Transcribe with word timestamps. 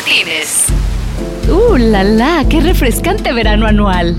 Martínez. 0.00 0.64
¡Uh, 1.50 1.76
la 1.76 2.02
la! 2.02 2.46
¡Qué 2.48 2.62
refrescante 2.62 3.34
verano 3.34 3.66
anual! 3.66 4.16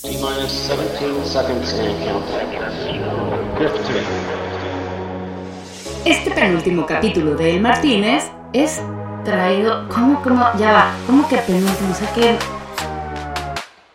T-minus 0.00 0.68
17 0.68 1.26
seconds 1.26 1.74
and 1.74 2.04
counting. 2.06 3.00
15. 3.58 4.04
Este 6.04 6.30
penúltimo 6.30 6.86
capítulo 6.86 7.34
de 7.34 7.58
Martínez 7.58 8.30
es 8.52 8.80
traído. 9.24 9.88
¿Cómo, 9.88 10.22
cómo? 10.22 10.46
Ya 10.56 10.70
va. 10.70 10.94
¿Cómo 11.08 11.26
que 11.26 11.38
penúltimo? 11.38 11.90
O 11.90 11.94
sea 11.96 12.12
que. 12.12 12.38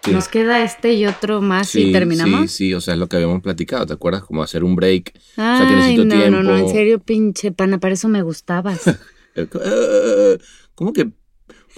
Sí. 0.03 0.11
Nos 0.11 0.29
queda 0.29 0.63
este 0.63 0.93
y 0.93 1.05
otro 1.05 1.41
más 1.41 1.75
y 1.75 1.91
terminamos. 1.91 2.51
Sí, 2.51 2.67
sí, 2.69 2.73
o 2.73 2.79
sea, 2.79 2.93
es 2.93 2.99
lo 2.99 3.07
que 3.07 3.17
habíamos 3.17 3.41
platicado, 3.41 3.85
¿te 3.85 3.93
acuerdas? 3.93 4.23
Como 4.23 4.41
hacer 4.41 4.63
un 4.63 4.75
break. 4.75 5.11
o 5.15 5.19
sea, 5.35 5.59
que 5.67 5.73
Ay, 5.73 5.75
necesito 5.75 6.05
no, 6.05 6.15
tiempo. 6.15 6.29
no, 6.37 6.43
no, 6.43 6.57
en 6.57 6.69
serio, 6.69 6.99
pinche 6.99 7.51
pana, 7.51 7.79
para 7.79 7.93
eso 7.93 8.07
me 8.07 8.21
gustabas. 8.21 8.81
Eh, 9.35 10.37
¿Cómo 10.75 10.91
que, 10.91 11.11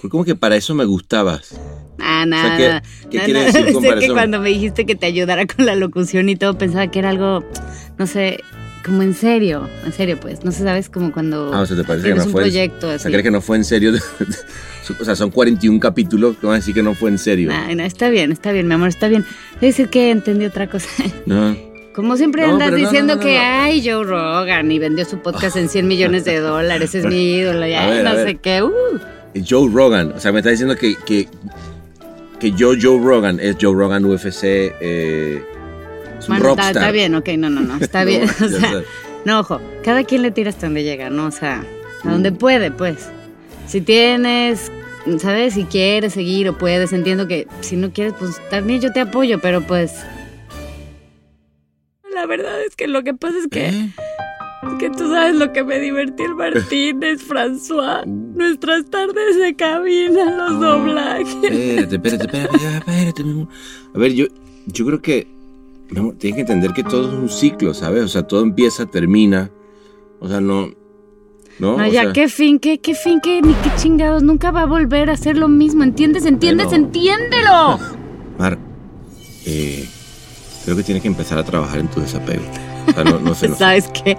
cómo 0.08 0.24
que 0.24 0.34
para 0.34 0.56
eso 0.56 0.74
me 0.74 0.84
gustabas? 0.84 1.54
Ah, 2.00 2.22
O 2.24 2.26
nada. 2.26 2.56
sea, 2.56 2.82
¿qué, 3.02 3.08
qué 3.10 3.18
no, 3.18 3.24
quiere 3.24 3.40
decir 3.44 3.72
con 3.72 3.82
sé 3.82 3.88
para 3.88 4.00
que 4.00 4.06
eso? 4.06 4.14
cuando 4.14 4.40
me 4.40 4.48
dijiste 4.48 4.86
que 4.86 4.96
te 4.96 5.06
ayudara 5.06 5.46
con 5.46 5.66
la 5.66 5.76
locución 5.76 6.28
y 6.28 6.34
todo, 6.34 6.56
pensaba 6.58 6.86
que 6.90 6.98
era 6.98 7.10
algo, 7.10 7.44
no 7.98 8.06
sé, 8.08 8.40
como 8.84 9.02
en 9.02 9.14
serio, 9.14 9.68
en 9.84 9.92
serio, 9.92 10.18
pues. 10.20 10.44
No 10.44 10.52
sé, 10.52 10.62
sabes, 10.64 10.88
como 10.88 11.12
cuando 11.12 11.52
Ah, 11.54 11.60
o 11.60 11.66
sea, 11.66 11.76
¿te 11.76 11.84
parece 11.84 12.04
que 12.08 12.08
tienes 12.14 12.24
no 12.24 12.26
un 12.28 12.32
fue? 12.32 12.42
proyecto 12.42 12.88
O 12.88 12.98
sea, 12.98 13.10
¿crees 13.10 13.22
que 13.22 13.30
no 13.30 13.40
fue 13.40 13.56
en 13.56 13.64
serio? 13.64 13.92
o 15.00 15.04
sea, 15.04 15.14
son 15.16 15.30
41 15.30 15.78
capítulos, 15.80 16.36
¿cómo 16.40 16.50
vas 16.50 16.56
a 16.56 16.60
decir 16.60 16.74
que 16.74 16.82
no 16.82 16.94
fue 16.94 17.10
en 17.10 17.18
serio? 17.18 17.50
Ay, 17.52 17.74
no, 17.76 17.84
está 17.84 18.08
bien, 18.10 18.32
está 18.32 18.52
bien, 18.52 18.66
mi 18.68 18.74
amor, 18.74 18.88
está 18.88 19.08
bien. 19.08 19.24
Debe 19.54 19.66
decir 19.68 19.88
que 19.88 20.10
entendí 20.10 20.44
otra 20.46 20.68
cosa. 20.68 20.88
No. 21.26 21.56
Como 21.94 22.16
siempre 22.16 22.46
No, 22.46 22.54
andas 22.54 22.70
no, 22.70 22.76
diciendo 22.78 23.14
no, 23.16 23.20
no, 23.20 23.26
que, 23.26 23.34
no. 23.36 23.40
ay, 23.44 23.82
Joe 23.86 24.02
Rogan 24.04 24.72
y 24.72 24.78
vendió 24.78 25.04
su 25.04 25.18
podcast 25.18 25.56
en 25.56 25.68
100 25.68 25.86
millones 25.86 26.24
de 26.24 26.38
dólares, 26.40 26.94
es 26.94 27.04
mi 27.04 27.34
ídolo, 27.36 27.66
y 27.66 27.74
ay, 27.74 27.90
ver, 27.90 28.04
no 28.04 28.14
sé 28.14 28.36
qué. 28.36 28.62
Uh. 28.62 28.98
Joe 29.46 29.68
Rogan, 29.70 30.12
o 30.16 30.18
sea, 30.20 30.32
me 30.32 30.38
está 30.38 30.48
diciendo 30.50 30.74
que, 30.74 30.96
que, 31.06 31.28
que 32.40 32.52
yo, 32.52 32.72
Joe 32.80 32.98
Rogan, 32.98 33.38
es 33.40 33.56
Joe 33.60 33.74
Rogan 33.74 34.06
UFC, 34.06 34.42
eh, 34.42 35.42
es 36.22 36.28
un 36.28 36.36
Bueno, 36.38 36.50
está, 36.50 36.62
rockstar. 36.62 36.76
está 36.82 36.90
bien, 36.92 37.14
ok, 37.14 37.28
no, 37.38 37.50
no, 37.50 37.60
no, 37.60 37.76
está 37.76 38.00
No, 38.04 38.06
bien. 38.06 38.22
o 38.42 38.48
sea, 38.48 38.82
no, 39.24 39.40
ojo, 39.40 39.60
cada 39.84 40.04
quien 40.04 40.22
le 40.22 40.30
tira 40.30 40.50
hasta 40.50 40.66
donde 40.66 40.82
llega, 40.84 41.10
¿no? 41.10 41.26
O 41.26 41.30
sea, 41.30 41.64
a 42.04 42.06
Mm. 42.08 42.10
donde 42.10 42.32
puede, 42.32 42.70
pues. 42.70 43.08
Si 43.68 43.80
tienes, 43.80 44.72
¿sabes? 45.18 45.54
Si 45.54 45.64
quieres 45.64 46.12
seguir 46.14 46.48
o 46.48 46.58
puedes, 46.58 46.92
entiendo 46.92 47.28
que 47.28 47.46
si 47.60 47.76
no 47.76 47.92
quieres, 47.92 48.14
pues 48.18 48.40
también 48.50 48.80
yo 48.80 48.92
te 48.92 49.00
apoyo, 49.00 49.40
pero 49.40 49.60
pues... 49.60 49.94
La 52.14 52.26
verdad 52.26 52.62
es 52.64 52.76
que 52.76 52.88
lo 52.88 53.02
que 53.02 53.14
pasa 53.14 53.36
es 53.38 53.48
que... 53.48 53.68
¿Eh? 53.68 53.90
Es 54.64 54.78
que 54.78 54.90
tú 54.90 55.10
sabes 55.10 55.34
lo 55.34 55.52
que 55.52 55.64
me 55.64 55.80
divertí 55.80 56.22
el 56.22 56.34
Martínez, 56.36 57.20
François. 57.28 58.04
Nuestras 58.06 58.88
tardes 58.90 59.36
de 59.40 59.56
cabina, 59.56 60.24
los 60.36 60.60
doblajes. 60.60 61.34
Espérate, 61.42 61.96
espérate, 61.96 62.24
espérate, 62.26 62.76
espérate, 62.78 63.24
mi 63.24 63.30
amor. 63.32 63.48
A 63.94 63.98
ver, 63.98 64.12
yo, 64.12 64.26
yo 64.66 64.86
creo 64.86 65.02
que 65.02 65.26
tienes 65.92 66.34
que 66.34 66.40
entender 66.40 66.72
que 66.72 66.82
todo 66.82 67.08
es 67.08 67.14
un 67.14 67.28
ciclo, 67.28 67.74
¿sabes? 67.74 68.02
O 68.04 68.08
sea, 68.08 68.22
todo 68.22 68.42
empieza, 68.42 68.86
termina. 68.86 69.50
O 70.20 70.28
sea, 70.28 70.40
no. 70.40 70.68
No, 71.58 71.76
No, 71.76 71.86
ya, 71.86 72.04
sea, 72.04 72.12
qué 72.12 72.28
fin, 72.28 72.58
qué, 72.58 72.80
qué 72.80 72.94
fin, 72.94 73.20
qué, 73.20 73.42
ni 73.42 73.52
qué 73.54 73.70
chingados. 73.76 74.22
Nunca 74.22 74.50
va 74.50 74.62
a 74.62 74.66
volver 74.66 75.10
a 75.10 75.12
hacer 75.14 75.36
lo 75.36 75.48
mismo. 75.48 75.84
¿Entiendes? 75.84 76.24
¿Entiendes? 76.26 76.68
Bueno. 76.68 76.86
¡Entiéndelo! 76.86 77.78
Mar, 78.38 78.58
eh, 79.44 79.86
creo 80.64 80.76
que 80.76 80.82
tienes 80.82 81.02
que 81.02 81.08
empezar 81.08 81.38
a 81.38 81.44
trabajar 81.44 81.80
en 81.80 81.88
tu 81.88 82.00
desapego. 82.00 82.42
O 82.88 82.92
sea, 82.92 83.04
no, 83.04 83.18
no 83.20 83.34
sé, 83.34 83.48
no 83.48 83.54
sé. 83.54 83.58
¿Sabes 83.58 83.88
qué? 83.88 84.16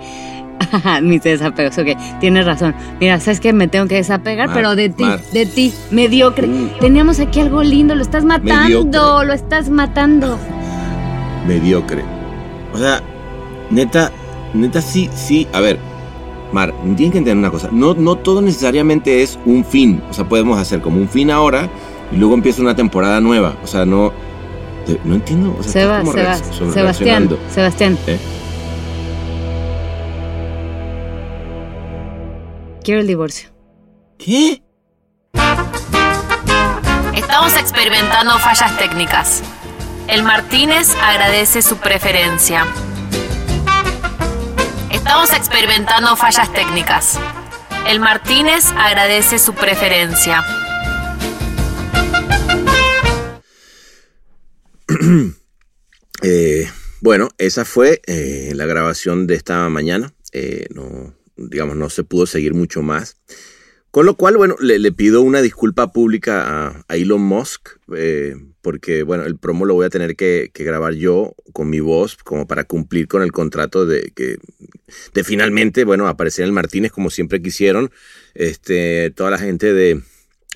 Mis 1.02 1.23
desapegos, 1.23 1.77
ok, 1.77 2.19
tienes 2.19 2.45
razón. 2.45 2.75
Mira, 2.99 3.19
¿sabes 3.19 3.39
qué? 3.39 3.52
Me 3.53 3.67
tengo 3.67 3.87
que 3.87 3.95
desapegar, 3.95 4.48
Mar, 4.48 4.55
pero 4.55 4.75
de 4.75 4.89
ti, 4.89 5.03
Mar. 5.03 5.19
de 5.33 5.45
ti, 5.45 5.73
mediocre. 5.92 6.48
Mm. 6.48 6.80
Teníamos 6.80 7.19
aquí 7.19 7.39
algo 7.42 7.64
lindo, 7.64 7.95
lo 7.95 8.02
estás 8.02 8.23
matando, 8.23 8.86
Mediocre. 8.86 9.27
lo 9.27 9.33
estás 9.33 9.69
matando. 9.69 10.37
Mediocre. 11.48 12.04
O 12.73 12.77
sea, 12.77 13.02
neta, 13.70 14.11
neta 14.54 14.81
sí, 14.81 15.09
sí. 15.15 15.48
A 15.54 15.59
ver, 15.59 15.80
Mar, 16.52 16.73
tienes 16.81 17.11
que 17.11 17.17
entender 17.17 17.37
una 17.37 17.52
cosa. 17.52 17.70
No, 17.71 17.93
no 17.93 18.15
todo 18.15 18.42
necesariamente 18.42 19.23
es 19.23 19.39
un 19.45 19.64
fin. 19.65 20.02
O 20.09 20.14
sea, 20.14 20.26
podemos 20.27 20.59
hacer 20.59 20.81
como 20.81 20.98
un 20.98 21.08
fin 21.09 21.31
ahora 21.31 21.70
y 22.11 22.17
luego 22.17 22.33
empieza 22.36 22.61
una 22.61 22.76
temporada 22.76 23.20
nueva. 23.20 23.55
O 23.64 23.67
sea, 23.67 23.86
no. 23.86 24.11
no 25.04 25.15
entiendo. 25.15 25.55
O 25.59 25.64
sea, 25.64 25.71
Seba, 25.71 25.99
como 25.99 26.11
Seba, 26.14 26.36
reacc- 26.36 26.52
sobre 26.54 26.71
Sebastián. 26.73 27.30
Sebastián. 27.49 27.98
¿Eh? 28.08 28.17
Quiero 32.83 32.99
el 33.02 33.08
divorcio. 33.08 33.49
¿Qué? 34.17 34.61
Estamos 37.15 37.55
experimentando 37.58 38.37
fallas 38.39 38.77
técnicas. 38.77 39.42
El 40.08 40.23
Martínez 40.23 40.89
agradece 41.02 41.61
su 41.61 41.77
preferencia. 41.77 42.65
Estamos 44.91 45.31
experimentando 45.33 46.15
fallas 46.17 46.52
técnicas. 46.53 47.17
El 47.87 47.99
Martínez 47.99 48.65
agradece 48.75 49.39
su 49.39 49.53
preferencia. 49.53 50.43
Eh, 56.25 56.69
bueno, 57.02 57.27
esa 57.37 57.65
fue 57.65 58.02
eh, 58.08 58.53
la 58.55 58.65
grabación 58.65 59.27
de 59.27 59.36
esta 59.36 59.67
mañana. 59.67 60.13
Eh, 60.31 60.67
no, 60.73 61.13
digamos, 61.36 61.75
no 61.75 61.89
se 61.89 62.05
pudo 62.05 62.25
seguir 62.25 62.53
mucho 62.53 62.81
más. 62.81 63.17
Con 63.93 64.08
lo 64.08 64.15
cual, 64.15 64.37
bueno, 64.37 64.55
le, 64.59 64.92
pido 64.92 65.21
una 65.21 65.39
disculpa 65.43 65.92
pública 65.92 66.83
a, 66.87 66.95
Elon 66.95 67.21
Musk, 67.21 67.77
eh, 67.95 68.36
porque, 68.64 69.04
bueno, 69.04 69.23
el 69.23 69.37
promo 69.37 69.65
lo 69.65 69.76
voy 69.76 69.86
a 69.86 69.92
tener 69.92 70.15
que, 70.15 70.49
grabar 70.52 70.95
yo 70.95 71.36
con 71.52 71.70
mi 71.70 71.80
voz, 71.80 72.17
como 72.23 72.48
para 72.48 72.64
cumplir 72.64 73.08
con 73.08 73.21
el 73.21 73.31
contrato 73.31 73.86
de 73.86 74.11
que 74.15 74.37
de 75.14 75.23
finalmente, 75.23 75.86
bueno, 75.86 76.08
aparecer 76.08 76.43
el 76.43 76.52
Martínez 76.52 76.92
como 76.92 77.11
siempre 77.11 77.39
quisieron, 77.39 77.92
este, 78.33 79.11
toda 79.11 79.30
la 79.30 79.37
gente 79.37 79.73
de, 79.73 80.02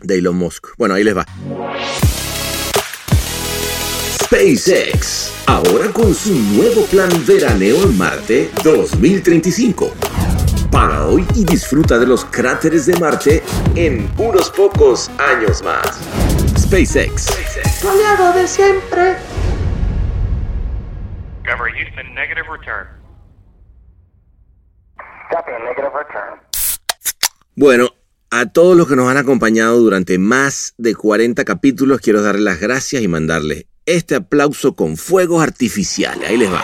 de 0.01 0.15
Elon 0.15 0.35
Musk. 0.35 0.69
Bueno, 0.79 0.95
ahí 0.95 1.03
les 1.03 1.15
va. 1.15 1.27
SpaceX, 4.23 5.31
ahora 5.45 5.93
con 5.93 6.11
su 6.15 6.33
nuevo 6.33 6.87
plan 6.87 7.11
veraneo 7.27 7.83
en 7.83 7.97
Marte 7.99 8.49
2035. 8.63 9.93
Paga 10.77 11.07
hoy 11.07 11.25
y 11.33 11.43
disfruta 11.43 11.97
de 11.97 12.05
los 12.05 12.23
cráteres 12.23 12.85
de 12.85 12.95
Marte 12.99 13.41
en 13.73 14.07
unos 14.15 14.51
pocos 14.51 15.09
años 15.17 15.63
más. 15.63 15.99
SpaceX. 16.55 17.31
aliado 17.83 18.31
de 18.39 18.47
siempre. 18.47 19.15
Discovery 21.41 21.71
Houston, 21.79 22.13
negative 22.13 22.45
return. 22.47 22.87
Copy, 25.31 25.51
negative 25.63 25.89
return. 25.97 26.39
Bueno, 27.55 27.89
a 28.29 28.45
todos 28.45 28.77
los 28.77 28.87
que 28.87 28.95
nos 28.95 29.09
han 29.09 29.17
acompañado 29.17 29.79
durante 29.79 30.19
más 30.19 30.75
de 30.77 30.93
40 30.93 31.43
capítulos, 31.43 32.01
quiero 32.01 32.21
darles 32.21 32.43
las 32.43 32.59
gracias 32.59 33.01
y 33.01 33.07
mandarles 33.07 33.65
este 33.87 34.13
aplauso 34.13 34.75
con 34.75 34.95
fuegos 34.95 35.41
artificiales. 35.41 36.29
Ahí 36.29 36.37
les 36.37 36.53
va. 36.53 36.63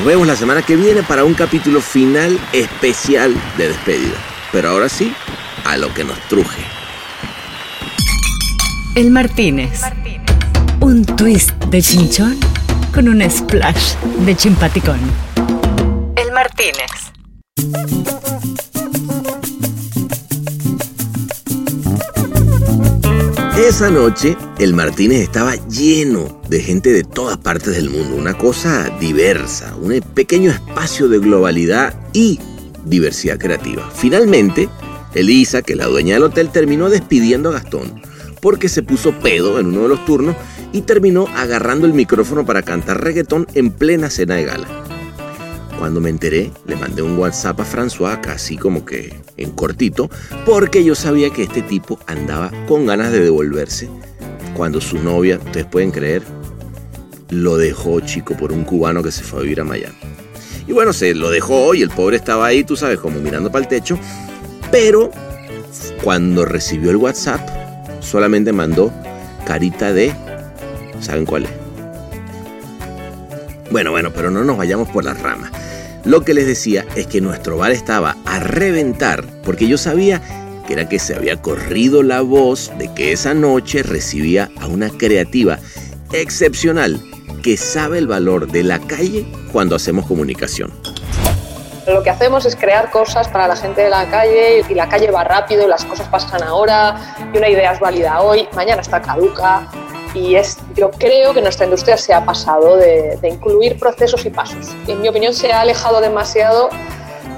Nos 0.00 0.06
vemos 0.06 0.26
la 0.26 0.34
semana 0.34 0.62
que 0.62 0.76
viene 0.76 1.02
para 1.02 1.24
un 1.24 1.34
capítulo 1.34 1.82
final 1.82 2.40
especial 2.54 3.34
de 3.58 3.68
despedida. 3.68 4.16
Pero 4.50 4.70
ahora 4.70 4.88
sí, 4.88 5.12
a 5.66 5.76
lo 5.76 5.92
que 5.92 6.04
nos 6.04 6.18
truje. 6.20 6.62
El 8.94 9.10
Martínez. 9.10 9.82
Un 10.80 11.04
twist 11.04 11.50
de 11.66 11.82
chinchón 11.82 12.38
con 12.94 13.10
un 13.10 13.30
splash 13.30 13.96
de 14.24 14.34
chimpaticón. 14.34 15.00
El 16.16 16.32
Martínez. 16.32 16.90
Esa 23.60 23.90
noche, 23.90 24.38
el 24.58 24.72
Martínez 24.72 25.20
estaba 25.20 25.54
lleno 25.68 26.40
de 26.48 26.60
gente 26.60 26.94
de 26.94 27.04
todas 27.04 27.36
partes 27.36 27.76
del 27.76 27.90
mundo, 27.90 28.16
una 28.16 28.32
cosa 28.32 28.88
diversa, 28.98 29.76
un 29.76 30.00
pequeño 30.00 30.50
espacio 30.50 31.08
de 31.08 31.18
globalidad 31.18 31.94
y 32.14 32.40
diversidad 32.86 33.38
creativa. 33.38 33.86
Finalmente, 33.94 34.70
Elisa, 35.14 35.60
que 35.60 35.76
la 35.76 35.88
dueña 35.88 36.14
del 36.14 36.22
hotel, 36.22 36.48
terminó 36.48 36.88
despidiendo 36.88 37.50
a 37.50 37.52
Gastón 37.52 38.00
porque 38.40 38.70
se 38.70 38.82
puso 38.82 39.12
pedo 39.20 39.60
en 39.60 39.66
uno 39.66 39.82
de 39.82 39.88
los 39.90 40.06
turnos 40.06 40.36
y 40.72 40.80
terminó 40.80 41.26
agarrando 41.36 41.86
el 41.86 41.92
micrófono 41.92 42.46
para 42.46 42.62
cantar 42.62 43.04
reggaetón 43.04 43.46
en 43.52 43.72
plena 43.72 44.08
cena 44.08 44.36
de 44.36 44.44
gala. 44.46 44.89
Cuando 45.80 46.02
me 46.02 46.10
enteré, 46.10 46.52
le 46.66 46.76
mandé 46.76 47.00
un 47.00 47.18
WhatsApp 47.18 47.58
a 47.58 47.64
François, 47.64 48.20
casi 48.20 48.58
como 48.58 48.84
que 48.84 49.14
en 49.38 49.50
cortito, 49.52 50.10
porque 50.44 50.84
yo 50.84 50.94
sabía 50.94 51.30
que 51.30 51.44
este 51.44 51.62
tipo 51.62 51.98
andaba 52.06 52.52
con 52.68 52.84
ganas 52.84 53.10
de 53.12 53.20
devolverse 53.20 53.88
cuando 54.54 54.82
su 54.82 54.98
novia, 54.98 55.38
ustedes 55.42 55.64
pueden 55.64 55.90
creer, 55.90 56.22
lo 57.30 57.56
dejó 57.56 58.00
chico 58.00 58.36
por 58.36 58.52
un 58.52 58.64
cubano 58.64 59.02
que 59.02 59.10
se 59.10 59.22
fue 59.22 59.38
a 59.38 59.42
vivir 59.42 59.62
a 59.62 59.64
Miami. 59.64 59.96
Y 60.68 60.72
bueno, 60.74 60.92
se 60.92 61.14
lo 61.14 61.30
dejó 61.30 61.74
y 61.74 61.80
el 61.80 61.88
pobre 61.88 62.18
estaba 62.18 62.44
ahí, 62.44 62.62
tú 62.62 62.76
sabes, 62.76 62.98
como 62.98 63.18
mirando 63.18 63.50
para 63.50 63.64
el 63.64 63.68
techo, 63.68 63.98
pero 64.70 65.10
cuando 66.02 66.44
recibió 66.44 66.90
el 66.90 66.96
WhatsApp, 66.96 67.40
solamente 68.00 68.52
mandó 68.52 68.92
carita 69.46 69.94
de... 69.94 70.14
¿Saben 71.00 71.24
cuál 71.24 71.44
es? 71.44 71.50
Bueno, 73.70 73.92
bueno, 73.92 74.12
pero 74.12 74.30
no 74.30 74.44
nos 74.44 74.58
vayamos 74.58 74.86
por 74.90 75.04
las 75.04 75.18
ramas. 75.22 75.50
Lo 76.04 76.22
que 76.22 76.32
les 76.32 76.46
decía 76.46 76.86
es 76.96 77.06
que 77.06 77.20
nuestro 77.20 77.58
bar 77.58 77.72
estaba 77.72 78.16
a 78.24 78.40
reventar 78.40 79.24
porque 79.44 79.68
yo 79.68 79.76
sabía 79.76 80.22
que 80.66 80.72
era 80.72 80.88
que 80.88 80.98
se 80.98 81.14
había 81.14 81.42
corrido 81.42 82.02
la 82.02 82.22
voz 82.22 82.72
de 82.78 82.92
que 82.94 83.12
esa 83.12 83.34
noche 83.34 83.82
recibía 83.82 84.48
a 84.60 84.66
una 84.66 84.88
creativa 84.88 85.58
excepcional 86.12 87.00
que 87.42 87.56
sabe 87.56 87.98
el 87.98 88.06
valor 88.06 88.50
de 88.50 88.62
la 88.62 88.78
calle 88.78 89.26
cuando 89.52 89.76
hacemos 89.76 90.06
comunicación. 90.06 90.72
Lo 91.86 92.02
que 92.02 92.10
hacemos 92.10 92.46
es 92.46 92.56
crear 92.56 92.90
cosas 92.90 93.28
para 93.28 93.48
la 93.48 93.56
gente 93.56 93.82
de 93.82 93.90
la 93.90 94.08
calle 94.08 94.64
y 94.68 94.74
la 94.74 94.88
calle 94.88 95.10
va 95.10 95.24
rápido, 95.24 95.66
las 95.66 95.84
cosas 95.84 96.08
pasan 96.08 96.42
ahora 96.42 97.14
y 97.32 97.36
una 97.36 97.48
idea 97.48 97.72
es 97.72 97.80
válida 97.80 98.20
hoy, 98.20 98.48
mañana 98.54 98.80
está 98.80 99.02
caduca 99.02 99.68
y 100.14 100.34
es, 100.34 100.58
yo 100.76 100.90
creo 100.90 101.32
que 101.34 101.40
nuestra 101.40 101.66
industria 101.66 101.96
se 101.96 102.12
ha 102.12 102.24
pasado 102.24 102.76
de, 102.76 103.18
incluir 103.22 103.78
procesos 103.78 104.24
y 104.24 104.30
pasos. 104.30 104.68
En 104.86 105.00
mi 105.00 105.08
opinión 105.08 105.34
se 105.34 105.52
ha 105.52 105.60
alejado 105.60 106.00
demasiado 106.00 106.68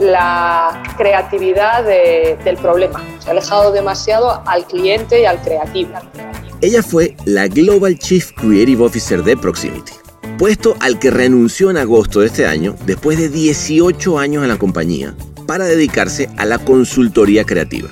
la 0.01 0.83
creatividad 0.97 1.85
de, 1.85 2.39
del 2.45 2.57
problema, 2.57 3.05
se 3.21 3.29
ha 3.29 3.33
alejado 3.33 3.73
demasiado 3.73 4.43
al 4.47 4.67
cliente 4.67 5.21
y 5.21 5.25
al 5.27 5.41
creativo. 5.43 5.93
Ella 6.61 6.83
fue 6.83 7.17
la 7.25 7.49
Global 7.49 7.99
Chief 7.99 8.33
Creative 8.33 8.85
Officer 8.85 9.23
de 9.23 9.37
Proximity, 9.37 9.93
puesto 10.39 10.77
al 10.81 10.99
que 10.99 11.11
renunció 11.11 11.71
en 11.71 11.77
agosto 11.77 12.21
de 12.21 12.27
este 12.29 12.47
año 12.47 12.75
después 12.87 13.19
de 13.19 13.29
18 13.29 14.19
años 14.19 14.43
en 14.43 14.49
la 14.49 14.59
compañía 14.59 15.15
para 15.47 15.65
dedicarse 15.67 16.31
a 16.37 16.47
la 16.47 16.59
consultoría 16.59 17.45
creativa. 17.45 17.89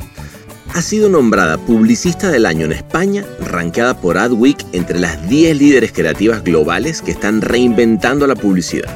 Ha 0.72 0.82
sido 0.82 1.08
nombrada 1.08 1.58
publicista 1.58 2.30
del 2.30 2.46
año 2.46 2.64
en 2.64 2.72
España, 2.72 3.24
rankeada 3.40 3.94
por 3.94 4.16
Adweek 4.16 4.64
entre 4.72 5.00
las 5.00 5.28
10 5.28 5.56
líderes 5.58 5.92
creativas 5.92 6.44
globales 6.44 7.02
que 7.02 7.10
están 7.10 7.42
reinventando 7.42 8.24
la 8.28 8.36
publicidad. 8.36 8.88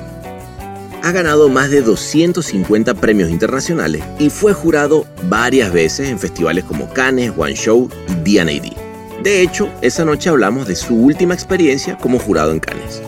Ha 1.02 1.10
ganado 1.10 1.48
más 1.48 1.70
de 1.70 1.82
250 1.82 2.94
premios 2.94 3.28
internacionales 3.28 4.04
y 4.20 4.30
fue 4.30 4.52
jurado 4.52 5.04
varias 5.24 5.72
veces 5.72 6.10
en 6.10 6.20
festivales 6.20 6.62
como 6.62 6.88
Cannes, 6.90 7.32
One 7.36 7.54
Show 7.54 7.90
y 8.08 8.34
D&AD. 8.34 9.22
De 9.22 9.42
hecho, 9.42 9.68
esa 9.82 10.04
noche 10.04 10.30
hablamos 10.30 10.68
de 10.68 10.76
su 10.76 10.94
última 10.94 11.34
experiencia 11.34 11.98
como 11.98 12.20
jurado 12.20 12.52
en 12.52 12.60
Cannes. 12.60 13.02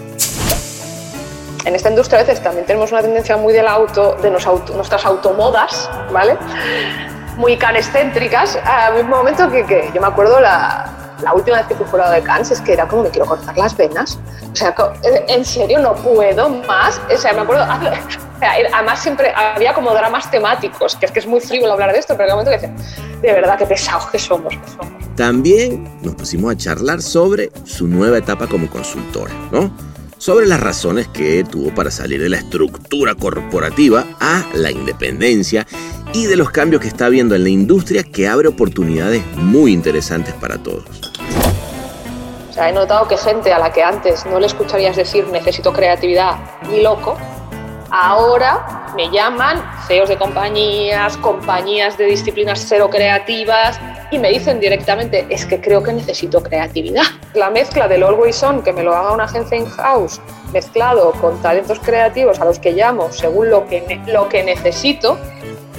En 1.65 1.75
esta 1.75 1.89
industria 1.89 2.19
a 2.19 2.23
veces 2.25 2.43
también 2.43 2.67
tenemos 2.67 2.91
una 2.91 3.03
tendencia 3.03 3.37
muy 3.37 3.53
del 3.53 3.69
auto, 3.69 4.17
de 4.21 4.31
nuestras 4.31 5.05
automodas, 5.05 5.89
¿vale? 6.13 6.37
Muy 7.37 7.57
canescéntricas. 7.57 8.59
A 8.65 8.93
un 8.99 9.09
momento 9.09 9.51
que, 9.51 9.65
que 9.65 9.91
yo 9.95 10.01
me 10.01 10.07
acuerdo 10.07 10.41
la, 10.41 11.07
la 11.23 11.33
última 11.33 11.59
vez 11.59 11.67
que 11.67 11.75
fui 11.75 11.87
jurado 11.87 12.13
de 12.13 12.23
Cannes 12.23 12.51
es 12.51 12.61
que 12.61 12.73
era 12.73 12.87
como 12.87 13.05
me 13.05 13.11
quiero 13.11 13.27
cortar 13.27 13.57
las 13.57 13.77
venas. 13.77 14.19
O 14.53 14.57
sea, 14.57 14.75
en 15.29 15.45
serio 15.45 15.81
no 15.81 15.95
puedo 15.95 16.49
más. 16.49 17.01
O 17.13 17.17
sea, 17.17 17.33
me 17.33 17.41
acuerdo. 17.41 17.67
Además, 18.41 19.03
siempre 19.03 19.33
había 19.35 19.73
como 19.73 19.93
dramas 19.93 20.31
temáticos, 20.31 20.97
que 20.97 21.07
es 21.07 21.13
que 21.13 21.21
es 21.21 21.27
muy 21.27 21.41
frívolo 21.41 21.73
hablar 21.73 21.93
de 21.93 22.01
esto, 22.01 22.15
pero 22.17 22.25
en 22.25 22.31
el 22.31 22.45
momento 22.45 22.51
que 22.51 22.69
decía, 22.69 23.21
de 23.23 23.33
verdad, 23.33 23.59
qué 23.59 23.65
pesados 23.65 24.07
que 24.11 24.19
somos, 24.19 24.53
que 24.55 24.69
somos. 24.69 25.17
También 25.17 25.99
nos 26.03 26.15
pusimos 26.15 26.53
a 26.53 26.57
charlar 26.57 27.01
sobre 27.01 27.51
su 27.65 27.87
nueva 27.87 28.19
etapa 28.19 28.47
como 28.47 28.69
consultora, 28.69 29.33
¿no? 29.51 29.75
Sobre 30.19 30.45
las 30.47 30.61
razones 30.61 31.09
que 31.09 31.45
tuvo 31.45 31.75
para 31.75 31.91
salir 31.91 32.21
de 32.21 32.29
la 32.29 32.37
estructura 32.37 33.15
corporativa 33.15 34.05
a 34.21 34.45
la 34.53 34.71
independencia 34.71 35.67
y 36.13 36.27
de 36.27 36.37
los 36.37 36.51
cambios 36.51 36.83
que 36.83 36.89
está 36.89 37.09
viendo 37.09 37.35
en 37.35 37.43
la 37.43 37.49
industria 37.49 38.03
que 38.03 38.29
abre 38.29 38.49
oportunidades 38.49 39.25
muy 39.37 39.73
interesantes 39.73 40.35
para 40.35 40.59
todos. 40.59 40.85
O 42.51 42.53
sea, 42.53 42.71
he 42.71 42.73
notado 42.73 43.07
que 43.07 43.17
gente 43.17 43.53
a 43.53 43.59
la 43.59 43.73
que 43.73 43.83
antes 43.83 44.25
no 44.27 44.41
le 44.41 44.47
escucharías 44.47 44.97
decir 44.97 45.27
necesito 45.29 45.73
creatividad 45.73 46.37
ni 46.71 46.83
loco, 46.83 47.17
ahora 47.91 48.87
me 48.97 49.11
llaman 49.11 49.63
CEOs 49.87 50.09
de 50.09 50.17
compañías, 50.17 51.17
compañías 51.19 51.99
de 51.99 52.07
disciplinas 52.07 52.65
cero 52.67 52.89
creativas 52.91 53.79
y 54.11 54.19
me 54.19 54.31
dicen 54.31 54.59
directamente 54.59 55.27
es 55.29 55.45
que 55.45 55.61
creo 55.61 55.83
que 55.83 55.93
necesito 55.93 56.43
creatividad. 56.43 57.05
La 57.35 57.51
mezcla 57.51 57.89
del 57.89 58.03
Always 58.03 58.43
On, 58.43 58.63
que 58.63 58.73
me 58.73 58.83
lo 58.83 58.95
haga 58.95 59.13
una 59.13 59.25
agencia 59.25 59.59
in-house, 59.59 60.21
mezclado 60.53 61.13
con 61.13 61.41
talentos 61.43 61.79
creativos 61.81 62.41
a 62.41 62.47
los 62.47 62.59
que 62.59 62.73
llamo 62.73 63.13
según 63.13 63.51
lo 63.51 63.67
que, 63.67 64.01
lo 64.07 64.29
que 64.29 64.43
necesito, 64.43 65.19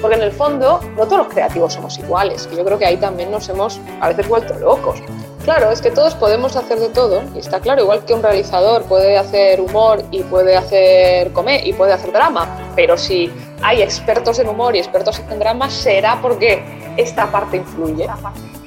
porque 0.01 0.17
en 0.17 0.23
el 0.23 0.31
fondo 0.31 0.79
no 0.95 1.05
todos 1.05 1.19
los 1.19 1.27
creativos 1.27 1.73
somos 1.73 1.97
iguales, 1.97 2.47
que 2.47 2.55
yo 2.55 2.65
creo 2.65 2.77
que 2.77 2.85
ahí 2.85 2.97
también 2.97 3.31
nos 3.31 3.47
hemos 3.49 3.79
a 4.01 4.09
veces 4.09 4.27
vuelto 4.27 4.53
locos. 4.59 5.01
Claro, 5.43 5.71
es 5.71 5.81
que 5.81 5.91
todos 5.91 6.13
podemos 6.15 6.57
hacer 6.57 6.77
de 6.79 6.89
todo, 6.89 7.23
y 7.33 7.39
está 7.39 7.61
claro, 7.61 7.81
igual 7.81 8.03
que 8.03 8.13
un 8.13 8.21
realizador 8.21 8.83
puede 8.83 9.17
hacer 9.17 9.61
humor 9.61 10.03
y 10.11 10.21
puede 10.23 10.57
hacer 10.57 11.31
comer 11.31 11.65
y 11.65 11.71
puede 11.71 11.93
hacer 11.93 12.11
drama, 12.11 12.73
pero 12.75 12.97
si 12.97 13.31
hay 13.61 13.81
expertos 13.81 14.39
en 14.39 14.49
humor 14.49 14.75
y 14.75 14.79
expertos 14.79 15.21
en 15.31 15.39
drama, 15.39 15.69
será 15.69 16.21
porque 16.21 16.61
esta 16.97 17.31
parte 17.31 17.57
influye. 17.57 18.07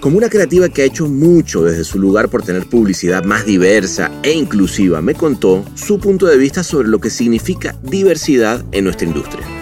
Como 0.01 0.17
una 0.17 0.31
creativa 0.31 0.71
que 0.71 0.81
ha 0.81 0.87
hecho 0.87 1.07
mucho 1.07 1.63
desde 1.63 1.85
su 1.85 1.99
lugar 1.99 2.31
por 2.31 2.43
tener 2.43 2.67
publicidad 2.67 3.25
más 3.25 3.45
diversa 3.45 4.11
e 4.23 4.33
inclusiva, 4.33 5.03
me 5.03 5.15
contó 5.15 5.63
su 5.75 5.99
punto 5.99 6.25
de 6.27 6.39
vista 6.39 6.63
sobre 6.63 6.89
lo 6.89 6.99
que 6.99 7.11
significa 7.11 7.77
diversidad 7.83 8.65
en 8.73 8.85
nuestra 8.85 9.07
industria 9.07 9.60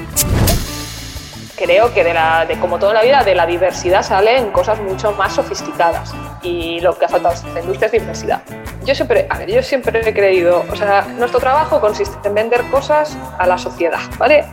creo 1.59 1.93
que 1.93 2.05
de, 2.05 2.15
la, 2.15 2.47
de 2.47 2.59
como 2.59 2.79
toda 2.79 2.95
la 2.95 3.03
vida, 3.03 3.23
de 3.25 3.35
la 3.35 3.47
diversidad 3.47 4.03
salen 4.03 4.51
cosas 4.53 4.81
mucho 4.81 5.13
más 5.13 5.35
sofisticadas. 5.35 6.15
Y 6.43 6.81
lo 6.81 6.97
que 6.97 7.05
ha 7.05 7.09
faltado 7.09 7.35
en 7.35 7.49
esta 7.49 7.61
industria 7.61 7.87
es 7.87 7.93
diversidad. 7.93 8.43
Yo 8.85 8.95
siempre, 8.95 9.27
a 9.29 9.39
ver, 9.39 9.51
yo 9.51 9.63
siempre 9.63 10.09
he 10.09 10.15
creído, 10.15 10.65
o 10.71 10.77
sea, 10.77 11.03
nuestro 11.19 11.41
trabajo 11.41 11.79
consiste 11.81 12.27
en 12.27 12.35
vender 12.35 12.63
cosas 12.71 13.19
a 13.39 13.47
la 13.47 13.59
sociedad, 13.59 14.01
¿vale? 14.17 14.47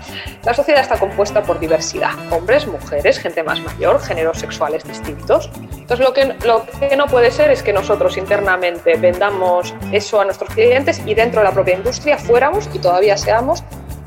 La 0.44 0.54
sociedad 0.54 0.82
está 0.82 0.98
compuesta 0.98 1.42
por 1.42 1.58
diversidad, 1.60 2.12
hombres, 2.32 2.68
mujeres, 2.68 3.20
gente 3.20 3.44
más 3.44 3.62
mayor, 3.62 4.02
géneros 4.02 4.40
sexuales 4.40 4.84
distintos. 4.84 5.50
Entonces, 5.78 6.00
lo 6.00 6.14
que, 6.14 6.36
lo 6.46 6.66
que 6.66 6.98
no 6.98 7.06
puede 7.06 7.32
ser 7.32 7.52
es 7.52 7.64
que 7.64 7.72
nosotros 7.72 8.18
internamente 8.18 8.96
vendamos 8.98 9.74
eso 9.94 10.20
a 10.20 10.26
nuestros 10.26 10.50
clientes 10.50 11.02
y 11.06 11.14
dentro 11.14 11.40
de 11.40 11.46
la 11.46 11.54
propia 11.54 11.76
industria 11.76 12.18
fuéramos 12.18 12.70
y 12.74 12.80
todavía 12.80 13.16
seamos 13.16 13.64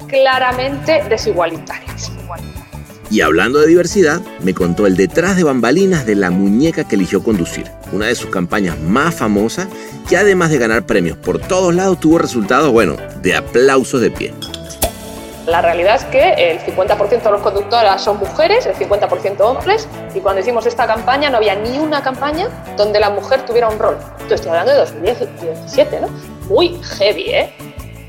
claramente 0.09 1.05
desigualitarios. 1.09 2.13
Y 3.11 3.23
hablando 3.23 3.59
de 3.61 3.67
diversidad, 3.67 4.21
me 4.41 4.53
contó 4.53 4.87
el 4.87 4.97
detrás 4.97 5.37
de 5.37 5.45
bambalinas 5.45 6.05
de 6.05 6.15
la 6.15 6.31
muñeca 6.31 6.85
que 6.85 6.97
eligió 6.97 7.23
conducir, 7.23 7.71
una 7.91 8.07
de 8.07 8.15
sus 8.15 8.29
campañas 8.29 8.79
más 8.79 9.15
famosas, 9.15 9.67
que 10.09 10.19
además 10.19 10.51
de 10.51 10.59
ganar 10.59 10.85
premios 10.85 11.17
por 11.17 11.39
todos 11.39 11.75
lados, 11.75 12.01
tuvo 12.01 12.19
resultados, 12.19 12.71
bueno, 12.71 12.97
de 13.23 13.35
aplausos 13.35 14.03
de 14.03 14.11
pie. 14.11 14.35
La 15.47 15.63
realidad 15.63 15.97
es 15.97 16.05
que 16.05 16.51
el 16.51 16.59
50% 16.59 17.23
de 17.23 17.31
los 17.31 17.41
conductoras 17.41 18.05
son 18.05 18.19
mujeres, 18.19 18.67
el 18.67 18.75
50% 18.75 19.41
hombres, 19.41 19.89
y 20.15 20.21
cuando 20.21 20.43
hicimos 20.43 20.67
esta 20.67 20.87
campaña 20.87 21.31
no 21.31 21.39
había 21.39 21.55
ni 21.55 21.79
una 21.79 22.03
campaña 22.03 22.49
donde 22.77 23.01
la 23.01 23.09
mujer 23.09 23.47
tuviera 23.47 23.71
un 23.71 23.79
rol. 23.79 23.97
estoy 24.29 24.51
hablando 24.51 24.73
de 24.73 24.79
2017, 24.81 26.01
¿no? 26.03 26.09
Muy 26.49 26.79
heavy, 26.99 27.31
¿eh? 27.31 27.53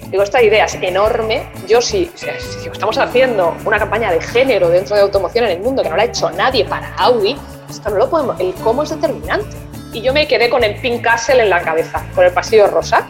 Digo, 0.09 0.23
esta 0.23 0.41
idea 0.41 0.65
es 0.65 0.75
enorme. 0.75 1.51
Yo 1.67 1.81
si, 1.81 2.09
si, 2.15 2.27
estamos 2.67 2.97
haciendo 2.97 3.55
una 3.63 3.77
campaña 3.77 4.11
de 4.11 4.19
género 4.19 4.69
dentro 4.69 4.95
de 4.95 5.03
automoción 5.03 5.45
en 5.45 5.51
el 5.51 5.59
mundo 5.59 5.83
que 5.83 5.89
no 5.89 5.95
la 5.95 6.03
ha 6.03 6.05
hecho 6.05 6.31
nadie 6.31 6.65
para 6.65 6.95
Audi, 6.95 7.37
esto 7.69 7.89
no 7.91 7.97
lo 7.97 8.09
podemos, 8.09 8.39
el 8.39 8.53
cómo 8.55 8.83
es 8.83 8.89
determinante. 8.89 9.55
Y 9.93 10.01
yo 10.01 10.13
me 10.13 10.27
quedé 10.27 10.49
con 10.49 10.63
el 10.63 10.75
Pink 10.81 11.03
Castle 11.03 11.43
en 11.43 11.49
la 11.49 11.61
cabeza, 11.61 12.05
con 12.15 12.25
el 12.25 12.31
pasillo 12.31 12.67
rosa. 12.67 13.07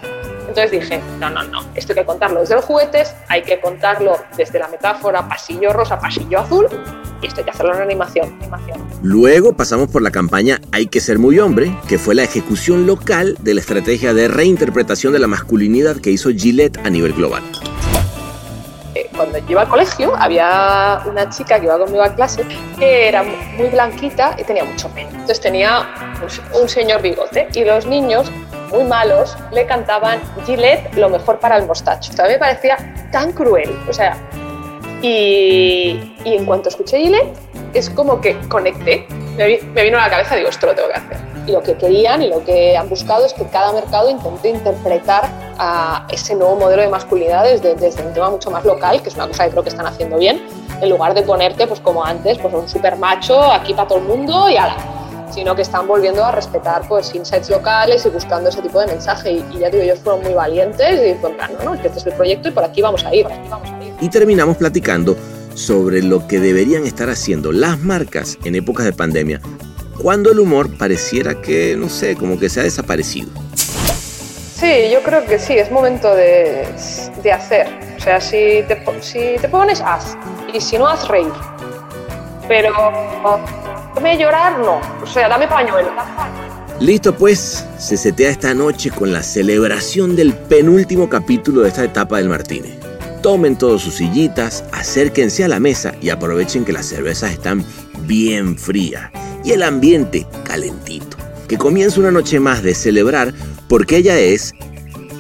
Entonces 0.50 0.72
dije, 0.72 1.00
no, 1.20 1.30
no, 1.30 1.44
no, 1.44 1.62
esto 1.76 1.94
hay 1.94 2.00
que 2.00 2.06
contarlo 2.06 2.40
desde 2.40 2.56
los 2.56 2.66
juguetes, 2.66 3.14
hay 3.28 3.44
que 3.44 3.62
contarlo 3.62 4.18
desde 4.36 4.58
la 4.58 4.68
metáfora 4.68 5.28
pasillo 5.30 5.72
rosa, 5.72 6.00
pasillo 6.00 6.40
azul, 6.40 6.66
y 7.22 7.28
esto 7.28 7.42
hay 7.42 7.46
que 7.46 7.52
hacerlo 7.52 7.76
en 7.76 7.84
animación, 7.84 8.36
animación. 8.40 8.80
Luego 9.04 9.54
pasamos 9.54 9.90
por 9.90 10.02
la 10.02 10.10
campaña 10.10 10.60
Hay 10.72 10.88
que 10.88 11.02
ser 11.02 11.20
muy 11.20 11.38
hombre, 11.38 11.72
que 11.88 12.00
fue 12.00 12.16
la 12.16 12.24
ejecución 12.24 12.88
local 12.88 13.38
de 13.42 13.54
la 13.54 13.62
estrategia 13.62 14.16
de 14.16 14.28
reinterpretación 14.28 15.14
de 15.14 15.20
la 15.20 15.28
masculinidad 15.28 15.98
que 15.98 16.10
hizo 16.10 16.30
Gillette 16.32 16.80
a 16.80 16.90
nivel 16.90 17.14
global. 17.14 17.44
Eh, 18.96 19.08
cuando 19.16 19.38
yo 19.38 19.46
iba 19.50 19.62
al 19.62 19.70
colegio 19.70 20.16
había 20.18 21.04
una 21.06 21.30
chica 21.30 21.60
que 21.60 21.68
iba 21.68 21.78
conmigo 21.78 22.02
a 22.02 22.16
clase 22.16 22.44
que 22.80 23.08
era 23.08 23.24
muy 23.56 23.68
blanquita 23.68 24.36
y 24.40 24.44
tenía 24.44 24.64
mucho 24.64 24.90
pelo. 24.90 25.10
Entonces 25.10 25.42
tenía 25.42 25.88
un 26.60 26.68
señor 26.68 27.04
bigote 27.04 27.48
y 27.54 27.64
los 27.64 27.86
niños 27.86 28.32
muy 28.72 28.84
malos 28.84 29.36
le 29.52 29.66
cantaban 29.66 30.22
Gillette 30.46 30.94
lo 30.96 31.10
mejor 31.10 31.40
para 31.40 31.58
el 31.58 31.66
mostacho. 31.66 32.12
Todavía 32.12 32.36
me 32.36 32.40
parecía 32.40 32.78
tan 33.12 33.32
cruel. 33.32 33.78
O 33.90 33.94
sea, 33.94 34.18
Y, 35.02 36.16
y 36.26 36.36
en 36.36 36.46
cuanto 36.46 36.68
escuché 36.68 37.00
Gillette, 37.00 37.34
es 37.74 37.90
como 37.90 38.20
que 38.20 38.38
conecté. 38.50 39.08
Me 39.38 39.84
vino 39.84 39.98
a 39.98 40.02
la 40.02 40.10
cabeza, 40.10 40.36
digo, 40.36 40.50
esto 40.50 40.66
lo 40.68 40.76
tengo 40.76 40.90
que 40.90 40.96
hacer. 40.96 41.18
Y 41.48 41.52
lo 41.54 41.64
que 41.64 41.76
querían 41.76 42.22
y 42.22 42.28
lo 42.28 42.44
que 42.44 42.76
han 42.76 42.90
buscado 42.90 43.26
es 43.26 43.34
que 43.34 43.46
cada 43.46 43.72
mercado 43.72 44.10
intente 44.10 44.50
interpretar 44.50 45.30
a 45.58 46.06
ese 46.10 46.36
nuevo 46.36 46.58
modelo 46.58 46.82
de 46.82 46.90
masculinidad 46.90 47.46
desde, 47.46 47.76
desde 47.76 48.04
un 48.04 48.14
tema 48.14 48.30
mucho 48.30 48.52
más 48.52 48.66
local, 48.66 49.02
que 49.02 49.08
es 49.08 49.16
una 49.16 49.28
cosa 49.28 49.46
que 49.46 49.52
creo 49.52 49.64
que 49.64 49.70
están 49.70 49.88
haciendo 49.88 50.18
bien, 50.18 50.42
en 50.82 50.90
lugar 50.90 51.14
de 51.14 51.24
ponerte, 51.24 51.66
pues 51.66 51.80
como 51.80 52.04
antes, 52.04 52.38
pues 52.38 52.54
un 52.54 52.68
super 52.68 52.98
macho 52.98 53.42
aquí 53.42 53.74
para 53.74 53.88
todo 53.88 54.00
el 54.00 54.06
mundo 54.06 54.50
y 54.50 54.58
ala 54.58 54.76
sino 55.32 55.56
que 55.56 55.62
están 55.62 55.88
volviendo 55.88 56.24
a 56.24 56.32
respetar 56.32 56.88
pues 56.88 57.14
insights 57.14 57.50
locales 57.50 58.06
y 58.06 58.10
buscando 58.10 58.50
ese 58.50 58.62
tipo 58.62 58.80
de 58.80 58.88
mensaje 58.88 59.32
y, 59.32 59.46
y 59.54 59.60
ya 59.60 59.70
digo, 59.70 59.84
ellos 59.84 60.00
fueron 60.00 60.24
muy 60.24 60.34
valientes 60.34 61.00
y 61.06 61.14
plan, 61.14 61.52
no, 61.64 61.76
no, 61.76 61.82
que 61.82 61.88
este 61.88 62.00
es 62.00 62.06
el 62.08 62.14
proyecto 62.14 62.50
y 62.50 62.52
por 62.52 62.64
aquí 62.64 62.82
vamos 62.82 63.04
a 63.06 63.14
ir, 63.14 63.24
por 63.24 63.34
aquí 63.34 63.48
vamos 63.50 63.70
a 63.70 63.84
ir. 63.84 63.94
Y 64.02 64.10
terminamos 64.10 64.58
platicando 64.58 65.16
sobre 65.54 66.02
lo 66.02 66.28
que 66.28 66.40
deberían 66.40 66.86
estar 66.86 67.10
haciendo 67.10 67.52
las 67.52 67.80
marcas 67.80 68.38
en 68.44 68.56
épocas 68.56 68.86
de 68.86 68.94
pandemia, 68.94 69.42
cuando 70.02 70.32
el 70.32 70.40
humor 70.40 70.78
pareciera 70.78 71.42
que, 71.42 71.76
no 71.78 71.90
sé, 71.90 72.16
como 72.16 72.40
que 72.40 72.50
se 72.50 72.62
ha 72.62 72.64
desaparecido. 72.64 73.30
Sí, 74.60 74.90
yo 74.92 75.02
creo 75.04 75.26
que 75.26 75.40
sí, 75.40 75.54
es 75.54 75.72
momento 75.72 76.14
de, 76.16 76.68
de 77.24 77.32
hacer. 77.32 77.68
O 77.98 78.02
sea, 78.02 78.22
si 78.22 78.64
te, 78.68 78.82
si 79.02 79.36
te 79.42 79.50
pones, 79.50 79.82
haz. 79.82 80.18
Y 80.54 80.62
si 80.62 80.78
no, 80.78 80.88
haz 80.88 81.08
reír. 81.08 81.32
Pero, 82.48 82.72
dame 84.00 84.18
llorar, 84.18 84.58
no. 84.60 84.80
O 85.04 85.06
sea, 85.06 85.28
dame 85.28 85.46
pañuelo. 85.48 85.90
Listo 86.80 87.14
pues, 87.14 87.66
se 87.78 87.98
setea 87.98 88.30
esta 88.30 88.54
noche 88.54 88.90
con 88.92 89.12
la 89.12 89.22
celebración 89.22 90.16
del 90.16 90.34
penúltimo 90.34 91.10
capítulo 91.10 91.62
de 91.62 91.70
esta 91.70 91.84
etapa 91.84 92.18
del 92.18 92.30
Martínez. 92.30 92.78
Tomen 93.22 93.58
todos 93.58 93.82
sus 93.82 93.96
sillitas, 93.96 94.64
acérquense 94.72 95.44
a 95.44 95.50
la 95.50 95.60
mesa 95.60 95.94
y 96.02 96.10
aprovechen 96.10 96.64
que 96.64 96.72
las 96.72 96.86
cervezas 96.86 97.34
están 97.34 97.66
bien 98.04 98.58
frías 98.58 99.12
y 99.44 99.52
el 99.52 99.64
ambiente 99.64 100.26
calentito. 100.46 101.18
Que 101.50 101.58
comienza 101.58 102.00
una 102.00 102.12
noche 102.12 102.40
más 102.40 102.64
de 102.64 102.74
celebrar 102.74 103.34
porque 103.68 103.98
ella 103.98 104.18
es 104.18 104.54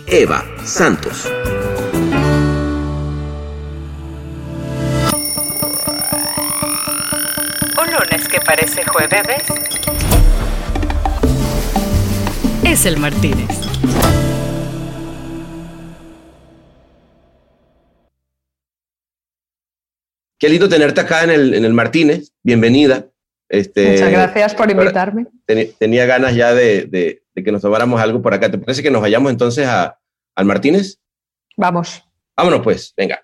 Eva 0.08 0.46
Santos. 0.64 1.30
Parece 8.50 8.84
jueves 8.84 9.44
es 12.64 12.86
el 12.88 12.98
Martínez. 12.98 13.48
Qué 20.40 20.50
lindo 20.50 20.68
tenerte 20.68 21.02
acá 21.02 21.24
en 21.26 21.30
el, 21.30 21.54
en 21.54 21.64
el 21.64 21.74
Martínez. 21.74 22.32
Bienvenida. 22.42 23.08
Este, 23.50 23.92
Muchas 23.92 24.12
gracias 24.12 24.56
por 24.56 24.72
invitarme. 24.72 25.28
tenía 25.78 26.08
ganas 26.08 26.34
ya 26.34 26.52
de, 26.56 26.86
de- 26.86 27.24
de 27.36 27.44
que 27.44 27.52
nos 27.52 27.62
tomáramos 27.62 28.02
algo 28.02 28.20
por 28.24 28.34
acá. 28.34 28.50
¿Te 28.50 28.58
parece 28.58 28.82
que 28.82 28.90
nos 28.90 29.02
vayamos 29.02 29.32
entonces 29.32 29.68
a, 29.68 30.00
al 30.36 30.46
Martínez? 30.46 30.98
Vamos. 31.56 32.04
Vámonos 32.36 32.62
pues, 32.64 32.94
venga. 32.98 33.24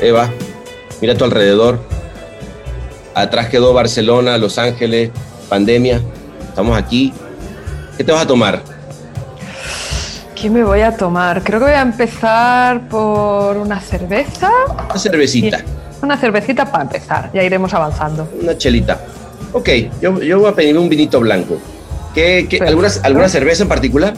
Eva, 0.00 0.30
mira 1.00 1.14
a 1.14 1.16
tu 1.16 1.24
alrededor. 1.24 1.80
Atrás 3.14 3.48
quedó 3.48 3.72
Barcelona, 3.72 4.38
Los 4.38 4.58
Ángeles, 4.58 5.10
pandemia. 5.48 6.00
Estamos 6.48 6.78
aquí. 6.78 7.12
¿Qué 7.96 8.04
te 8.04 8.12
vas 8.12 8.22
a 8.22 8.26
tomar? 8.26 8.62
¿Qué 10.40 10.48
me 10.48 10.62
voy 10.62 10.82
a 10.82 10.96
tomar? 10.96 11.42
Creo 11.42 11.58
que 11.58 11.64
voy 11.66 11.74
a 11.74 11.80
empezar 11.82 12.88
por 12.88 13.56
una 13.56 13.80
cerveza. 13.80 14.50
Una 14.88 14.98
cervecita, 14.98 15.64
Una 16.00 16.16
cervecita 16.16 16.70
para 16.70 16.84
empezar. 16.84 17.30
Ya 17.34 17.42
iremos 17.42 17.74
avanzando. 17.74 18.28
una 18.40 18.56
chelita. 18.56 19.00
Ok, 19.52 19.68
yo, 20.00 20.20
yo 20.22 20.38
voy 20.38 20.50
a 20.50 20.54
pedirme 20.54 20.78
un 20.80 20.88
vinito 20.88 21.18
blanco. 21.18 21.56
¿Qué, 22.14 22.46
alguna, 22.64 22.88
¿Alguna 23.02 23.28
cerveza 23.28 23.64
en 23.64 23.68
particular? 23.68 24.14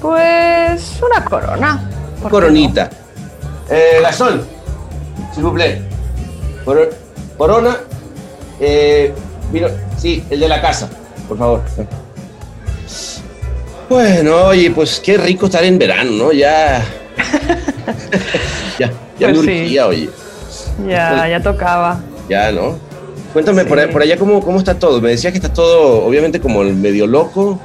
Pues 0.00 0.98
una 1.08 1.24
corona. 1.24 1.88
¿por 2.20 2.24
qué 2.24 2.30
Coronita. 2.30 2.90
Eh, 3.70 3.98
Gasol, 4.02 4.44
s'il 5.34 5.42
vous 5.42 5.52
plaît. 5.52 5.80
Cor- 6.64 6.90
corona. 7.36 7.76
eh, 8.60 9.12
vino, 9.52 9.68
sí, 9.98 10.22
el 10.30 10.40
de 10.40 10.48
la 10.48 10.60
casa, 10.60 10.88
por 11.28 11.36
favor. 11.38 11.60
Bueno, 13.88 14.46
oye, 14.46 14.70
pues 14.70 15.00
qué 15.04 15.16
rico 15.18 15.46
estar 15.46 15.62
en 15.64 15.78
verano, 15.78 16.10
¿no? 16.12 16.32
Ya. 16.32 16.84
ya, 18.78 18.90
ya 19.18 19.28
Pues 19.28 19.38
me 19.42 19.44
sí. 19.44 19.62
urgía, 19.62 19.86
oye. 19.86 20.08
Ya, 20.88 21.28
ya 21.28 21.40
tocaba. 21.42 22.00
Ya, 22.28 22.50
¿no? 22.50 22.78
Cuéntame 23.32 23.64
por, 23.64 23.78
ahí- 23.78 23.88
por 23.92 24.00
allá 24.02 24.16
cómo, 24.16 24.40
cómo 24.42 24.58
está 24.58 24.78
todo. 24.78 25.00
Me 25.00 25.10
decías 25.10 25.32
que 25.32 25.38
está 25.38 25.52
todo, 25.52 26.04
obviamente, 26.04 26.40
como 26.40 26.62
el 26.62 26.74
medio 26.74 27.06
loco. 27.06 27.60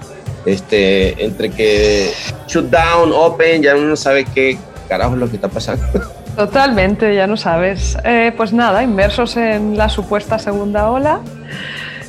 Este, 0.45 1.23
entre 1.23 1.51
que 1.51 2.11
shutdown, 2.47 3.11
open, 3.13 3.61
ya 3.61 3.75
uno 3.75 3.87
no 3.87 3.95
sabe 3.95 4.25
qué 4.25 4.57
carajo 4.87 5.13
es 5.13 5.19
lo 5.19 5.29
que 5.29 5.35
está 5.35 5.47
pasando. 5.47 5.85
Totalmente, 6.35 7.13
ya 7.15 7.27
no 7.27 7.35
sabes. 7.37 7.97
Eh, 8.03 8.33
pues 8.35 8.53
nada, 8.53 8.81
inmersos 8.83 9.35
en 9.37 9.77
la 9.77 9.89
supuesta 9.89 10.39
segunda 10.39 10.89
ola, 10.89 11.19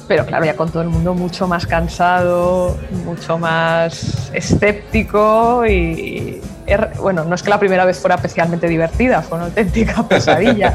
pero 0.06 0.24
claro, 0.26 0.44
ya 0.44 0.54
con 0.54 0.70
todo 0.70 0.82
el 0.82 0.88
mundo 0.88 1.14
mucho 1.14 1.48
más 1.48 1.66
cansado, 1.66 2.76
mucho 3.04 3.38
más 3.38 4.30
escéptico 4.32 5.64
y, 5.66 6.40
er- 6.66 6.96
bueno, 6.98 7.24
no 7.24 7.34
es 7.34 7.42
que 7.42 7.50
la 7.50 7.58
primera 7.58 7.84
vez 7.84 7.98
fuera 7.98 8.16
especialmente 8.16 8.68
divertida, 8.68 9.22
fue 9.22 9.38
una 9.38 9.46
auténtica 9.46 10.02
pesadilla, 10.08 10.74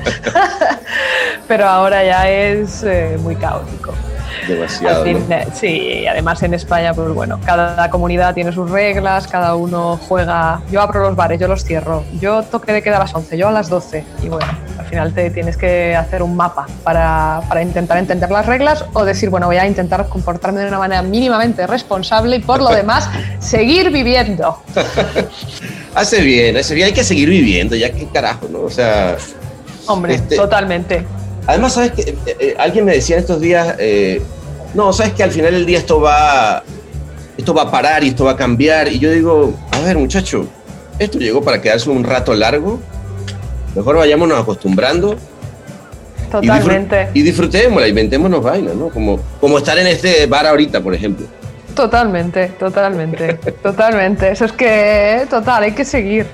pero 1.48 1.68
ahora 1.68 2.04
ya 2.04 2.30
es 2.30 2.84
eh, 2.84 3.18
muy 3.22 3.36
caótico. 3.38 3.94
Demasiado. 4.48 5.03
Fin, 5.03 5.25
¿no? 5.27 5.36
eh, 5.36 5.48
sí, 5.53 6.08
además 6.08 6.41
en 6.44 6.53
España, 6.53 6.94
pues 6.94 7.10
bueno, 7.10 7.39
cada 7.46 7.89
comunidad 7.89 8.34
tiene 8.34 8.51
sus 8.51 8.70
reglas, 8.70 9.27
cada 9.27 9.55
uno 9.55 10.00
juega. 10.08 10.62
Yo 10.72 10.82
abro 10.82 11.01
los 11.01 11.15
bares, 11.15 11.39
yo 11.39 11.48
los 11.48 11.63
cierro. 11.63 12.03
Yo 12.20 12.44
toque 12.44 12.74
de 12.74 12.82
queda 12.82 12.98
a 12.98 13.00
las 13.00 13.15
11, 13.15 13.38
yo 13.38 13.48
a 13.48 13.51
las 13.51 13.70
12. 13.70 14.03
Y 14.24 14.29
bueno, 14.29 14.48
al 14.77 14.86
final 14.86 15.13
te 15.13 15.29
tienes 15.32 15.58
que 15.58 15.96
hacer 15.96 16.22
un 16.22 16.36
mapa 16.36 16.67
para, 16.84 17.41
para 17.48 17.62
intentar 17.62 17.98
entender 17.98 18.29
las 18.32 18.46
reglas 18.46 18.86
o 18.94 19.03
decir, 19.05 19.29
bueno, 19.29 19.48
voy 19.48 19.58
a 19.58 19.65
intentar 19.65 20.08
comportarme 20.08 20.62
de 20.62 20.67
una 20.67 20.79
manera 20.79 21.01
mínimamente 21.01 21.65
responsable 21.67 22.38
y 22.38 22.39
por 22.39 22.62
lo 22.62 22.70
demás 22.70 23.10
seguir 23.39 23.91
viviendo. 23.91 24.60
Hace 25.96 26.20
bien, 26.22 26.58
hace 26.58 26.75
bien, 26.75 26.88
hay 26.88 26.94
que 26.94 27.05
seguir 27.05 27.29
viviendo, 27.29 27.74
ya 27.74 27.89
qué 27.89 28.05
carajo, 28.08 28.50
¿no? 28.51 28.63
O 28.63 28.70
sea, 28.70 29.15
Hombre, 29.88 30.15
Este- 30.15 30.36
totalmente. 30.36 31.05
Además, 31.48 31.74
¿sabes 31.74 31.92
que 31.92 32.02
eh, 32.02 32.18
eh, 32.40 32.56
Alguien 32.58 32.86
me 32.86 32.94
decía 32.94 33.16
en 33.16 33.22
estos 33.22 33.40
días, 33.40 33.75
eh, 33.80 34.22
no, 34.74 34.92
¿sabes 34.94 35.14
que 35.14 35.24
al 35.24 35.32
final 35.32 35.52
del 35.52 35.66
día 35.66 35.80
esto 35.80 36.02
va, 36.02 36.64
esto 37.38 37.54
va 37.54 37.64
a 37.64 37.72
parar 37.72 38.04
y 38.04 38.10
esto 38.10 38.25
va 38.25 38.32
a 38.32 38.36
cambiar? 38.36 38.88
Y 38.88 39.00
yo 39.00 39.12
digo, 39.12 39.54
a 39.72 39.80
ver, 39.80 39.98
muchacho, 39.98 40.48
esto 41.00 41.18
llegó 41.20 41.42
para 41.42 41.62
quedarse 41.62 41.90
un 41.90 42.04
rato 42.04 42.34
largo, 42.34 42.80
mejor 43.75 43.98
vayámonos 43.98 44.40
acostumbrando 44.40 45.18
y, 46.28 46.48
Totalmente. 46.48 47.10
y 47.14 47.22
disfrutémosla, 47.22 47.88
inventémonos 47.88 48.44
vainas, 48.44 48.75
¿no? 48.75 48.90
Como, 48.90 49.20
como 49.40 49.58
estar 49.58 49.78
en 49.78 49.88
este 49.88 50.25
bar 50.25 50.46
ahorita, 50.48 50.82
por 50.82 50.94
ejemplo. 50.94 51.25
Totalmente, 51.75 52.48
totalmente, 52.60 53.34
totalmente. 53.64 54.32
Eso 54.32 54.46
es 54.46 54.52
que, 54.52 55.25
total, 55.30 55.64
hay 55.64 55.72
que 55.74 55.86
seguir. 55.86 56.25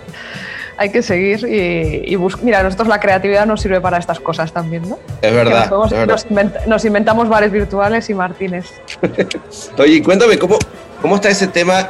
Hay 0.82 0.90
que 0.90 1.04
seguir 1.04 1.46
y, 1.48 2.12
y 2.12 2.16
bus- 2.16 2.42
Mira, 2.42 2.64
nosotros 2.64 2.88
la 2.88 3.00
creatividad 3.00 3.46
nos 3.46 3.62
sirve 3.62 3.80
para 3.80 4.00
estas 4.00 4.20
cosas 4.20 4.52
también, 4.52 4.90
¿no? 4.90 4.98
Es 5.22 5.32
verdad, 5.32 5.60
nos, 5.60 5.70
podemos- 5.70 5.92
es 5.92 5.98
verdad. 6.00 6.08
nos 6.16 6.26
invent- 6.28 6.66
nos 6.66 6.86
inventamos 6.86 7.30
bares 7.30 7.52
virtuales 7.52 8.10
y 8.10 8.16
Martínez. 8.16 8.66
Oye, 9.78 10.02
cuéntame, 10.02 10.40
¿cómo, 10.40 10.58
¿cómo 11.00 11.16
está 11.18 11.30
ese 11.30 11.46
tema? 11.48 11.90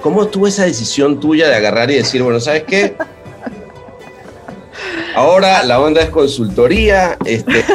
¿Cómo 0.00 0.22
estuvo 0.22 0.46
esa 0.46 0.64
decisión 0.64 1.20
tuya 1.20 1.46
de 1.46 1.56
agarrar 1.56 1.90
y 1.90 1.96
decir, 1.96 2.22
bueno, 2.22 2.40
¿sabes 2.40 2.62
qué? 2.64 2.96
Ahora 5.14 5.62
la 5.64 5.78
onda 5.78 6.00
es 6.00 6.08
consultoría. 6.08 7.18
Este, 7.26 7.62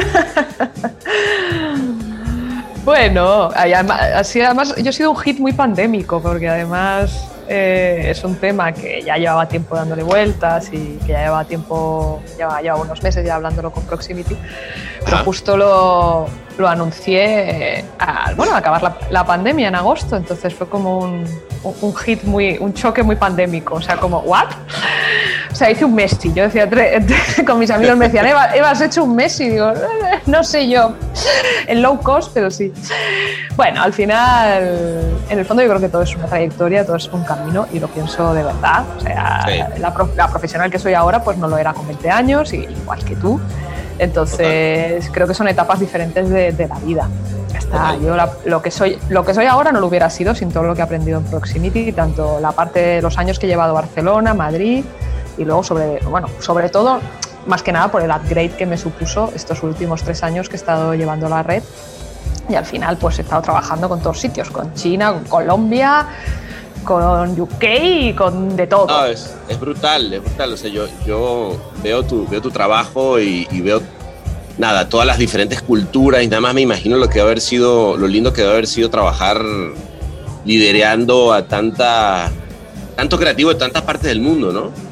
Bueno, 2.84 3.50
además, 3.54 4.00
así, 4.14 4.40
además 4.40 4.74
yo 4.76 4.90
he 4.90 4.92
sido 4.92 5.10
un 5.10 5.16
hit 5.18 5.38
muy 5.38 5.52
pandémico 5.52 6.22
porque 6.22 6.48
además 6.48 7.28
eh, 7.48 8.10
es 8.10 8.22
un 8.24 8.36
tema 8.36 8.72
que 8.72 9.02
ya 9.02 9.16
llevaba 9.16 9.48
tiempo 9.48 9.74
dándole 9.74 10.02
vueltas 10.02 10.68
y 10.72 10.98
que 11.06 11.12
ya 11.12 11.24
llevaba 11.24 11.44
tiempo, 11.44 12.22
llevaba, 12.36 12.60
llevaba 12.60 12.82
unos 12.82 13.02
meses 13.02 13.24
ya 13.24 13.36
hablándolo 13.36 13.70
con 13.70 13.84
Proximity, 13.84 14.36
pero 15.04 15.18
justo 15.18 15.56
lo, 15.56 16.26
lo 16.58 16.68
anuncié 16.68 17.78
eh, 17.78 17.84
al, 17.98 18.34
bueno, 18.34 18.52
al 18.52 18.58
acabar 18.58 18.82
la, 18.82 18.96
la 19.10 19.24
pandemia 19.24 19.68
en 19.68 19.74
agosto, 19.74 20.16
entonces 20.16 20.52
fue 20.54 20.68
como 20.68 20.98
un, 20.98 21.24
un- 21.62 21.96
hit 21.96 22.24
muy, 22.24 22.58
un 22.58 22.74
choque 22.74 23.02
muy 23.02 23.16
pandémico, 23.16 23.76
o 23.76 23.80
sea, 23.80 23.96
como, 23.96 24.18
¿what? 24.20 24.46
O 25.50 25.54
sea, 25.54 25.70
hice 25.70 25.84
un 25.84 25.94
Messi. 25.94 26.32
Yo 26.32 26.44
decía, 26.44 26.68
con 27.46 27.58
mis 27.58 27.70
amigos 27.70 27.96
me 27.96 28.06
decían, 28.06 28.26
Eva, 28.26 28.54
Eva, 28.54 28.70
has 28.70 28.80
hecho 28.80 29.02
un 29.04 29.16
Messi. 29.16 29.48
Digo, 29.48 29.70
"Eh, 29.70 30.20
no 30.26 30.44
sé 30.44 30.68
yo. 30.68 30.94
En 31.66 31.80
low 31.82 31.98
cost, 32.00 32.30
pero 32.34 32.50
sí. 32.50 32.72
Bueno, 33.56 33.82
al 33.82 33.92
final, 33.92 34.62
en 35.28 35.38
el 35.38 35.44
fondo 35.44 35.62
yo 35.62 35.68
creo 35.68 35.80
que 35.80 35.88
todo 35.88 36.02
es 36.02 36.14
una 36.14 36.26
trayectoria, 36.26 36.84
todo 36.84 36.96
es 36.96 37.08
un 37.08 37.24
camino 37.24 37.66
y 37.72 37.80
lo 37.80 37.88
pienso 37.88 38.32
de 38.34 38.44
verdad. 38.44 38.84
O 38.98 39.00
sea, 39.00 39.44
Sí. 39.48 39.80
la, 39.80 39.92
la 40.16 40.28
profesional 40.28 40.70
que 40.70 40.78
soy 40.78 40.94
ahora, 40.94 41.22
pues 41.24 41.38
no 41.38 41.48
lo 41.48 41.56
era 41.58 41.72
con 41.72 41.86
20 41.86 42.10
años, 42.10 42.52
y- 42.52 42.58
igual 42.58 43.02
que 43.04 43.16
tú. 43.16 43.40
Entonces, 43.98 45.08
creo 45.12 45.26
que 45.26 45.34
son 45.34 45.48
etapas 45.48 45.80
diferentes 45.80 46.28
de, 46.28 46.52
de 46.52 46.68
la 46.68 46.78
vida. 46.78 47.08
Está. 47.56 47.70
Total. 47.70 48.00
Yo 48.00 48.16
la- 48.16 48.32
lo, 48.44 48.62
que 48.62 48.70
soy, 48.70 48.98
lo 49.08 49.24
que 49.24 49.34
soy 49.34 49.46
ahora 49.46 49.72
no 49.72 49.80
lo 49.80 49.86
hubiera 49.86 50.08
sido 50.10 50.34
sin 50.34 50.50
todo 50.50 50.64
lo 50.64 50.74
que 50.74 50.80
he 50.80 50.84
aprendido 50.84 51.18
en 51.18 51.24
Proximity, 51.24 51.92
tanto 51.92 52.38
la 52.40 52.52
parte 52.52 52.80
de 52.80 53.02
los 53.02 53.18
años 53.18 53.38
que 53.38 53.46
he 53.46 53.48
llevado 53.48 53.70
a 53.76 53.80
Barcelona, 53.80 54.34
Madrid 54.34 54.84
y 55.36 55.44
luego 55.44 55.62
sobre, 55.62 55.98
bueno, 56.06 56.28
sobre 56.40 56.68
todo, 56.68 57.00
más 57.46 57.62
que 57.62 57.72
nada 57.72 57.90
por 57.90 58.02
el 58.02 58.10
upgrade 58.10 58.50
que 58.50 58.66
me 58.66 58.76
supuso 58.76 59.32
estos 59.34 59.62
últimos 59.62 60.02
tres 60.02 60.22
años 60.22 60.48
que 60.48 60.56
he 60.56 60.58
estado 60.58 60.94
llevando 60.94 61.28
la 61.28 61.42
red. 61.42 61.62
Y 62.48 62.54
al 62.54 62.64
final, 62.64 62.96
pues 62.96 63.18
he 63.18 63.22
estado 63.22 63.42
trabajando 63.42 63.88
con 63.88 64.00
todos 64.00 64.18
sitios, 64.20 64.50
con 64.50 64.72
China, 64.74 65.12
con 65.12 65.24
Colombia, 65.24 66.06
con 66.84 67.40
UK 67.40 67.64
y 67.82 68.12
con 68.14 68.56
de 68.56 68.66
todo. 68.66 68.86
No, 68.86 69.06
es, 69.06 69.34
es 69.48 69.58
brutal, 69.58 70.12
es 70.12 70.22
brutal. 70.22 70.52
O 70.52 70.56
sea, 70.56 70.70
yo, 70.70 70.86
yo 71.06 71.56
veo, 71.82 72.02
tu, 72.02 72.26
veo 72.28 72.40
tu 72.40 72.50
trabajo 72.50 73.18
y, 73.20 73.46
veo, 73.60 73.82
nada, 74.56 74.88
todas 74.88 75.06
las 75.06 75.18
diferentes 75.18 75.62
culturas 75.62 76.22
y 76.22 76.28
nada 76.28 76.40
más 76.40 76.54
me 76.54 76.62
imagino 76.62 76.96
lo 76.96 77.08
que 77.08 77.18
debe 77.18 77.22
haber 77.22 77.40
sido, 77.40 77.96
lo 77.96 78.06
lindo 78.06 78.32
que 78.32 78.42
debe 78.42 78.54
haber 78.54 78.66
sido 78.66 78.90
trabajar 78.90 79.42
liderando 80.44 81.32
a 81.32 81.46
tanta, 81.46 82.30
tanto 82.96 83.18
creativo 83.18 83.50
de 83.50 83.56
tantas 83.56 83.82
partes 83.82 84.08
del 84.08 84.20
mundo, 84.20 84.52
¿no? 84.52 84.87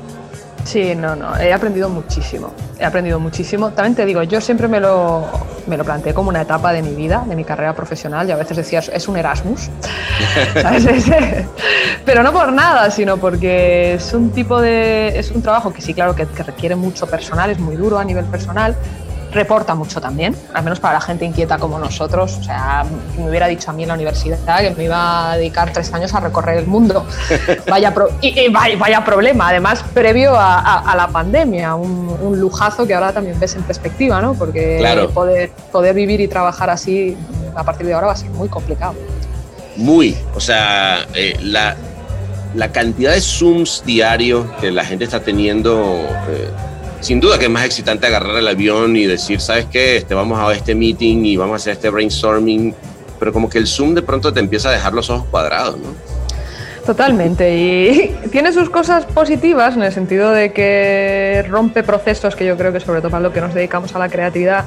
Sí, 0.67 0.97
no, 0.97 1.15
no, 1.15 1.37
he 1.39 1.53
aprendido 1.53 1.89
muchísimo, 1.89 2.53
he 2.77 2.85
aprendido 2.85 3.21
muchísimo. 3.21 3.71
También 3.71 3.95
te 3.95 4.05
digo, 4.05 4.25
yo 4.25 4.41
siempre 4.41 4.67
me 4.67 4.81
lo, 4.81 5.25
me 5.69 5.77
lo 5.77 5.85
planteé 5.85 6.13
como 6.13 6.29
una 6.29 6.43
etapa 6.43 6.73
de 6.73 6.83
mi 6.83 6.93
vida, 6.93 7.25
de 7.25 7.37
mi 7.37 7.45
carrera 7.45 7.73
profesional, 7.73 8.29
y 8.29 8.33
a 8.33 8.37
veces 8.37 8.57
decías, 8.57 8.91
es 8.93 9.07
un 9.07 9.17
Erasmus, 9.17 9.71
Pero 12.05 12.25
no 12.25 12.33
por 12.33 12.53
nada, 12.53 12.91
sino 12.91 13.17
porque 13.17 13.95
es 13.95 14.13
un 14.13 14.31
tipo 14.31 14.61
de, 14.61 15.17
es 15.17 15.31
un 15.31 15.41
trabajo 15.41 15.73
que 15.73 15.81
sí, 15.81 15.95
claro, 15.95 16.17
que, 16.17 16.27
que 16.27 16.43
requiere 16.43 16.75
mucho 16.75 17.07
personal, 17.07 17.49
es 17.51 17.61
muy 17.61 17.77
duro 17.77 18.01
a 18.01 18.05
nivel 18.05 18.25
personal, 18.25 18.75
reporta 19.37 19.75
mucho 19.77 20.01
también, 20.01 20.35
al 20.53 20.65
menos 20.65 20.81
para 20.81 20.95
la 20.95 21.01
gente 21.01 21.25
inquieta 21.25 21.59
como 21.59 21.79
nosotros. 21.79 22.39
O 22.41 22.43
sea, 22.43 22.85
me 23.17 23.29
hubiera 23.31 23.47
dicho 23.47 23.71
a 23.71 23.75
mí 23.75 23.83
en 23.85 23.89
la 23.89 23.95
universidad 23.95 24.39
que 24.61 24.71
me 24.77 24.85
iba 24.85 25.31
a 25.33 25.37
dedicar 25.37 25.73
tres 25.73 25.93
años 25.95 26.13
a 26.15 26.21
recorrer 26.21 26.59
el 26.59 26.67
mundo. 26.67 27.07
Vaya, 27.69 27.95
pro- 27.95 28.09
y, 28.21 28.39
y 28.41 28.49
vaya, 28.49 28.77
vaya 28.77 29.05
problema, 29.05 29.49
además 29.51 29.85
previo 29.95 30.35
a, 30.35 30.59
a- 30.59 30.91
a 30.91 30.97
la 30.97 31.07
pandemia, 31.09 31.75
un, 31.77 32.17
un 32.21 32.41
lujazo 32.41 32.87
que 32.87 32.95
ahora 32.95 33.13
también 33.13 33.39
ves 33.39 33.55
en 33.55 33.63
perspectiva, 33.63 34.21
¿no? 34.21 34.35
Porque 34.35 34.79
Claro. 34.81 35.11
poder, 35.11 35.51
poder 35.71 35.95
vivir 35.95 36.21
y 36.21 36.27
trabajar 36.29 36.71
así 36.71 37.17
a 37.55 37.63
partir 37.63 37.87
de 37.87 37.95
ahora 37.95 38.09
va 38.09 38.13
a 38.15 38.17
ser 38.17 38.31
muy 38.31 38.49
complicado. 38.49 38.95
Muy, 39.77 40.17
o 40.35 40.41
sea, 40.41 41.07
eh, 41.15 41.37
la, 41.43 41.77
la 42.55 42.73
cantidad 42.73 43.13
de 43.13 43.21
Zooms 43.21 43.83
diarios 43.85 44.47
que 44.61 44.71
la 44.71 44.85
gente 44.85 45.05
está 45.05 45.21
teniendo, 45.21 45.83
eh, 46.31 46.49
sin 47.01 47.21
duda 47.21 47.39
que 47.39 47.47
es 47.47 47.51
más 47.51 47.65
excitante 47.65 48.07
agarrar 48.07 48.37
el 48.37 48.49
avión 48.49 48.97
y 48.97 49.07
decir, 49.07 49.41
¿sabes 49.41 49.67
qué? 49.67 49.97
Este, 49.97 50.15
vamos 50.15 50.39
a 50.39 50.53
este 50.53 50.75
meeting 50.75 51.25
y 51.25 51.37
vamos 51.37 51.55
a 51.55 51.57
hacer 51.57 51.73
este 51.75 51.91
brainstorming, 51.91 52.75
pero 53.19 53.33
como 53.33 53.49
que 53.49 53.59
el 53.59 53.67
Zoom 53.67 53.95
de 53.95 54.03
pronto 54.03 54.33
te 54.33 54.41
empieza 54.41 54.71
a 54.71 54.73
dejar 54.73 54.93
los 54.93 55.11
ojos 55.11 55.27
cuadrados, 55.31 55.79
¿no? 55.79 55.89
Totalmente, 56.85 57.57
y 57.57 58.17
tiene 58.31 58.53
sus 58.53 58.71
cosas 58.71 59.07
positivas 59.07 59.75
en 59.77 59.83
el 59.83 59.93
sentido 59.93 60.31
de 60.31 60.53
que 60.53 61.45
rompe 61.49 61.83
procesos 61.83 62.37
que 62.37 62.47
yo 62.47 62.57
creo 62.57 62.73
que 62.73 62.79
sobre 62.79 63.01
todo 63.01 63.11
para 63.11 63.23
lo 63.23 63.33
que 63.33 63.41
nos 63.41 63.53
dedicamos 63.53 63.95
a 63.97 63.99
la 63.99 64.09
creatividad 64.09 64.67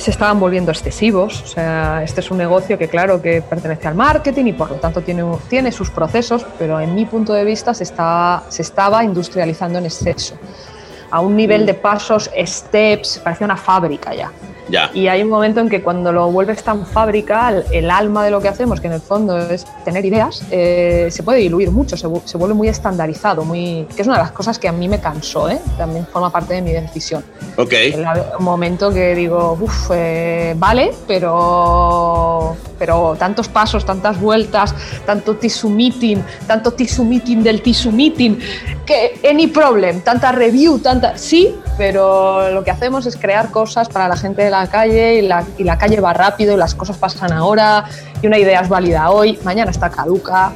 se 0.00 0.10
estaban 0.10 0.40
volviendo 0.40 0.70
excesivos. 0.70 1.42
O 1.42 1.46
sea, 1.46 2.02
este 2.02 2.20
es 2.20 2.30
un 2.30 2.38
negocio 2.38 2.78
que 2.78 2.88
claro 2.88 3.20
que 3.20 3.42
pertenece 3.42 3.86
al 3.86 3.94
marketing 3.94 4.46
y 4.46 4.52
por 4.54 4.70
lo 4.70 4.76
tanto 4.76 5.02
tiene, 5.02 5.22
tiene 5.48 5.70
sus 5.70 5.90
procesos, 5.90 6.46
pero 6.58 6.80
en 6.80 6.94
mi 6.94 7.04
punto 7.04 7.34
de 7.34 7.44
vista 7.44 7.74
se, 7.74 7.84
está, 7.84 8.42
se 8.48 8.62
estaba 8.62 9.04
industrializando 9.04 9.78
en 9.78 9.84
exceso. 9.84 10.36
A 11.10 11.20
un 11.20 11.34
nivel 11.36 11.66
de 11.66 11.74
pasos, 11.74 12.30
steps, 12.36 13.20
parecía 13.22 13.44
una 13.44 13.56
fábrica 13.56 14.14
ya. 14.14 14.30
Ya. 14.70 14.90
Y 14.94 15.08
hay 15.08 15.22
un 15.22 15.28
momento 15.28 15.60
en 15.60 15.68
que 15.68 15.82
cuando 15.82 16.12
lo 16.12 16.30
vuelves 16.30 16.62
tan 16.62 16.86
fábrica, 16.86 17.62
el, 17.70 17.90
alma 17.90 18.24
de 18.24 18.30
lo 18.30 18.40
que 18.40 18.48
hacemos, 18.48 18.80
que 18.80 18.86
en 18.86 18.94
el 18.94 19.00
fondo 19.00 19.36
es 19.38 19.66
tener 19.84 20.04
ideas, 20.04 20.42
eh, 20.50 21.08
se 21.10 21.22
puede 21.22 21.40
diluir 21.40 21.70
mucho, 21.70 21.96
se, 21.96 22.08
se 22.24 22.38
vuelve 22.38 22.54
muy 22.54 22.68
estandarizado, 22.68 23.44
muy, 23.44 23.86
que 23.94 24.02
es 24.02 24.06
una 24.06 24.16
de 24.16 24.22
las 24.22 24.32
cosas 24.32 24.58
que 24.58 24.68
a 24.68 24.72
mí 24.72 24.88
me 24.88 25.00
cansó, 25.00 25.48
¿eh? 25.48 25.60
también 25.76 26.06
forma 26.06 26.30
parte 26.30 26.54
de 26.54 26.62
mi 26.62 26.72
decisión. 26.72 27.24
Ok. 27.56 27.72
El 27.72 28.06
un 28.38 28.44
momento 28.44 28.92
que 28.92 29.14
digo, 29.14 29.58
uff, 29.60 29.90
vale, 30.56 30.92
pero, 31.06 32.56
pero 32.78 33.16
tantos 33.18 33.48
pasos, 33.48 33.84
tantas 33.84 34.20
vueltas, 34.20 34.74
tanto 35.04 35.36
tissue 35.36 35.70
meeting, 35.70 36.18
tanto 36.46 36.72
tissue 36.72 37.04
meeting 37.04 37.42
del 37.42 37.62
tissue 37.62 37.92
meeting, 37.92 38.38
que 38.86 39.20
any 39.28 39.46
problem, 39.46 40.00
tanta 40.00 40.32
review, 40.32 40.78
tanta... 40.78 41.16
Sí, 41.16 41.54
pero 41.76 42.50
lo 42.50 42.64
que 42.64 42.70
hacemos 42.70 43.06
es 43.06 43.16
crear 43.16 43.50
cosas 43.50 43.88
para 43.88 44.08
la 44.08 44.16
gente 44.16 44.42
de 44.42 44.50
la 44.50 44.59
calle 44.66 45.14
y 45.14 45.22
la, 45.22 45.44
y 45.58 45.64
la 45.64 45.78
calle 45.78 46.00
va 46.00 46.12
rápido 46.12 46.54
y 46.54 46.56
las 46.56 46.74
cosas 46.74 46.96
pasan 46.96 47.32
ahora 47.32 47.84
y 48.22 48.26
una 48.26 48.38
idea 48.38 48.60
es 48.60 48.68
válida 48.68 49.10
hoy, 49.10 49.38
mañana 49.44 49.70
está 49.70 49.90
caduca. 49.90 50.52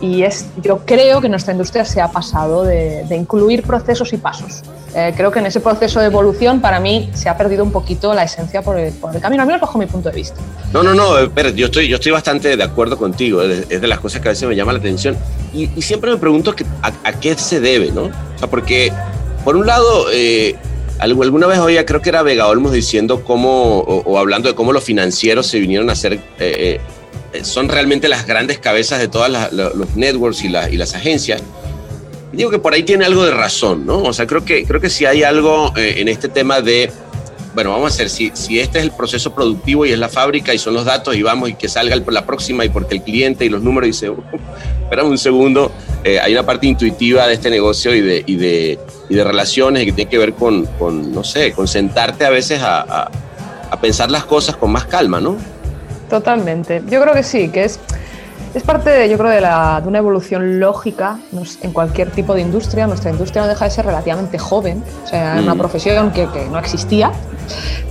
Y 0.00 0.22
es, 0.22 0.46
yo 0.62 0.78
creo 0.86 1.20
que 1.20 1.28
nuestra 1.28 1.52
industria 1.52 1.84
se 1.84 2.00
ha 2.00 2.06
pasado 2.06 2.62
de, 2.62 3.04
de 3.08 3.16
incluir 3.16 3.64
procesos 3.64 4.12
y 4.12 4.16
pasos. 4.16 4.62
Eh, 4.94 5.12
creo 5.16 5.32
que 5.32 5.40
en 5.40 5.46
ese 5.46 5.58
proceso 5.58 5.98
de 5.98 6.06
evolución, 6.06 6.60
para 6.60 6.78
mí, 6.78 7.10
se 7.14 7.28
ha 7.28 7.36
perdido 7.36 7.64
un 7.64 7.72
poquito 7.72 8.14
la 8.14 8.22
esencia 8.22 8.62
por 8.62 8.78
el, 8.78 8.92
por 8.92 9.14
el 9.14 9.20
camino, 9.20 9.42
al 9.42 9.48
menos 9.48 9.60
bajo 9.60 9.76
mi 9.76 9.86
punto 9.86 10.08
de 10.08 10.14
vista. 10.14 10.40
No, 10.72 10.84
no, 10.84 10.94
no, 10.94 11.18
espera, 11.18 11.50
yo 11.50 11.66
estoy, 11.66 11.88
yo 11.88 11.96
estoy 11.96 12.12
bastante 12.12 12.56
de 12.56 12.62
acuerdo 12.62 12.96
contigo, 12.96 13.42
es 13.42 13.68
de, 13.68 13.86
las 13.88 13.98
cosas 13.98 14.20
que 14.20 14.28
a 14.28 14.30
veces 14.30 14.48
me 14.48 14.54
llama 14.54 14.72
la 14.72 14.78
atención 14.78 15.16
y, 15.52 15.68
y 15.74 15.82
siempre 15.82 16.12
me 16.12 16.16
pregunto 16.16 16.54
que- 16.54 16.64
a, 16.82 17.12
qué 17.14 17.36
se 17.36 17.58
debe, 17.60 17.90
¿no? 17.90 18.02
O 18.04 18.38
sea, 18.38 18.48
porque 18.48 18.92
por 19.44 19.56
un 19.56 19.66
lado, 19.66 20.06
eh, 20.12 20.54
alguna 21.00 21.46
vez 21.46 21.58
oía, 21.58 21.84
creo 21.86 22.00
que 22.02 22.08
era 22.08 22.22
Vega 22.22 22.46
Olmos 22.48 22.72
diciendo 22.72 23.22
cómo, 23.24 23.78
o, 23.78 24.02
o 24.04 24.18
hablando 24.18 24.48
de 24.48 24.54
cómo 24.54 24.72
los 24.72 24.84
financieros 24.84 25.46
se 25.46 25.58
vinieron 25.60 25.90
a 25.90 25.92
hacer, 25.92 26.14
eh, 26.14 26.80
eh, 27.32 27.44
son 27.44 27.68
realmente 27.68 28.08
las 28.08 28.26
grandes 28.26 28.58
cabezas 28.58 28.98
de 28.98 29.08
todos 29.08 29.28
los 29.30 29.96
networks 29.96 30.44
y, 30.44 30.48
la- 30.48 30.70
y 30.70 30.76
las 30.76 30.94
agencias. 30.94 31.42
Digo 32.32 32.50
que 32.50 32.58
por 32.58 32.74
ahí 32.74 32.82
tiene 32.82 33.04
algo 33.04 33.24
de 33.24 33.30
razón, 33.30 33.86
¿no? 33.86 33.98
O 34.02 34.12
sea, 34.12 34.26
creo 34.26 34.44
que, 34.44 34.64
creo 34.64 34.80
que 34.80 34.90
si 34.90 35.06
hay 35.06 35.22
algo 35.22 35.72
eh, 35.76 35.94
en 35.98 36.08
este 36.08 36.28
tema 36.28 36.60
de 36.60 36.90
bueno, 37.58 37.72
vamos 37.72 37.90
a 37.90 37.94
hacer, 37.94 38.08
si, 38.08 38.30
si 38.34 38.60
este 38.60 38.78
es 38.78 38.84
el 38.84 38.92
proceso 38.92 39.34
productivo 39.34 39.84
y 39.84 39.90
es 39.90 39.98
la 39.98 40.08
fábrica 40.08 40.54
y 40.54 40.58
son 40.58 40.74
los 40.74 40.84
datos 40.84 41.16
y 41.16 41.24
vamos 41.24 41.50
y 41.50 41.54
que 41.54 41.68
salga 41.68 41.96
la 42.08 42.24
próxima 42.24 42.64
y 42.64 42.68
porque 42.68 42.94
el 42.94 43.02
cliente 43.02 43.44
y 43.44 43.48
los 43.48 43.64
números 43.64 43.88
dice, 43.88 44.10
"Uh, 44.10 44.22
espérame 44.84 45.08
un 45.08 45.18
segundo, 45.18 45.72
eh, 46.04 46.20
hay 46.20 46.34
una 46.34 46.44
parte 46.46 46.68
intuitiva 46.68 47.26
de 47.26 47.34
este 47.34 47.50
negocio 47.50 47.92
y 47.96 48.00
de, 48.00 48.22
y 48.24 48.36
de, 48.36 48.78
y 49.08 49.14
de 49.16 49.24
relaciones 49.24 49.84
que 49.86 49.90
tiene 49.90 50.08
que 50.08 50.18
ver 50.18 50.34
con, 50.34 50.66
con, 50.78 51.10
no 51.12 51.24
sé, 51.24 51.50
con 51.50 51.66
sentarte 51.66 52.24
a 52.24 52.30
veces 52.30 52.62
a- 52.62 53.10
a 53.72 53.80
pensar 53.80 54.08
las 54.08 54.24
cosas 54.24 54.54
con 54.56 54.70
más 54.70 54.84
calma, 54.84 55.18
¿no? 55.20 55.36
Totalmente. 56.08 56.80
Yo 56.88 57.02
creo 57.02 57.12
que 57.12 57.24
sí, 57.24 57.48
que 57.48 57.64
es, 57.64 57.80
es 58.54 58.62
parte, 58.62 58.90
de, 58.90 59.08
yo 59.08 59.18
creo, 59.18 59.30
de, 59.30 59.40
la, 59.40 59.80
de 59.82 59.88
una 59.88 59.98
evolución 59.98 60.58
lógica 60.60 61.18
nos- 61.32 61.58
en 61.62 61.72
cualquier 61.72 62.10
tipo 62.10 62.34
de 62.34 62.40
industria. 62.40 62.86
Nuestra 62.86 63.10
industria 63.10 63.42
no 63.42 63.48
deja 63.48 63.64
de 63.64 63.70
ser 63.70 63.84
relativamente 63.86 64.38
joven, 64.38 64.82
o 65.04 65.08
sea, 65.08 65.36
es 65.36 65.42
una 65.42 65.54
Mm. 65.54 65.58
profesión 65.58 66.10
que, 66.12 66.26
que 66.30 66.46
no 66.46 66.58
existía. 66.58 67.10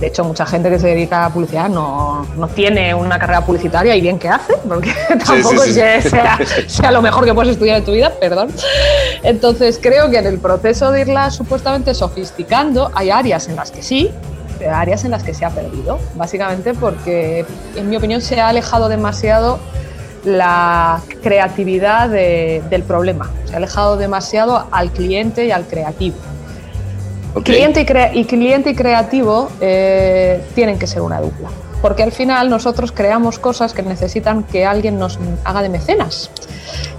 De 0.00 0.06
hecho, 0.06 0.22
mucha 0.24 0.46
gente 0.46 0.70
que 0.70 0.78
se 0.78 0.86
dedica 0.88 1.24
a 1.26 1.30
publicidad 1.30 1.68
no, 1.68 2.24
no 2.36 2.46
tiene 2.48 2.94
una 2.94 3.18
carrera 3.18 3.40
publicitaria 3.44 3.96
y 3.96 4.00
bien 4.00 4.18
que 4.18 4.28
hace, 4.28 4.54
porque 4.68 4.94
tampoco 5.26 5.62
sí, 5.64 5.72
sí. 5.72 5.80
es 5.80 6.04
que 6.04 6.10
sea, 6.10 6.38
sea 6.68 6.90
lo 6.92 7.02
mejor 7.02 7.24
que 7.24 7.34
puedes 7.34 7.52
estudiar 7.52 7.78
en 7.78 7.84
tu 7.84 7.92
vida, 7.92 8.12
perdón. 8.20 8.50
Entonces, 9.22 9.78
creo 9.82 10.10
que 10.10 10.18
en 10.18 10.26
el 10.26 10.38
proceso 10.38 10.90
de 10.92 11.00
irla 11.02 11.30
supuestamente 11.30 11.94
sofisticando, 11.94 12.90
hay 12.94 13.10
áreas 13.10 13.48
en 13.48 13.56
las 13.56 13.70
que 13.70 13.82
sí, 13.82 14.10
pero 14.58 14.74
áreas 14.74 15.04
en 15.04 15.10
las 15.12 15.22
que 15.22 15.34
se 15.34 15.44
ha 15.44 15.50
perdido, 15.50 15.98
básicamente 16.14 16.74
porque, 16.74 17.44
en 17.76 17.88
mi 17.90 17.96
opinión, 17.96 18.20
se 18.20 18.40
ha 18.40 18.48
alejado 18.48 18.88
demasiado 18.88 19.58
la 20.24 21.00
creatividad 21.22 22.08
de- 22.08 22.62
del 22.70 22.82
problema, 22.82 23.30
se 23.46 23.54
ha 23.54 23.56
alejado 23.58 23.96
demasiado 23.96 24.66
al 24.70 24.90
cliente 24.90 25.46
y 25.46 25.50
al 25.50 25.64
creativo. 25.66 26.16
Ok. 27.34 27.44
Cliente 27.44 27.86
y, 28.14 28.24
cliente 28.24 28.70
y 28.70 28.74
creativo 28.74 29.50
eh, 29.60 30.42
tienen 30.54 30.78
que 30.78 30.86
ser 30.86 31.02
una 31.02 31.20
dupla. 31.20 31.48
porque 31.80 32.02
al 32.02 32.10
final 32.10 32.50
nosotros 32.50 32.90
creamos 32.90 33.38
cosas 33.38 33.72
que 33.72 33.82
necesitan 33.82 34.42
que 34.42 34.66
alguien 34.66 34.98
nos 34.98 35.16
haga 35.44 35.62
de 35.62 35.68
mecenas. 35.68 36.28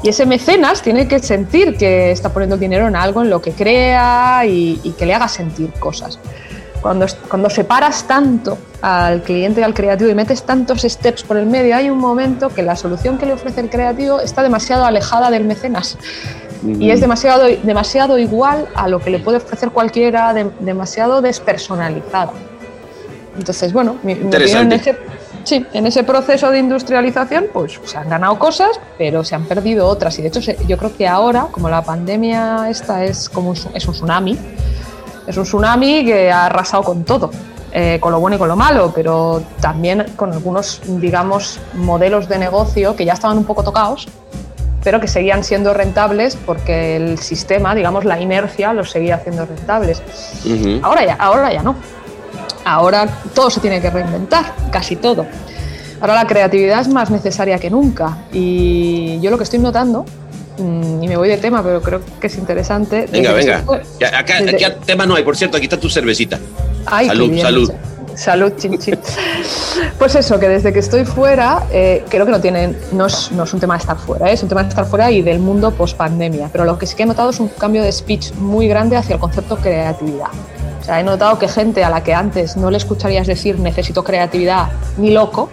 Y 0.03 0.07
ese 0.07 0.25
mecenas 0.25 0.81
tiene 0.81 1.05
que 1.09 1.19
sentir 1.19 1.75
que 1.75 2.11
está 2.11 2.29
poniendo 2.29 2.55
el 2.55 2.61
dinero 2.61 2.87
en 2.87 2.95
algo 2.95 3.21
en 3.21 3.29
lo 3.29 3.41
que 3.41 3.51
crea 3.51 4.45
y, 4.45 4.79
y 4.81 4.91
que 4.91 5.05
le 5.05 5.13
haga 5.13 5.27
sentir 5.27 5.73
cosas. 5.81 6.17
Cuando, 6.81 7.05
cuando 7.29 7.49
separas 7.49 8.05
tanto 8.05 8.57
al 8.81 9.21
cliente 9.23 9.59
y 9.61 9.63
al 9.63 9.73
creativo 9.73 10.09
y 10.09 10.15
metes 10.15 10.43
tantos 10.43 10.81
steps 10.83 11.23
por 11.23 11.37
el 11.37 11.45
medio, 11.45 11.75
hay 11.75 11.89
un 11.89 11.97
momento 11.97 12.49
que 12.49 12.61
la 12.63 12.75
solución 12.75 13.17
que 13.17 13.25
le 13.25 13.33
ofrece 13.33 13.59
el 13.61 13.69
creativo 13.69 14.21
está 14.21 14.41
demasiado 14.43 14.85
alejada 14.85 15.29
del 15.29 15.43
mecenas. 15.43 15.97
Y 16.65 16.91
es 16.91 16.99
demasiado, 16.99 17.43
demasiado 17.63 18.17
igual 18.17 18.67
a 18.75 18.87
lo 18.89 18.99
que 18.99 19.09
le 19.09 19.19
puede 19.19 19.37
ofrecer 19.37 19.71
cualquiera, 19.71 20.33
de- 20.33 20.51
demasiado 20.59 21.21
despersonalizada. 21.21 22.31
Entonces, 23.37 23.71
bueno, 23.71 23.97
mi, 24.03 24.15
mi 24.15 24.21
opinión 24.27 24.71
en 24.73 24.79
ese, 24.79 24.97
sí, 25.45 25.65
en 25.73 25.87
ese 25.87 26.03
proceso 26.03 26.49
de 26.51 26.59
industrialización, 26.59 27.45
pues 27.53 27.79
se 27.85 27.97
han 27.97 28.09
ganado 28.09 28.37
cosas, 28.37 28.71
pero 28.97 29.23
se 29.23 29.35
han 29.35 29.45
perdido 29.45 29.87
otras. 29.87 30.19
Y 30.19 30.21
de 30.21 30.27
hecho, 30.27 30.39
yo 30.41 30.77
creo 30.77 30.95
que 30.95 31.07
ahora, 31.07 31.47
como 31.51 31.69
la 31.69 31.81
pandemia 31.81 32.69
esta 32.69 33.05
es 33.05 33.29
como 33.29 33.51
un, 33.51 33.57
es 33.73 33.87
un 33.87 33.93
tsunami, 33.93 34.37
es 35.29 35.37
un 35.37 35.43
tsunami 35.43 36.03
que 36.03 36.31
ha 36.31 36.47
arrasado 36.47 36.81
con 36.83 37.03
todo, 37.03 37.29
eh, 37.71 37.99
con 38.01 38.11
lo 38.11 38.19
bueno 38.19 38.35
y 38.35 38.39
con 38.39 38.47
lo 38.47 38.55
malo, 38.55 38.91
pero 38.95 39.43
también 39.61 40.07
con 40.15 40.33
algunos, 40.33 40.81
digamos, 40.87 41.59
modelos 41.75 42.27
de 42.27 42.39
negocio 42.39 42.95
que 42.95 43.05
ya 43.05 43.13
estaban 43.13 43.37
un 43.37 43.43
poco 43.45 43.63
tocados, 43.63 44.07
pero 44.83 44.99
que 44.99 45.07
seguían 45.07 45.43
siendo 45.43 45.71
rentables 45.75 46.35
porque 46.35 46.95
el 46.95 47.19
sistema, 47.19 47.75
digamos, 47.75 48.05
la 48.05 48.19
inercia 48.19 48.73
los 48.73 48.89
seguía 48.89 49.15
haciendo 49.15 49.45
rentables. 49.45 50.01
Ahora 50.81 51.05
ya, 51.05 51.13
ahora 51.19 51.53
ya 51.53 51.61
no. 51.61 51.75
Ahora 52.65 53.07
todo 53.35 53.51
se 53.51 53.59
tiene 53.59 53.79
que 53.81 53.91
reinventar, 53.91 54.55
casi 54.71 54.95
todo. 54.95 55.27
Ahora 56.01 56.15
la 56.15 56.25
creatividad 56.25 56.81
es 56.81 56.87
más 56.87 57.11
necesaria 57.11 57.59
que 57.59 57.69
nunca. 57.69 58.17
Y 58.33 59.19
yo 59.21 59.29
lo 59.29 59.37
que 59.37 59.43
estoy 59.43 59.59
notando, 59.59 60.05
y 60.59 61.07
me 61.07 61.17
voy 61.17 61.29
de 61.29 61.37
tema, 61.37 61.63
pero 61.63 61.81
creo 61.81 62.01
que 62.19 62.27
es 62.27 62.37
interesante. 62.37 63.07
Venga, 63.11 63.33
desde 63.33 63.51
venga. 63.51 63.59
estoy- 63.59 63.81
Ya, 63.99 64.19
acá, 64.19 64.41
desde- 64.41 64.65
aquí 64.65 64.77
tema 64.85 65.05
no 65.05 65.15
hay, 65.15 65.23
por 65.23 65.35
cierto, 65.37 65.57
aquí 65.57 65.65
está 65.65 65.77
tu 65.77 65.89
cervecita. 65.89 66.37
Ay, 66.85 67.07
salud, 67.07 67.29
bien, 67.29 67.41
salud. 67.41 67.71
Salud, 68.15 68.51
chin, 68.57 68.77
chin. 68.77 68.99
Pues 69.97 70.15
eso, 70.15 70.39
que 70.39 70.49
desde 70.49 70.73
que 70.73 70.79
estoy 70.79 71.05
fuera, 71.05 71.63
eh, 71.71 72.03
creo 72.09 72.25
que 72.25 72.31
no 72.31 72.41
tienen, 72.41 72.77
no 72.91 73.05
es, 73.05 73.31
no 73.31 73.43
es 73.43 73.53
un 73.53 73.59
tema 73.61 73.75
de 73.75 73.79
estar 73.81 73.97
fuera, 73.97 74.29
¿eh? 74.29 74.33
es 74.33 74.43
un 74.43 74.49
tema 74.49 74.63
de 74.63 74.69
estar 74.69 74.85
fuera 74.85 75.09
y 75.11 75.21
del 75.21 75.39
mundo 75.39 75.71
post 75.71 75.95
pandemia. 75.95 76.49
Pero 76.51 76.65
lo 76.65 76.77
que 76.77 76.85
sí 76.85 76.95
que 76.95 77.03
he 77.03 77.05
notado 77.05 77.29
es 77.29 77.39
un 77.39 77.47
cambio 77.47 77.81
de 77.83 77.91
speech 77.91 78.33
muy 78.33 78.67
grande 78.67 78.97
hacia 78.97 79.13
el 79.13 79.19
concepto 79.21 79.55
creatividad. 79.57 80.27
O 80.81 80.83
sea, 80.83 80.99
he 80.99 81.03
notado 81.03 81.37
que 81.39 81.47
gente 81.47 81.83
a 81.83 81.89
la 81.89 82.03
que 82.03 82.13
antes 82.13 82.57
no 82.57 82.71
le 82.71 82.77
escucharías 82.77 83.27
decir 83.27 83.57
necesito 83.59 84.03
creatividad 84.03 84.69
ni 84.97 85.11
loco, 85.11 85.49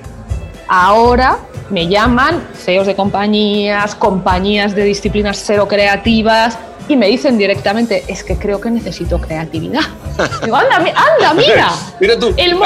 ahora 0.68 1.38
me 1.70 1.88
llaman 1.88 2.42
CEOs 2.55 2.87
de 2.87 2.94
compañías, 2.94 3.94
compañías 3.94 4.74
de 4.74 4.85
disciplinas 4.85 5.42
cero 5.44 5.66
creativas 5.68 6.59
y 6.88 6.96
me 6.96 7.09
dicen 7.09 7.37
directamente, 7.37 8.05
es 8.07 8.22
que 8.22 8.37
creo 8.37 8.61
que 8.61 8.70
necesito 8.70 9.20
creatividad. 9.20 9.83
Digo, 10.44 10.57
anda, 10.57 10.76
anda, 10.76 11.35
mira. 11.35 11.70
Mira 12.00 12.18
tú. 12.18 12.33
El 12.37 12.57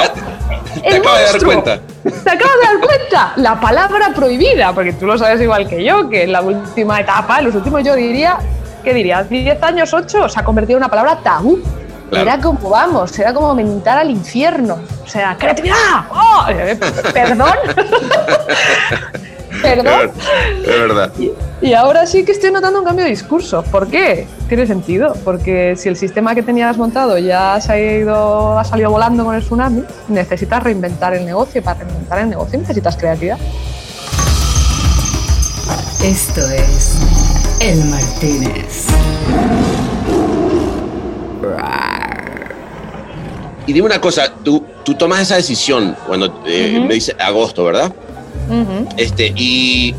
te 0.81 0.87
el 0.87 0.95
acabas 0.97 1.19
de 1.19 1.25
dar 1.25 1.43
cuenta. 1.43 1.79
¿Te 2.03 2.29
acabas 2.29 2.55
de 2.55 2.67
dar 2.67 2.79
cuenta? 2.79 3.33
La 3.37 3.59
palabra 3.59 4.13
prohibida, 4.15 4.73
porque 4.73 4.93
tú 4.93 5.05
lo 5.05 5.17
sabes 5.17 5.41
igual 5.41 5.67
que 5.67 5.83
yo, 5.83 6.09
que 6.09 6.23
en 6.23 6.31
la 6.31 6.41
última 6.41 6.99
etapa, 6.99 7.39
en 7.39 7.45
los 7.45 7.55
últimos 7.55 7.83
yo 7.83 7.95
diría, 7.95 8.37
¿qué 8.83 8.93
diría? 8.93 9.23
10 9.23 9.61
años, 9.63 9.93
8, 9.93 10.29
se 10.29 10.39
ha 10.39 10.43
convertido 10.43 10.77
en 10.77 10.83
una 10.83 10.89
palabra 10.89 11.19
tabú. 11.23 11.59
Claro. 12.11 12.29
Era 12.29 12.41
como, 12.41 12.69
vamos, 12.69 13.17
era 13.17 13.33
como 13.33 13.55
mentar 13.55 13.97
al 13.97 14.11
infierno. 14.11 14.79
O 15.01 15.07
sea, 15.07 15.37
creatividad. 15.37 15.77
¡Oh! 16.09 16.45
Eh, 16.49 16.77
Perdón. 17.13 17.53
Perdón. 19.61 20.11
Es 20.61 20.67
verdad. 20.67 21.11
Y 21.61 21.73
ahora 21.73 22.05
sí 22.05 22.25
que 22.25 22.33
estoy 22.33 22.51
notando 22.51 22.79
un 22.79 22.85
cambio 22.85 23.05
de 23.05 23.11
discurso. 23.11 23.63
¿Por 23.63 23.87
qué? 23.87 24.27
Tiene 24.49 24.67
sentido, 24.67 25.15
porque 25.23 25.75
si 25.77 25.87
el 25.87 25.95
sistema 25.95 26.35
que 26.35 26.43
tenías 26.43 26.77
montado 26.77 27.17
ya 27.17 27.61
se 27.61 27.71
ha 27.71 27.79
ido, 27.79 28.59
ha 28.59 28.63
salido 28.65 28.91
volando 28.91 29.23
con 29.23 29.33
el 29.33 29.41
tsunami, 29.41 29.83
necesitas 30.09 30.61
reinventar 30.63 31.13
el 31.13 31.25
negocio. 31.25 31.61
Y 31.61 31.63
para 31.63 31.79
reinventar 31.79 32.19
el 32.19 32.29
negocio 32.29 32.59
necesitas 32.59 32.97
creatividad. 32.97 33.37
Esto 36.03 36.41
es 36.41 36.97
El 37.61 37.85
Martínez. 37.85 38.87
Y 43.67 43.73
dime 43.73 43.85
una 43.85 44.01
cosa, 44.01 44.33
tú, 44.43 44.65
tú 44.83 44.95
tomas 44.95 45.21
esa 45.21 45.35
decisión 45.35 45.95
cuando 46.07 46.41
eh, 46.45 46.75
Ujú. 46.77 46.87
me 46.87 46.95
dice 46.95 47.15
agosto, 47.19 47.63
¿verdad? 47.63 47.93
Ujú. 48.49 48.87
Este, 48.97 49.31
y 49.35 49.93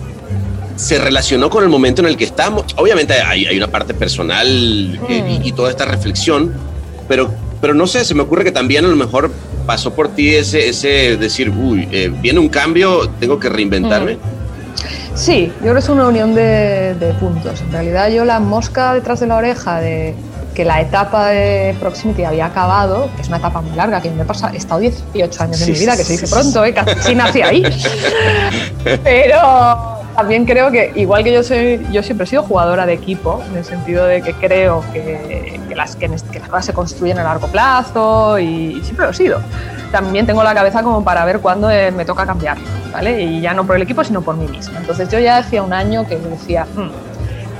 se 0.76 0.98
relacionó 0.98 1.48
con 1.48 1.62
el 1.62 1.68
momento 1.70 2.02
en 2.02 2.08
el 2.08 2.16
que 2.16 2.24
estamos. 2.24 2.64
Obviamente 2.76 3.14
hay, 3.14 3.46
hay 3.46 3.56
una 3.56 3.68
parte 3.68 3.94
personal 3.94 4.46
que- 5.06 5.18
y, 5.44 5.48
y 5.48 5.52
toda 5.52 5.70
esta 5.70 5.84
reflexión, 5.84 6.52
pero, 7.08 7.30
pero 7.60 7.72
no 7.74 7.86
sé, 7.86 8.04
se 8.04 8.14
me 8.14 8.22
ocurre 8.22 8.42
que 8.44 8.52
también 8.52 8.84
a 8.84 8.88
lo 8.88 8.96
mejor 8.96 9.30
pasó 9.64 9.94
por 9.94 10.08
ti 10.08 10.34
ese, 10.34 10.68
ese 10.68 11.16
decir, 11.16 11.50
uy, 11.50 11.88
eh, 11.92 12.12
viene 12.20 12.40
un 12.40 12.48
cambio, 12.48 13.08
tengo 13.20 13.38
que 13.38 13.48
reinventarme. 13.48 14.18
Sí, 15.14 15.52
yo 15.56 15.60
creo 15.60 15.74
que 15.74 15.80
es 15.80 15.88
una 15.88 16.08
unión 16.08 16.34
de, 16.34 16.94
de 16.98 17.12
puntos. 17.20 17.60
En 17.60 17.70
realidad 17.70 18.10
yo 18.10 18.24
la 18.24 18.40
mosca 18.40 18.94
detrás 18.94 19.20
de 19.20 19.26
la 19.28 19.36
oreja 19.36 19.80
de 19.80 20.14
que 20.54 20.64
la 20.64 20.80
etapa 20.80 21.28
de 21.28 21.74
Proximity 21.80 22.24
había 22.24 22.46
acabado, 22.46 23.08
que 23.16 23.22
es 23.22 23.28
una 23.28 23.38
etapa 23.38 23.60
muy 23.60 23.74
larga, 23.76 24.00
que 24.00 24.10
me 24.10 24.24
pasa, 24.24 24.50
he 24.52 24.56
estado 24.58 24.80
18 24.80 25.42
años 25.42 25.56
Sí, 25.58 25.64
en 25.64 25.72
mi 25.72 25.78
vida, 25.78 25.96
que 25.96 26.04
se 26.04 26.12
dice 26.12 26.28
pronto, 26.28 26.64
¿eh? 26.64 26.74
casi 26.74 27.14
nací 27.14 27.42
ahí. 27.42 27.62
Pero 29.04 30.02
también 30.16 30.44
creo 30.44 30.70
que, 30.70 30.92
igual 30.96 31.24
que 31.24 31.32
yo 31.32 31.42
soy, 31.42 31.86
yo 31.90 32.02
siempre 32.02 32.24
he 32.24 32.26
sido 32.28 32.42
jugadora 32.42 32.84
de 32.86 32.92
equipo, 32.92 33.42
en 33.50 33.56
el 33.58 33.64
sentido 33.64 34.04
de 34.06 34.22
que 34.22 34.34
creo 34.34 34.84
que, 34.92 35.60
que 35.68 35.74
las, 35.74 35.96
que, 35.96 36.08
que 36.30 36.38
las 36.38 36.48
cosas 36.48 36.66
se 36.66 36.72
construyen 36.74 37.18
a 37.18 37.24
largo 37.24 37.46
plazo 37.48 38.38
y, 38.38 38.78
y 38.78 38.82
siempre 38.82 39.06
lo 39.06 39.10
he 39.12 39.14
sido. 39.14 39.40
También 39.90 40.26
tengo 40.26 40.42
la 40.42 40.54
cabeza 40.54 40.82
como 40.82 41.04
para 41.04 41.24
ver 41.24 41.40
cuándo 41.40 41.70
eh, 41.70 41.90
me 41.90 42.04
toca 42.04 42.24
cambiar, 42.26 42.56
¿vale? 42.92 43.22
Y 43.22 43.40
ya 43.40 43.52
no 43.54 43.66
por 43.66 43.76
el 43.76 43.82
equipo, 43.82 44.02
sino 44.04 44.22
por 44.22 44.36
mí 44.36 44.46
misma. 44.48 44.78
Entonces 44.78 45.08
yo 45.10 45.18
ya 45.18 45.38
hacía 45.38 45.62
un 45.62 45.72
año 45.72 46.06
que 46.06 46.16
decía, 46.18 46.66
"Hmm". 46.74 46.90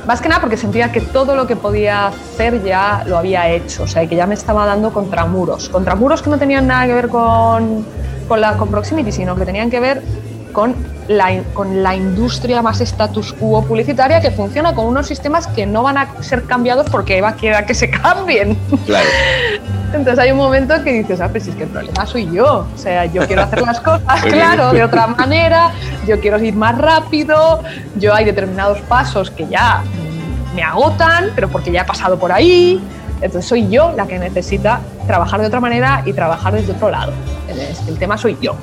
Más 0.06 0.20
que 0.20 0.28
nada 0.28 0.40
porque 0.40 0.56
sentía 0.56 0.90
que 0.92 1.00
todo 1.00 1.34
lo 1.36 1.46
que 1.46 1.56
podía 1.56 2.08
hacer 2.08 2.62
ya 2.62 3.04
lo 3.06 3.18
había 3.18 3.48
hecho, 3.50 3.84
o 3.84 3.86
sea, 3.86 4.06
que 4.06 4.16
ya 4.16 4.26
me 4.26 4.34
estaba 4.34 4.66
dando 4.66 4.92
contramuros, 4.92 5.68
contramuros 5.68 6.22
que 6.22 6.30
no 6.30 6.38
tenían 6.38 6.66
nada 6.66 6.86
que 6.86 6.94
ver 6.94 7.08
con, 7.08 7.84
con 8.28 8.40
la 8.40 8.56
con 8.56 8.68
proximity, 8.68 9.12
sino 9.12 9.36
que 9.36 9.44
tenían 9.44 9.70
que 9.70 9.80
ver 9.80 10.02
con 10.52 10.74
la, 11.08 11.42
con 11.54 11.82
la 11.82 11.94
industria 11.96 12.62
más 12.62 12.80
status 12.80 13.32
quo 13.32 13.64
publicitaria 13.64 14.20
que 14.20 14.30
funciona 14.30 14.74
con 14.74 14.86
unos 14.86 15.06
sistemas 15.06 15.46
que 15.46 15.66
no 15.66 15.82
van 15.82 15.98
a 15.98 16.22
ser 16.22 16.44
cambiados 16.44 16.88
porque 16.90 17.18
Eva 17.18 17.32
quiera 17.32 17.66
que 17.66 17.74
se 17.74 17.90
cambien. 17.90 18.56
Claro. 18.86 19.08
Entonces 19.98 20.18
hay 20.18 20.32
un 20.32 20.38
momento 20.38 20.74
en 20.74 20.84
que 20.84 20.92
dices, 20.92 21.20
ah, 21.20 21.28
pues 21.28 21.46
es 21.46 21.54
que 21.54 21.64
el 21.64 21.68
problema 21.68 22.06
soy 22.06 22.30
yo. 22.32 22.66
O 22.74 22.78
sea, 22.78 23.04
yo 23.06 23.26
quiero 23.26 23.42
hacer 23.42 23.62
las 23.62 23.80
cosas, 23.82 24.22
claro, 24.24 24.72
de 24.72 24.84
otra 24.84 25.06
manera, 25.06 25.72
yo 26.06 26.20
quiero 26.20 26.42
ir 26.42 26.54
más 26.54 26.76
rápido, 26.78 27.62
yo 27.96 28.14
hay 28.14 28.24
determinados 28.24 28.78
pasos 28.80 29.30
que 29.30 29.46
ya 29.48 29.82
mm, 29.82 30.56
me 30.56 30.62
agotan, 30.62 31.30
pero 31.34 31.48
porque 31.48 31.70
ya 31.70 31.82
he 31.82 31.84
pasado 31.84 32.18
por 32.18 32.32
ahí. 32.32 32.80
Entonces 33.20 33.48
soy 33.48 33.68
yo 33.68 33.92
la 33.96 34.06
que 34.06 34.18
necesita 34.18 34.80
trabajar 35.06 35.40
de 35.40 35.46
otra 35.46 35.60
manera 35.60 36.02
y 36.04 36.12
trabajar 36.12 36.54
desde 36.54 36.72
otro 36.72 36.90
lado. 36.90 37.12
El, 37.86 37.96
tema 37.98 38.18
soy 38.18 38.36
yo. 38.40 38.56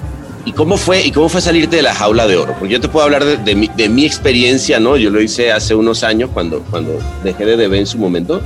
¿Y 0.43 0.51
cómo 0.51 0.77
fue 0.77 1.05
y 1.05 1.11
cómo 1.11 1.29
fue 1.29 1.41
salirte 1.41 1.77
de 1.77 1.81
la 1.81 1.93
jaula 1.93 2.27
de 2.27 2.35
oro? 2.35 2.53
Porque 2.57 2.73
yo 2.73 2.81
te 2.81 2.89
puedo 2.89 3.05
hablar 3.05 3.23
de, 3.23 3.37
de 3.37 3.55
mi, 3.55 3.69
de 3.69 3.87
mi 3.87 4.05
experiencia, 4.05 4.79
¿no? 4.79 4.97
Yo 4.97 5.09
lo 5.09 5.21
hice 5.21 5.51
hace 5.51 5.75
unos 5.75 6.03
años 6.03 6.29
cuando, 6.33 6.61
cuando 6.69 6.97
dejé 7.23 7.45
de 7.45 7.55
DB 7.55 7.75
en 7.75 7.85
su 7.85 7.97
momento. 7.97 8.41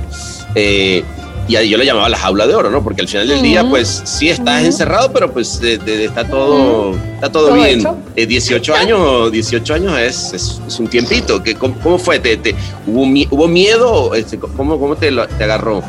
Eh, 0.54 1.02
y 1.48 1.68
yo 1.68 1.76
le 1.78 1.84
llamaba 1.84 2.08
la 2.08 2.16
jaula 2.18 2.46
de 2.46 2.54
oro, 2.54 2.70
¿no? 2.70 2.82
Porque 2.82 3.02
al 3.02 3.08
final 3.08 3.28
del 3.28 3.42
día, 3.42 3.64
pues 3.68 4.02
sí 4.04 4.28
estás 4.30 4.58
Ujú. 4.58 4.66
encerrado, 4.66 5.12
pero 5.12 5.30
pues 5.32 5.60
de- 5.60 5.78
de- 5.78 6.04
está 6.06 6.24
todo, 6.26 6.94
está 7.14 7.30
todo, 7.30 7.48
Todo 7.48 7.56
bien. 7.56 7.86
Eh, 8.16 8.26
18 8.26 8.74
años, 8.74 9.30
18 9.32 9.74
años 9.74 9.98
es, 9.98 10.32
es, 10.32 10.60
es 10.66 10.78
un 10.78 10.88
tiempito. 10.88 11.42
¿Qué, 11.42 11.54
cómo, 11.54 11.74
cómo 11.82 11.98
fue? 11.98 12.18
¿Te, 12.18 12.36
te- 12.36 12.54
hubo, 12.86 13.02
¿Hubo 13.30 13.48
miedo? 13.48 14.14
Este, 14.14 14.38
¿Cómo, 14.38 14.78
cómo 14.78 14.96
te, 14.96 15.10
te 15.10 15.44
agarró? 15.44 15.82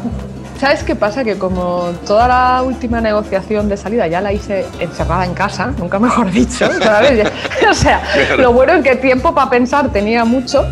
¿Sabes 0.60 0.84
qué 0.84 0.96
pasa? 0.96 1.24
Que 1.26 1.36
como 1.36 1.92
toda 2.08 2.30
la 2.30 2.64
última 2.64 3.02
negociación 3.02 3.68
de 3.68 3.76
salida 3.76 4.08
ya 4.08 4.22
la 4.22 4.32
hice 4.32 4.66
encerrada 4.80 5.26
en 5.26 5.34
casa, 5.34 5.74
nunca 5.78 6.00
mejor 6.00 6.32
dicho, 6.32 6.66
o 7.70 7.74
sea, 7.74 8.02
lo 8.38 8.54
bueno 8.54 8.72
es 8.76 8.84
que 8.84 8.96
tiempo 8.96 9.36
para 9.36 9.50
pensar 9.50 9.92
tenía 9.92 10.24
mucho 10.24 10.64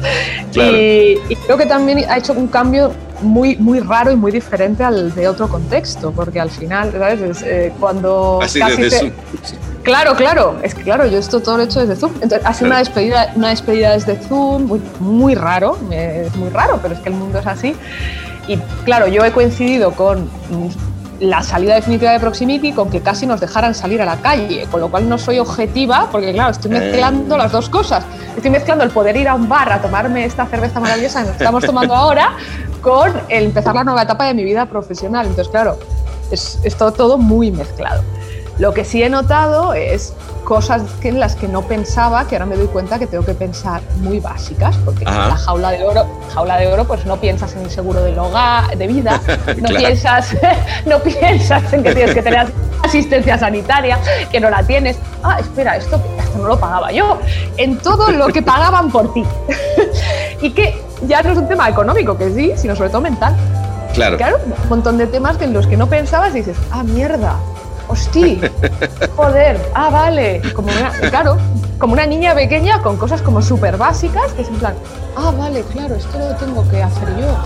Claro. 0.54 0.72
y, 0.78 1.20
y 1.28 1.36
creo 1.36 1.58
que 1.58 1.66
también 1.66 2.06
ha 2.10 2.18
hecho 2.18 2.32
un 2.32 2.48
cambio 2.48 2.94
muy, 3.24 3.56
muy 3.58 3.80
raro 3.80 4.12
y 4.12 4.16
muy 4.16 4.32
diferente 4.32 4.84
al 4.84 5.14
de 5.16 5.28
otro 5.28 5.48
contexto, 5.48 6.12
porque 6.12 6.40
al 6.40 6.50
final, 6.50 6.92
¿sabes? 6.92 7.22
Es, 7.22 7.42
eh, 7.44 7.74
cuando 7.80 8.40
Así 8.42 8.60
casi 8.60 8.82
desde 8.82 8.90
te- 8.90 9.00
Zoom. 9.00 9.12
Claro, 9.84 10.16
claro, 10.16 10.56
es 10.64 10.74
que 10.74 10.82
claro, 10.84 11.06
yo 11.08 11.18
esto 11.18 11.42
todo 11.42 11.58
lo 11.58 11.64
he 11.64 11.66
hecho 11.66 11.82
desde 11.82 11.96
Zoom. 11.98 12.14
Entonces, 12.22 12.42
ha 12.46 12.54
sido 12.54 12.68
una 12.68 12.80
despedida, 12.80 13.34
una 13.36 13.50
despedida 13.50 13.92
desde 13.92 14.16
Zoom, 14.16 14.64
muy, 14.68 14.82
muy 15.00 15.36
raro, 15.36 15.78
es 15.92 16.34
muy 16.38 16.50
raro, 16.50 16.80
pero 16.82 16.94
es 16.94 17.00
que 17.02 17.10
el 17.10 17.16
mundo 17.16 17.40
es 17.40 17.48
así. 17.48 17.76
Y 18.48 18.58
claro, 18.86 19.08
yo 19.08 19.24
he 19.26 19.32
coincidido 19.32 19.92
con 19.92 20.30
la 21.24 21.42
salida 21.42 21.76
definitiva 21.76 22.12
de 22.12 22.20
Proximity 22.20 22.74
con 22.74 22.90
que 22.90 23.00
casi 23.00 23.26
nos 23.26 23.40
dejaran 23.40 23.74
salir 23.74 24.02
a 24.02 24.06
la 24.06 24.18
calle, 24.18 24.68
con 24.70 24.82
lo 24.82 24.92
cual 24.92 25.08
no 25.08 25.18
soy 25.18 25.40
objetiva, 25.40 26.10
porque 26.12 26.34
claro, 26.34 26.52
estoy 26.52 26.72
mezclando 26.72 27.38
las 27.38 27.52
dos 27.52 27.70
cosas. 27.70 28.04
Estoy 28.36 28.52
mezclando 28.52 28.84
el 28.84 28.90
poder 28.90 29.16
ir 29.16 29.30
a 29.30 29.36
un 29.36 29.48
bar 29.48 29.72
a 29.72 29.82
tomarme 29.82 30.26
esta 30.26 30.46
cerveza 30.46 30.82
maravillosa 30.82 31.22
que 31.22 31.28
nos 31.28 31.38
estamos 31.38 31.64
tomando 31.64 31.96
ahora 31.96 32.36
con 32.82 33.14
el 33.30 33.46
empezar 33.46 33.74
la 33.74 33.86
nueva 33.86 34.02
etapa 34.02 34.26
de 34.26 34.34
mi 34.34 34.44
vida 34.44 34.66
profesional. 34.66 35.26
Entonces, 35.28 35.50
claro, 35.50 35.78
es, 36.30 36.60
es 36.64 36.76
todo, 36.76 36.92
todo 36.92 37.18
muy 37.18 37.52
mezclado. 37.52 38.04
Lo 38.60 38.74
que 38.74 38.86
sí 38.86 39.02
he 39.02 39.10
notado 39.10 39.74
es 39.74 40.14
cosas 40.44 40.84
que 41.02 41.10
en 41.10 41.20
las 41.20 41.36
que 41.36 41.48
no 41.48 41.64
pensaba, 41.64 42.28
que 42.28 42.36
ahora 42.36 42.46
me 42.46 42.56
doy 42.56 42.68
cuenta 42.68 43.00
que 43.00 43.08
tengo 43.08 43.26
que 43.26 43.34
pensar 43.34 43.82
muy 43.98 44.20
básicas, 44.20 44.76
porque 44.86 45.06
Ajá. 45.08 45.24
en 45.24 45.30
la 45.30 45.38
jaula 45.38 45.72
de 45.72 45.84
oro, 45.84 46.06
jaula 46.34 46.58
de 46.58 46.68
oro, 46.68 46.86
pues 46.86 47.06
no 47.06 47.18
piensas 47.18 47.54
en 47.56 47.62
el 47.64 47.72
seguro 47.72 48.04
del 48.04 48.18
hogar, 48.20 48.78
de 48.78 48.88
vida, 48.88 49.20
no 49.58 49.70
Claro. 49.70 49.78
piensas, 49.78 50.36
no 50.86 51.00
piensas 51.00 51.74
en 51.74 51.84
que 51.84 51.96
tienes 51.96 52.14
que 52.14 52.22
tener 52.22 52.52
asistencia 52.84 53.38
sanitaria, 53.40 53.98
que 54.32 54.40
no 54.40 54.50
la 54.50 54.62
tienes. 54.64 54.98
Ah, 55.24 55.38
espera, 55.40 55.78
esto, 55.78 56.00
esto 56.20 56.38
no 56.38 56.48
lo 56.50 56.60
pagaba 56.60 56.92
yo. 56.92 57.18
En 57.58 57.78
todo 57.80 58.12
lo 58.12 58.28
que 58.28 58.42
pagaban 58.42 58.92
por 58.92 59.14
ti. 59.14 59.24
y 60.42 60.52
que 60.52 60.80
ya 61.08 61.24
no 61.24 61.32
es 61.32 61.38
un 61.38 61.48
tema 61.48 61.70
económico, 61.70 62.18
que 62.18 62.30
sí, 62.32 62.52
sino 62.58 62.76
sobre 62.76 62.90
todo 62.90 63.02
mental. 63.02 63.36
Claro. 63.94 64.18
Claro, 64.18 64.40
un 64.46 64.70
montón 64.70 64.98
de 64.98 65.08
temas 65.08 65.40
en 65.42 65.54
los 65.54 65.66
que 65.68 65.78
no 65.78 65.88
pensabas 65.88 66.32
y 66.36 66.40
dices, 66.40 66.58
ah, 66.72 66.84
mierda, 66.84 67.36
hostia, 67.88 68.52
joder, 69.16 69.60
ah, 69.74 69.90
vale. 69.90 70.42
Como 70.54 70.70
una, 70.70 70.92
claro, 71.10 71.38
como 71.78 71.94
una 71.94 72.06
niña 72.06 72.34
pequeña 72.34 72.82
con 72.82 72.98
cosas 72.98 73.22
como 73.22 73.42
súper 73.42 73.78
básicas, 73.78 74.32
que 74.34 74.44
es 74.44 74.48
en 74.48 74.56
plan, 74.56 74.74
ah, 75.16 75.32
vale, 75.38 75.64
claro, 75.72 75.96
esto 75.96 76.18
lo 76.18 76.36
tengo 76.36 76.68
que 76.70 76.82
hacer 76.82 77.08
yo. 77.20 77.38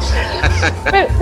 Pero, 0.91 1.07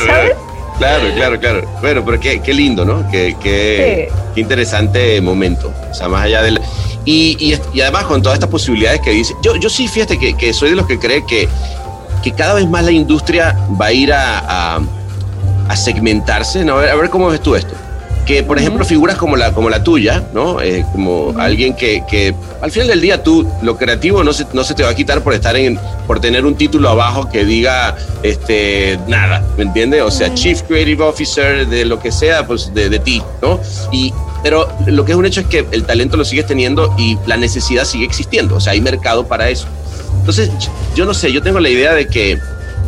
¿Sabes? 0.06 0.36
Claro, 0.78 1.04
claro, 1.14 1.38
claro. 1.38 1.68
Bueno, 1.82 2.02
pero 2.04 2.18
qué, 2.18 2.40
qué 2.40 2.54
lindo, 2.54 2.86
¿no? 2.86 3.06
Qué, 3.10 3.36
qué, 3.38 4.10
qué 4.34 4.40
interesante 4.40 5.20
momento. 5.20 5.70
O 5.90 5.94
sea, 5.94 6.08
más 6.08 6.22
allá 6.22 6.42
del... 6.42 6.58
Y, 7.04 7.36
y, 7.38 7.58
y 7.74 7.80
además 7.82 8.04
con 8.04 8.22
todas 8.22 8.36
estas 8.36 8.48
posibilidades 8.50 9.00
que 9.00 9.10
dice, 9.10 9.34
yo, 9.42 9.56
yo 9.56 9.68
sí, 9.68 9.88
fíjate 9.88 10.18
que, 10.18 10.34
que 10.36 10.54
soy 10.54 10.70
de 10.70 10.76
los 10.76 10.86
que 10.86 10.98
cree 10.98 11.26
que, 11.26 11.48
que 12.22 12.32
cada 12.32 12.54
vez 12.54 12.66
más 12.66 12.84
la 12.84 12.92
industria 12.92 13.58
va 13.80 13.86
a 13.86 13.92
ir 13.92 14.12
a, 14.12 14.38
a, 14.76 14.80
a 15.68 15.76
segmentarse, 15.76 16.64
¿no? 16.64 16.74
A 16.74 16.80
ver, 16.80 16.90
a 16.90 16.94
ver 16.94 17.10
cómo 17.10 17.28
ves 17.28 17.40
tú 17.40 17.56
esto. 17.56 17.74
Que, 18.26 18.42
por 18.42 18.58
ejemplo, 18.58 18.84
figuras 18.84 19.16
como 19.16 19.36
la, 19.36 19.52
como 19.52 19.70
la 19.70 19.82
tuya, 19.82 20.22
¿no? 20.32 20.60
Eh, 20.60 20.84
como 20.92 21.34
alguien 21.38 21.74
que, 21.74 22.04
que 22.08 22.34
al 22.60 22.70
final 22.70 22.88
del 22.88 23.00
día 23.00 23.22
tú, 23.22 23.48
lo 23.62 23.76
creativo 23.76 24.22
no 24.22 24.32
se, 24.32 24.46
no 24.52 24.62
se 24.62 24.74
te 24.74 24.82
va 24.84 24.90
a 24.90 24.94
quitar 24.94 25.22
por 25.22 25.34
estar 25.34 25.56
en, 25.56 25.80
por 26.06 26.20
tener 26.20 26.44
un 26.44 26.54
título 26.54 26.88
abajo 26.90 27.28
que 27.28 27.44
diga, 27.44 27.96
este, 28.22 28.98
nada, 29.08 29.44
¿me 29.56 29.64
entiendes? 29.64 30.02
O 30.02 30.10
sea, 30.10 30.32
Chief 30.34 30.62
Creative 30.62 31.02
Officer 31.02 31.66
de 31.66 31.84
lo 31.84 31.98
que 31.98 32.12
sea, 32.12 32.46
pues 32.46 32.72
de, 32.72 32.88
de 32.88 32.98
ti, 33.00 33.22
¿no? 33.42 33.58
Y, 33.90 34.12
pero 34.42 34.68
lo 34.86 35.04
que 35.04 35.12
es 35.12 35.18
un 35.18 35.26
hecho 35.26 35.40
es 35.40 35.46
que 35.46 35.66
el 35.72 35.84
talento 35.84 36.16
lo 36.16 36.24
sigues 36.24 36.46
teniendo 36.46 36.94
y 36.96 37.18
la 37.26 37.36
necesidad 37.36 37.84
sigue 37.84 38.04
existiendo, 38.04 38.56
o 38.56 38.60
sea, 38.60 38.74
hay 38.74 38.80
mercado 38.80 39.26
para 39.26 39.48
eso. 39.48 39.66
Entonces, 40.20 40.50
yo 40.94 41.04
no 41.04 41.14
sé, 41.14 41.32
yo 41.32 41.42
tengo 41.42 41.60
la 41.60 41.68
idea 41.68 41.94
de 41.94 42.06
que 42.06 42.38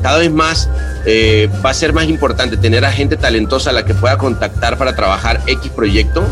cada 0.03 0.19
vez 0.19 0.31
más 0.31 0.69
eh, 1.07 1.49
va 1.65 1.71
a 1.71 1.75
ser 1.75 1.93
más 1.93 2.05
importante 2.07 2.57
tener 2.57 2.85
a 2.85 2.93
gente 2.93 3.17
talentosa 3.17 3.71
a 3.71 3.73
la 3.73 3.85
que 3.85 3.95
pueda 3.95 4.19
contactar 4.19 4.79
para 4.79 4.95
trabajar 4.95 5.41
X 5.47 5.71
proyecto 5.75 6.23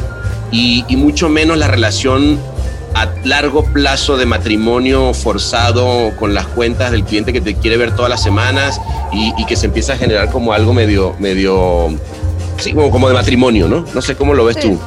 y, 0.53 0.85
y 0.89 0.97
mucho 0.97 1.29
menos 1.29 1.59
la 1.59 1.69
relación 1.69 2.39
a 2.95 3.07
largo 3.25 3.65
plazo 3.65 4.17
de 4.17 4.27
matrimonio 4.27 5.15
forzado 5.15 6.11
con 6.19 6.35
las 6.35 6.47
cuentas 6.47 6.91
del 6.91 7.05
cliente 7.05 7.33
que 7.33 7.41
te 7.41 7.55
quiere 7.55 7.77
ver 7.77 7.95
todas 7.95 8.11
las 8.11 8.23
semanas 8.23 8.81
y, 9.13 9.33
y 9.39 9.47
que 9.47 9.55
se 9.57 9.67
empieza 9.67 9.93
a 9.93 9.97
generar 9.97 10.31
como 10.31 10.53
algo 10.53 10.73
medio, 10.73 11.15
medio, 11.21 11.89
sí, 12.59 12.73
como, 12.73 12.91
como 12.91 13.07
de 13.09 13.15
matrimonio, 13.15 13.69
¿no? 13.69 13.85
No 13.95 14.03
sé 14.03 14.17
cómo 14.17 14.35
lo 14.35 14.45
ves 14.45 14.57
Sí. 14.61 14.63
tú. 14.69 14.81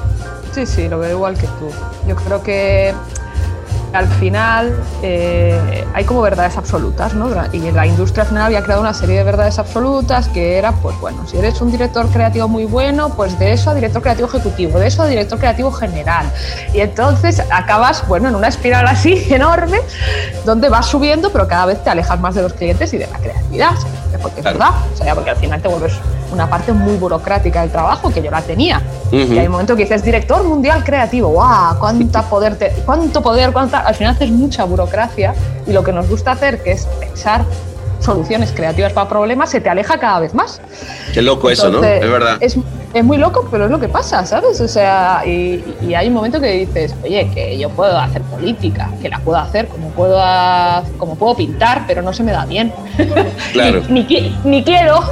Sí, 0.53 0.65
sí, 0.65 0.87
lo 0.89 0.99
veo 0.99 1.11
igual 1.11 1.35
que 1.35 1.47
tú. 1.47 1.69
Yo 2.07 2.15
creo 2.17 2.43
que 2.43 2.93
al 3.93 4.07
final 4.07 4.75
eh, 5.03 5.85
hay 5.93 6.03
como 6.03 6.21
verdades 6.21 6.57
absolutas, 6.57 7.13
¿no? 7.13 7.29
Y 7.51 7.71
la 7.71 7.85
industria 7.85 8.23
al 8.23 8.29
final 8.29 8.43
había 8.43 8.63
creado 8.63 8.81
una 8.81 8.93
serie 8.93 9.17
de 9.17 9.23
verdades 9.23 9.59
absolutas 9.59 10.27
que 10.29 10.57
era, 10.57 10.71
pues 10.71 10.99
bueno, 10.99 11.27
si 11.27 11.37
eres 11.37 11.61
un 11.61 11.71
director 11.71 12.07
creativo 12.07 12.47
muy 12.47 12.65
bueno, 12.65 13.09
pues 13.09 13.37
de 13.37 13.53
eso 13.53 13.69
a 13.69 13.75
director 13.75 14.01
creativo 14.01 14.27
ejecutivo, 14.27 14.79
de 14.79 14.87
eso 14.87 15.03
a 15.03 15.07
director 15.07 15.37
creativo 15.37 15.71
general. 15.71 16.25
Y 16.73 16.79
entonces 16.79 17.41
acabas, 17.51 18.07
bueno, 18.07 18.29
en 18.29 18.35
una 18.35 18.47
espiral 18.47 18.87
así 18.87 19.27
enorme, 19.29 19.79
donde 20.43 20.69
vas 20.69 20.87
subiendo, 20.87 21.31
pero 21.31 21.47
cada 21.47 21.67
vez 21.67 21.83
te 21.83 21.91
alejas 21.91 22.19
más 22.19 22.33
de 22.33 22.41
los 22.41 22.53
clientes 22.53 22.93
y 22.93 22.97
de 22.97 23.07
la 23.07 23.19
creatividad, 23.19 23.73
porque 24.21 24.39
es 24.39 24.45
verdad, 24.45 24.71
o 24.91 24.97
sea, 24.97 25.13
porque 25.13 25.29
al 25.29 25.37
final 25.37 25.61
te 25.61 25.67
vuelves 25.67 25.93
una 26.33 26.49
parte 26.49 26.73
muy 26.73 26.97
burocrática 26.97 27.61
del 27.61 27.71
trabajo 27.71 28.11
que 28.11 28.21
yo 28.21 28.29
la 28.31 28.41
tenía. 28.41 28.81
Y 29.11 29.37
hay 29.37 29.45
un 29.45 29.51
momento 29.51 29.75
que 29.75 29.83
dices, 29.83 30.03
director 30.03 30.43
mundial 30.43 30.83
creativo, 30.83 31.29
¡guau! 31.29 31.77
¡Cuánta 31.79 32.23
poder! 32.29 32.55
te- 32.57 32.71
¿Cuánto 32.85 33.21
poder? 33.21 33.51
Cuánta... 33.53 33.79
Al 33.79 33.95
final 33.95 34.15
haces 34.15 34.29
mucha 34.31 34.63
burocracia 34.65 35.33
y 35.67 35.71
lo 35.71 35.83
que 35.83 35.93
nos 35.93 36.09
gusta 36.09 36.31
hacer, 36.31 36.61
que 36.63 36.71
es 36.71 36.85
pensar 36.99 37.45
soluciones 37.99 38.51
creativas 38.51 38.91
para 38.91 39.07
problemas, 39.07 39.49
se 39.49 39.61
te 39.61 39.69
aleja 39.69 39.97
cada 39.97 40.19
vez 40.19 40.33
más. 40.33 40.59
Qué 41.13 41.21
loco 41.21 41.49
eso, 41.49 41.69
¿no? 41.69 41.83
Es 41.83 42.09
verdad. 42.11 42.37
Es, 42.41 42.57
es 42.93 43.03
muy 43.03 43.17
loco, 43.17 43.47
pero 43.49 43.65
es 43.65 43.71
lo 43.71 43.79
que 43.79 43.89
pasa, 43.89 44.25
¿sabes? 44.25 44.61
O 44.61 44.67
sea, 44.67 45.23
y, 45.25 45.63
y 45.81 45.95
hay 45.95 46.07
un 46.07 46.13
momento 46.13 46.39
que 46.39 46.51
dices, 46.51 46.93
oye, 47.03 47.29
que 47.33 47.57
yo 47.57 47.69
puedo 47.69 47.97
hacer 47.97 48.21
política, 48.23 48.89
que 49.01 49.09
la 49.09 49.19
puedo 49.19 49.37
hacer 49.39 49.67
como 49.67 49.89
puedo, 49.89 50.21
como 50.97 51.15
puedo 51.15 51.35
pintar, 51.35 51.85
pero 51.87 52.01
no 52.01 52.13
se 52.13 52.23
me 52.23 52.31
da 52.31 52.45
bien. 52.45 52.71
Claro. 53.53 53.81
ni, 53.89 54.05
qui- 54.07 54.35
ni 54.43 54.63
quiero. 54.63 54.99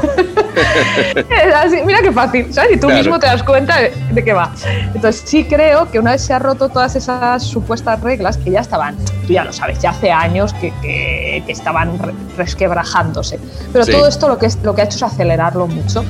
Es 1.15 1.53
así, 1.55 1.77
mira 1.85 1.99
qué 2.01 2.11
fácil, 2.11 2.53
¿sabes? 2.53 2.71
Y 2.73 2.79
tú 2.79 2.87
Claro. 2.87 3.01
mismo 3.03 3.19
te 3.19 3.27
das 3.27 3.43
cuenta 3.43 3.77
de, 3.79 3.91
de 4.11 4.23
qué 4.23 4.33
va. 4.33 4.51
Entonces 4.93 5.23
sí 5.25 5.45
creo 5.45 5.89
que 5.89 5.99
una 5.99 6.11
vez 6.11 6.21
se 6.21 6.33
han 6.33 6.41
roto 6.41 6.69
todas 6.69 6.95
esas 6.95 7.43
supuestas 7.43 7.99
reglas 8.01 8.37
que 8.37 8.51
ya 8.51 8.59
estaban, 8.59 8.95
tú 9.27 9.33
ya 9.33 9.43
lo 9.43 9.53
sabes, 9.53 9.79
ya 9.79 9.91
hace 9.91 10.11
años 10.11 10.53
que, 10.53 10.71
que- 10.81 11.43
que 11.45 11.51
estaban 11.51 11.97
re- 11.99 12.13
resquebrajándose. 12.37 13.39
Pero 13.71 13.85
Sí. 13.85 13.91
todo 13.91 14.07
esto 14.07 14.27
lo 14.27 14.37
que, 14.37 14.45
es, 14.47 14.57
lo 14.63 14.75
que 14.75 14.81
ha 14.81 14.85
hecho 14.85 14.97
es 14.97 15.03
acelerarlo 15.03 15.67
mucho 15.67 16.03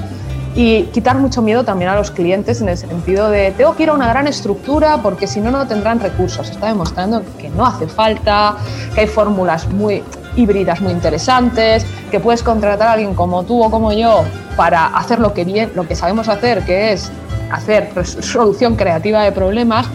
y 0.56 0.84
quitar 0.86 1.18
mucho 1.18 1.42
miedo 1.42 1.64
también 1.64 1.90
a 1.92 1.96
los 1.96 2.12
clientes 2.12 2.60
en 2.62 2.70
el 2.70 2.78
sentido 2.78 3.30
de 3.30 3.52
tengo 3.52 3.76
que 3.76 3.84
ir 3.84 3.90
a 3.90 3.94
una 3.94 4.08
gran 4.08 4.28
estructura 4.28 4.98
porque 5.02 5.26
si 5.28 5.40
no 5.40 5.50
no 5.52 5.66
tendrán 5.68 6.00
recursos. 6.00 6.50
Está 6.50 6.68
demostrando 6.68 7.24
que 7.40 7.50
no 7.50 7.66
hace 7.66 7.88
falta, 7.88 8.56
que 8.94 9.02
hay 9.02 9.08
fórmulas 9.08 9.68
muy 9.70 10.04
híbridas 10.36 10.80
muy 10.82 10.92
interesantes, 10.94 11.86
que 12.10 12.20
puedes 12.20 12.42
contratar 12.44 12.88
a 12.88 12.92
alguien 12.94 13.14
como 13.16 13.44
tú 13.44 13.62
o 13.64 13.70
como 13.70 13.92
yo 13.92 14.24
para 14.56 14.88
hacer 14.88 15.20
lo 15.20 15.34
que 15.34 15.44
bien, 15.44 15.72
lo 15.76 15.88
que 15.88 15.96
sabemos 15.96 16.28
hacer, 16.30 16.64
que 16.66 16.94
es 16.94 17.12
hacer 17.52 17.90
solución 18.06 18.76
creativa 18.76 19.24
de 19.24 19.32
problemas. 19.32 19.88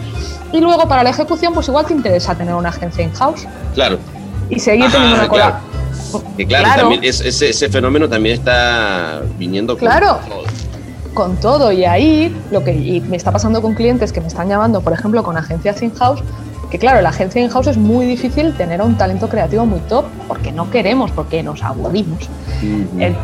Y 0.51 0.61
luego 0.61 0.87
para 0.87 1.03
la 1.03 1.09
ejecución, 1.09 1.53
pues 1.53 1.67
igual 1.67 1.85
te 1.85 1.93
interesa 1.93 2.33
tener 2.35 2.53
una 2.53 2.69
agencia 2.69 3.03
in-house 3.03 3.45
Claro. 3.73 3.97
y 4.49 4.59
seguir 4.59 4.85
Ajá, 4.85 4.93
teniendo 4.93 5.19
una 5.19 5.27
cola. 5.27 5.59
Que 6.37 6.45
claro, 6.45 6.65
Claro. 6.65 6.81
también 6.83 7.03
es- 7.03 7.21
ese, 7.21 7.49
ese 7.49 7.69
fenómeno 7.69 8.07
también 8.09 8.35
está 8.35 9.21
viniendo 9.37 9.73
con 9.77 9.87
Claro. 9.87 10.19
todo. 10.27 10.43
con 11.13 11.35
todo 11.37 11.71
y 11.71 11.83
ahí 11.83 12.31
lo 12.51 12.63
que 12.63 12.73
y 12.73 13.01
me 13.01 13.17
está 13.17 13.31
pasando 13.31 13.59
con 13.59 13.73
clientes 13.73 14.11
que 14.13 14.21
me 14.21 14.27
están 14.27 14.49
llamando, 14.49 14.81
por 14.81 14.93
ejemplo, 14.93 15.23
con 15.23 15.35
agencias 15.35 15.81
in-house, 15.81 16.19
que 16.69 16.77
claro, 16.77 17.01
la 17.01 17.09
agencia 17.09 17.41
in-house 17.41 17.65
es 17.65 17.77
muy 17.77 18.05
difícil 18.05 18.53
tener 18.55 18.81
a 18.81 18.83
un 18.83 18.97
talento 18.99 19.27
creativo 19.27 19.65
muy 19.65 19.79
top 19.89 20.05
porque 20.27 20.51
no 20.51 20.69
queremos, 20.69 21.09
porque 21.09 21.41
nos 21.41 21.63
aburrimos. 21.63 22.29
El- 22.99 23.15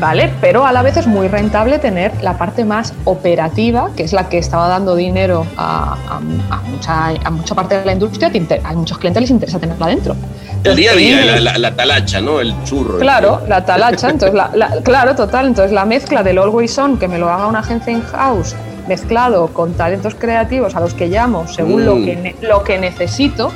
¿Vale? 0.00 0.32
Pero 0.40 0.64
a 0.64 0.72
la 0.72 0.80
vez 0.82 0.96
es 0.96 1.06
muy 1.06 1.28
rentable 1.28 1.78
tener 1.78 2.10
la 2.22 2.38
parte 2.38 2.64
más 2.64 2.94
operativa, 3.04 3.90
que 3.94 4.02
es 4.02 4.12
la 4.14 4.28
que 4.30 4.38
estaba 4.38 4.66
dando 4.66 4.94
dinero 4.96 5.46
a, 5.58 5.94
a- 6.08 6.54
a 6.56 6.60
mucha, 6.62 7.08
a 7.22 7.30
mucha 7.30 7.54
parte 7.54 7.78
de 7.78 7.84
la 7.84 7.92
industria, 7.92 8.30
a 8.64 8.72
muchos 8.72 8.96
clientes 8.98 9.20
les 9.20 9.30
interesa 9.30 9.58
tenerla 9.58 9.86
dentro. 9.88 10.16
El 10.64 10.74
día 10.76 10.92
a 10.92 10.94
día, 10.94 11.24
la, 11.26 11.38
la- 11.40 11.58
la 11.58 11.74
talacha, 11.76 12.20
¿no? 12.20 12.40
El 12.40 12.54
churro. 12.64 12.98
Claro, 12.98 13.42
la 13.46 13.64
talacha, 13.64 14.08
entonces 14.10 14.34
la, 14.34 14.50
la- 14.54 14.80
claro, 14.82 15.14
total, 15.14 15.46
entonces 15.46 15.70
la 15.72 15.84
mezcla 15.84 16.22
del 16.22 16.38
Always 16.38 16.78
On, 16.78 16.98
que 16.98 17.06
me 17.06 17.18
lo 17.18 17.28
haga 17.28 17.46
una 17.46 17.58
agencia 17.58 17.92
in-house, 17.92 18.56
mezclado 18.88 19.48
con 19.48 19.74
talentos 19.74 20.14
creativos 20.14 20.74
a 20.76 20.80
los 20.80 20.94
que 20.94 21.08
llamo 21.08 21.46
según 21.46 21.84
lo, 21.84 21.96
Mm. 21.96 22.04
que 22.06 22.36
lo 22.40 22.64
que 22.64 22.78
necesito, 22.78 23.52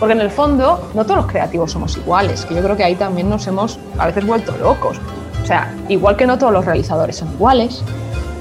porque 0.00 0.14
en 0.14 0.20
el 0.22 0.30
fondo 0.30 0.90
no 0.94 1.04
todos 1.04 1.16
los 1.18 1.26
creativos 1.26 1.72
somos 1.72 1.94
iguales, 1.98 2.46
que 2.46 2.54
yo 2.54 2.62
creo 2.62 2.74
que 2.76 2.84
ahí 2.84 2.94
también 2.94 3.28
nos 3.28 3.46
hemos 3.46 3.78
a 3.98 4.06
veces 4.06 4.26
vuelto 4.26 4.56
locos. 4.56 4.96
O 5.44 5.46
sea, 5.46 5.72
igual 5.88 6.16
que 6.16 6.26
no 6.26 6.38
todos 6.38 6.52
los 6.52 6.64
realizadores 6.64 7.16
son 7.16 7.28
iguales. 7.34 7.82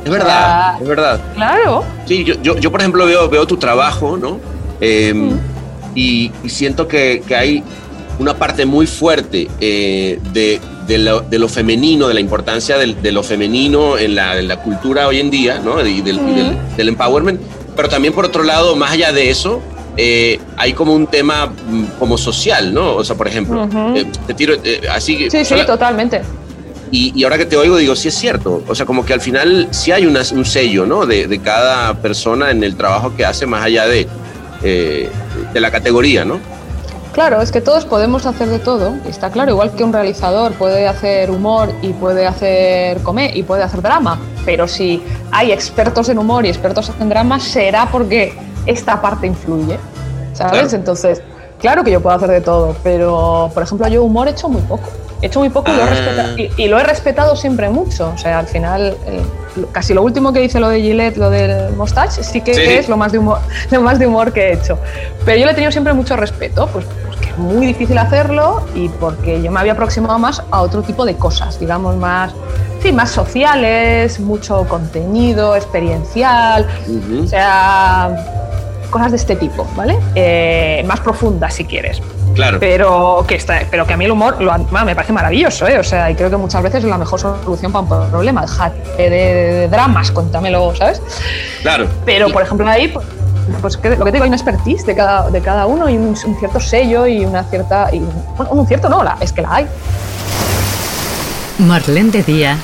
Es 0.05 0.09
verdad, 0.11 0.81
es 0.81 0.87
verdad. 0.87 1.19
Claro. 1.35 1.83
Sí, 2.05 2.23
yo, 2.23 2.35
yo, 2.41 2.57
yo, 2.57 2.71
por 2.71 2.79
ejemplo 2.79 3.05
veo, 3.05 3.29
veo 3.29 3.45
tu 3.45 3.57
trabajo, 3.57 4.17
¿no? 4.17 4.39
Eh, 4.81 5.13
y, 5.95 6.31
y 6.43 6.49
siento 6.49 6.87
que, 6.87 7.21
que 7.27 7.35
hay 7.35 7.63
una 8.19 8.33
parte 8.35 8.65
muy 8.65 8.85
fuerte 8.87 9.47
eh, 9.61 10.19
de, 10.33 10.59
de 10.87 10.97
lo, 10.97 11.21
de 11.21 11.39
lo 11.39 11.47
femenino, 11.47 12.07
de 12.07 12.13
la 12.15 12.19
importancia 12.19 12.77
del- 12.77 13.01
de, 13.01 13.11
lo 13.11 13.23
femenino 13.23 13.97
en 13.97 14.15
la, 14.15 14.37
en 14.39 14.47
la 14.47 14.57
cultura 14.57 15.07
hoy 15.07 15.19
en 15.19 15.29
día, 15.29 15.59
¿no? 15.63 15.79
Y 15.85 16.01
del, 16.01 16.17
y 16.17 16.33
del- 16.33 16.57
del 16.77 16.87
empowerment. 16.89 17.39
Pero 17.75 17.89
también, 17.89 18.13
por 18.13 18.25
otro 18.25 18.43
lado, 18.43 18.75
más 18.75 18.91
allá 18.91 19.11
de 19.13 19.29
eso, 19.29 19.61
eh, 19.97 20.39
hay 20.57 20.73
como 20.73 20.93
un 20.93 21.07
tema 21.07 21.47
mm, 21.47 21.83
como 21.99 22.17
social, 22.17 22.73
¿no? 22.73 22.95
O 22.95 23.03
sea, 23.03 23.15
por 23.15 23.27
ejemplo, 23.27 23.63
Ujú. 23.63 23.95
eh, 23.95 24.05
te 24.27 24.33
tiro 24.33 24.53
eh, 24.63 24.81
así. 24.91 25.29
Sí, 25.29 25.39
sí, 25.39 25.45
sola- 25.45 25.65
totalmente. 25.65 26.21
Y, 26.93 27.11
y 27.19 27.23
ahora 27.23 27.39
que 27.39 27.45
te 27.47 27.57
oigo, 27.57 27.75
digo, 27.77 27.95
sí 27.95 28.09
es 28.09 28.13
cierto. 28.13 28.61
O 28.67 28.75
sea, 28.75 28.85
como 28.85 29.03
que 29.03 29.13
al 29.13 29.21
final 29.21 29.67
sí 29.71 29.91
hay 29.91 30.05
una- 30.05 30.21
un 30.33 30.45
sello, 30.45 30.85
¿no? 30.85 31.05
De, 31.07 31.27
de 31.27 31.39
cada 31.39 31.95
persona 31.95 32.51
en 32.51 32.63
el 32.63 32.75
trabajo 32.75 33.15
que 33.15 33.25
hace, 33.25 33.47
más 33.47 33.63
allá 33.65 33.87
de, 33.87 34.07
eh, 34.61 35.09
de 35.53 35.59
la 35.59 35.71
categoría, 35.71 36.23
¿no? 36.23 36.37
Claro, 37.11 37.41
es 37.41 37.51
que 37.51 37.61
todos 37.61 37.85
podemos 37.85 38.25
hacer 38.27 38.47
de 38.47 38.59
todo, 38.59 38.93
está 39.07 39.29
claro, 39.31 39.51
igual 39.51 39.71
que 39.75 39.83
un 39.83 39.93
realizador 39.93 40.53
puede 40.53 40.87
hacer 40.87 41.29
humor 41.31 41.69
y 41.83 41.93
puede 41.93 42.25
hacer 42.27 42.99
comer 43.03 43.37
y 43.37 43.43
puede 43.43 43.61
hacer 43.63 43.81
drama, 43.83 44.19
pero 44.45 44.67
si 44.67 45.01
hay 45.31 45.51
expertos 45.51 46.09
en 46.09 46.17
humor 46.17 46.45
y 46.45 46.49
expertos 46.49 46.91
en 46.99 47.09
drama, 47.09 47.39
será 47.39 47.87
porque 47.91 48.33
esta 48.65 48.99
parte 48.99 49.27
influye, 49.27 49.77
¿sabes? 50.33 50.53
Claro. 50.61 50.75
Entonces, 50.75 51.21
claro 51.59 51.83
que 51.83 51.91
yo 51.91 52.01
puedo 52.01 52.15
hacer 52.15 52.29
de 52.31 52.41
todo, 52.41 52.75
pero 52.83 53.51
por 53.53 53.61
ejemplo 53.61 53.87
yo 53.89 54.03
humor 54.03 54.27
he 54.27 54.31
hecho 54.31 54.49
muy 54.49 54.61
poco. 54.63 54.89
He 55.23 55.27
hecho 55.27 55.39
muy 55.39 55.49
poco 55.49 55.71
y, 55.71 55.75
lo 55.77 55.79
he 55.79 55.83
Ah. 55.85 55.89
respetado, 55.89 56.37
y, 56.37 56.51
y 56.57 56.67
lo 56.67 56.77
he 56.79 56.83
respetado 56.83 57.35
siempre 57.37 57.69
mucho. 57.69 58.11
O 58.13 58.17
sea, 58.17 58.39
al 58.39 58.47
final, 58.47 58.97
eh, 59.07 59.21
casi 59.71 59.93
lo 59.93 60.01
último 60.03 60.33
que 60.33 60.43
hice, 60.43 60.59
lo 60.59 60.67
de 60.67 60.81
Gillette, 60.81 61.15
lo 61.15 61.29
del 61.29 61.71
mustache, 61.77 62.21
sí 62.23 62.41
que 62.41 62.53
Sí. 62.53 62.61
es 62.61 62.89
lo 62.89 62.97
más, 62.97 63.13
de 63.13 63.19
humor, 63.19 63.39
lo 63.71 63.81
más 63.81 63.99
de 63.99 64.05
humor 64.07 64.33
que 64.33 64.49
he 64.49 64.53
hecho. 64.55 64.77
Pero 65.23 65.39
yo 65.39 65.45
le 65.45 65.53
he 65.53 65.55
tenido 65.55 65.71
siempre 65.71 65.93
mucho 65.93 66.17
respeto, 66.17 66.67
pues 66.67 66.85
porque 67.07 67.29
es 67.29 67.37
muy 67.37 67.65
difícil 67.65 67.97
hacerlo 67.97 68.65
y 68.75 68.89
porque 68.89 69.41
yo 69.41 69.49
me 69.49 69.61
había 69.61 69.71
aproximado 69.71 70.19
más 70.19 70.43
a 70.51 70.61
otro 70.61 70.81
tipo 70.81 71.05
de 71.05 71.15
cosas, 71.15 71.57
digamos, 71.57 71.95
más, 71.95 72.33
sí, 72.81 72.91
más 72.91 73.09
sociales, 73.09 74.19
mucho 74.19 74.65
contenido, 74.67 75.55
experiencial, 75.55 76.67
o 77.23 77.27
sea, 77.27 78.13
cosas 78.89 79.11
de 79.11 79.17
este 79.17 79.37
tipo, 79.37 79.65
¿vale? 79.77 79.97
Eh, 80.15 80.83
más 80.85 80.99
profundas, 80.99 81.53
si 81.53 81.63
quieres. 81.63 82.01
Claro. 82.33 82.57
Pero 82.59 83.23
que, 83.27 83.35
está, 83.35 83.61
pero 83.69 83.85
que 83.85 83.93
a 83.93 83.97
mí 83.97 84.05
el 84.05 84.11
humor 84.11 84.41
lo, 84.41 84.51
me 84.57 84.95
parece 84.95 85.13
maravilloso, 85.13 85.67
¿eh? 85.67 85.77
O 85.77 85.83
sea, 85.83 86.09
y 86.09 86.15
creo 86.15 86.29
que 86.29 86.37
muchas 86.37 86.63
veces 86.63 86.83
es 86.83 86.89
la 86.89 86.97
mejor 86.97 87.19
solución 87.19 87.71
para 87.71 87.83
un 88.01 88.09
problema. 88.09 88.41
Déjate 88.41 88.97
de, 88.97 89.09
de 89.09 89.67
dramas, 89.67 90.09
cuéntamelo, 90.11 90.75
¿sabes? 90.75 91.01
Claro. 91.61 91.87
Pero, 92.05 92.29
por 92.29 92.41
ejemplo, 92.41 92.67
ahí, 92.67 92.87
pues, 92.87 93.05
pues 93.61 93.77
que- 93.77 93.89
lo 93.95 94.05
que 94.05 94.11
te 94.11 94.13
digo, 94.13 94.23
hay 94.23 94.29
una 94.29 94.37
expertise 94.37 94.85
de 94.85 94.95
cada, 94.95 95.29
de 95.29 95.41
cada 95.41 95.65
uno 95.67 95.87
y 95.89 95.95
un, 95.95 96.07
un 96.25 96.35
cierto 96.39 96.59
sello 96.59 97.05
y 97.05 97.23
una 97.25 97.43
cierta. 97.43 97.89
Y, 97.93 97.99
bueno, 98.35 98.51
un 98.51 98.65
cierto 98.67 98.89
no, 98.89 99.03
la, 99.03 99.15
es 99.19 99.31
que 99.31 99.41
la 99.43 99.53
hay. 99.55 99.67
Marlene 101.59 102.09
de 102.11 102.23
Día. 102.23 102.57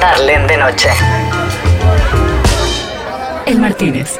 Marlene 0.00 0.46
de 0.46 0.56
noche. 0.56 0.88
El 3.48 3.58
Martínez. 3.58 4.18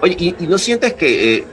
Oye, 0.00 0.16
¿y, 0.18 0.34
y 0.44 0.46
no 0.48 0.58
sientes 0.58 0.94
que... 0.94 1.36
eh, 1.36 1.44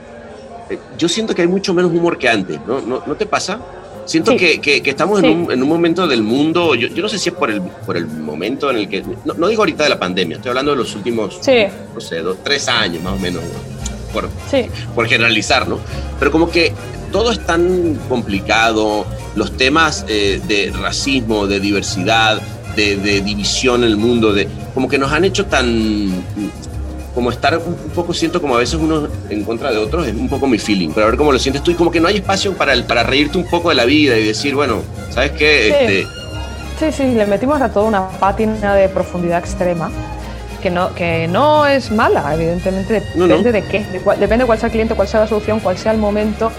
eh, 0.70 0.78
yo 0.98 1.08
siento 1.08 1.32
que 1.34 1.42
hay 1.42 1.48
mucho 1.48 1.72
menos 1.72 1.92
humor 1.92 2.18
que 2.18 2.28
antes, 2.28 2.58
¿no? 2.66 2.80
¿No, 2.80 3.02
no 3.06 3.14
te 3.14 3.24
pasa? 3.26 3.60
Siento 4.04 4.32
Sí. 4.32 4.36
que, 4.38 4.60
que- 4.60 4.82
que 4.82 4.90
estamos 4.90 5.20
Sí. 5.20 5.26
en, 5.26 5.44
un, 5.44 5.52
en 5.52 5.62
un 5.62 5.68
momento 5.68 6.08
del 6.08 6.22
mundo, 6.24 6.74
yo, 6.74 6.88
yo 6.88 7.02
no 7.02 7.08
sé 7.08 7.18
si 7.18 7.28
es 7.28 7.34
por 7.36 7.50
el, 7.52 7.60
por 7.62 7.96
el 7.96 8.06
momento 8.08 8.68
en 8.70 8.78
el 8.78 8.88
que... 8.88 9.02
No, 9.24 9.34
no 9.34 9.46
digo 9.46 9.62
ahorita 9.62 9.84
de 9.84 9.90
la 9.90 9.98
pandemia, 10.00 10.36
estoy 10.38 10.48
hablando 10.50 10.72
de 10.72 10.78
los 10.78 10.92
últimos, 10.96 11.38
Sí. 11.40 11.66
no 11.94 12.00
sé, 12.00 12.18
dos, 12.18 12.38
tres 12.42 12.66
años 12.68 13.00
más 13.04 13.12
o 13.14 13.18
menos, 13.18 13.42
por, 14.12 14.28
Sí. 14.50 14.66
por 14.94 15.06
generalizar, 15.06 15.68
¿no? 15.68 15.78
Pero 16.18 16.32
como 16.32 16.50
que 16.50 16.72
todo 17.12 17.30
es 17.30 17.44
tan 17.46 17.94
complicado, 18.08 19.06
los 19.36 19.56
temas 19.56 20.04
eh, 20.08 20.40
de 20.48 20.72
racismo, 20.76 21.46
de 21.46 21.60
diversidad, 21.60 22.40
de, 22.76 22.96
de 22.96 23.20
división 23.20 23.82
en 23.84 23.90
el 23.90 23.96
mundo, 23.96 24.32
de, 24.32 24.48
como 24.74 24.88
que 24.88 24.98
nos 24.98 25.12
han 25.12 25.24
hecho 25.24 25.46
tan... 25.46 26.10
Como 27.14 27.30
estar 27.30 27.58
un, 27.58 27.64
un 27.84 27.90
poco, 27.92 28.14
siento 28.14 28.40
como 28.40 28.54
a 28.54 28.58
veces 28.58 28.76
uno 28.80 29.08
en 29.28 29.42
contra 29.42 29.72
de 29.72 29.78
otros, 29.78 30.06
es 30.06 30.14
un 30.14 30.28
poco 30.28 30.46
mi 30.46 30.58
feeling, 30.58 30.90
pero 30.94 31.06
a 31.06 31.10
ver 31.10 31.18
cómo 31.18 31.32
lo 31.32 31.38
sientes 31.40 31.60
tú 31.62 31.72
y 31.72 31.74
como 31.74 31.90
que 31.90 31.98
no 31.98 32.06
hay 32.06 32.16
espacio 32.18 32.52
para, 32.54 32.72
el- 32.72 32.84
para 32.84 33.02
reírte 33.02 33.36
un 33.36 33.46
poco 33.50 33.68
de 33.70 33.74
la 33.74 33.84
vida 33.84 34.16
y 34.16 34.24
decir, 34.24 34.54
bueno, 34.54 34.82
¿sabes 35.10 35.32
qué? 35.32 35.64
Sí. 35.66 35.96
Este, 35.96 36.06
Sí, 36.78 36.86
sí, 36.96 37.02
le 37.14 37.26
metimos 37.26 37.60
a 37.60 37.68
toda 37.70 37.84
una 37.86 38.08
pátina 38.08 38.74
de 38.74 38.88
profundidad 38.88 39.38
extrema. 39.40 39.90
Que 40.62 40.70
no, 40.70 40.94
que 40.94 41.26
no 41.28 41.66
es 41.66 41.90
mala, 41.90 42.34
evidentemente, 42.34 43.02
No, 43.14 43.26
no. 43.26 43.28
depende 43.28 43.52
de 43.52 43.62
qué, 43.66 43.84
de 43.84 44.00
cuál- 44.00 44.20
depende 44.20 44.42
de 44.44 44.46
cuál 44.46 44.58
sea 44.58 44.66
el 44.66 44.72
cliente, 44.72 44.94
cuál 44.94 45.08
sea 45.08 45.20
la 45.20 45.26
solución, 45.26 45.60
cuál 45.60 45.78
sea 45.78 45.92
el 45.92 45.98
momento. 45.98 46.52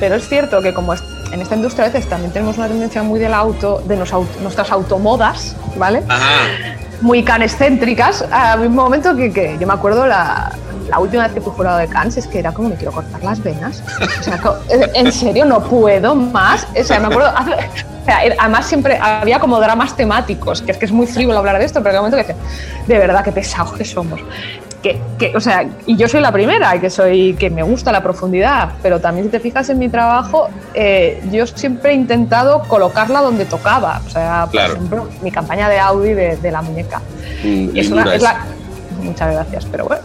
Pero 0.00 0.14
es 0.16 0.28
cierto 0.28 0.60
que 0.62 0.72
como 0.72 0.94
en 0.94 1.40
esta 1.40 1.54
industria 1.54 1.86
a 1.86 1.88
veces 1.88 2.08
también 2.08 2.32
tenemos 2.32 2.56
una 2.58 2.68
tendencia 2.68 3.02
muy 3.02 3.20
del 3.20 3.34
auto, 3.34 3.82
de 3.86 3.96
nos 3.96 4.12
auto- 4.12 4.40
nuestras 4.42 4.70
automodas, 4.70 5.54
¿vale? 5.76 6.02
Ajá, 6.08 6.28
Muy 7.02 7.22
canescéntricas. 7.24 8.24
A 8.30 8.56
un 8.56 8.74
momento 8.74 9.14
que, 9.16 9.32
que 9.32 9.56
yo 9.60 9.66
me 9.66 9.72
acuerdo 9.74 10.06
la, 10.06 10.52
la 10.88 10.98
última 10.98 11.24
vez 11.24 11.32
que 11.32 11.40
fui 11.40 11.52
jurado 11.52 11.78
de 11.78 11.88
Cannes 11.88 12.16
es 12.16 12.26
que 12.26 12.38
era 12.38 12.52
como 12.52 12.68
me 12.70 12.74
quiero 12.76 12.92
cortar 12.92 13.22
las 13.22 13.42
venas. 13.42 13.82
O 14.20 14.22
sea, 14.22 14.40
en 14.94 15.12
serio, 15.12 15.44
no 15.44 15.60
puedo 15.60 16.14
más. 16.14 16.66
O 16.78 16.84
sea, 16.84 17.00
me 17.00 17.06
acuerdo. 17.06 17.32
además 18.38 18.66
siempre 18.66 18.98
había 19.00 19.38
como 19.38 19.60
dramas 19.60 19.94
temáticos, 19.96 20.60
que 20.62 20.72
es 20.72 20.78
que 20.78 20.86
es 20.86 20.92
muy 20.92 21.06
frívolo 21.06 21.38
hablar 21.38 21.58
de 21.58 21.64
esto, 21.64 21.82
pero 21.82 21.94
en 21.96 22.00
un 22.04 22.10
momento 22.10 22.26
que 22.26 22.32
dice, 22.34 22.46
de 22.86 22.98
verdad, 22.98 23.22
qué 23.24 23.30
pesados 23.32 23.72
que 23.74 23.84
somos. 23.84 24.20
Que, 24.82 25.00
que, 25.16 25.36
o 25.36 25.40
sea, 25.40 25.64
y 25.86 25.96
yo 25.96 26.08
soy 26.08 26.20
la 26.20 26.32
primera, 26.32 26.76
que 26.80 26.90
soy 26.90 27.34
que 27.38 27.48
me 27.50 27.62
gusta 27.62 27.92
la 27.92 28.02
profundidad, 28.02 28.70
pero 28.82 29.00
también 29.00 29.26
si 29.26 29.30
te 29.30 29.38
fijas 29.38 29.68
en 29.70 29.78
mi 29.78 29.88
trabajo, 29.88 30.48
eh, 30.74 31.22
yo 31.30 31.46
siempre 31.46 31.92
he 31.92 31.94
intentado 31.94 32.62
colocarla 32.64 33.20
donde 33.20 33.44
tocaba. 33.44 34.00
O 34.04 34.10
sea, 34.10 34.42
por 34.46 34.50
Claro. 34.50 34.72
ejemplo, 34.72 35.08
mi 35.22 35.30
campaña 35.30 35.68
de 35.68 35.78
Audi 35.78 36.14
de, 36.14 36.36
de 36.36 36.50
la 36.50 36.62
muñeca. 36.62 37.00
Mm, 37.44 37.46
Y 37.76 37.78
es 37.78 37.86
lindura 37.86 38.02
una- 38.02 38.14
es 38.16 38.22
esa. 38.24 38.32
la- 38.32 38.44
muchas 39.04 39.32
gracias, 39.32 39.64
pero 39.70 39.84
bueno. 39.84 40.02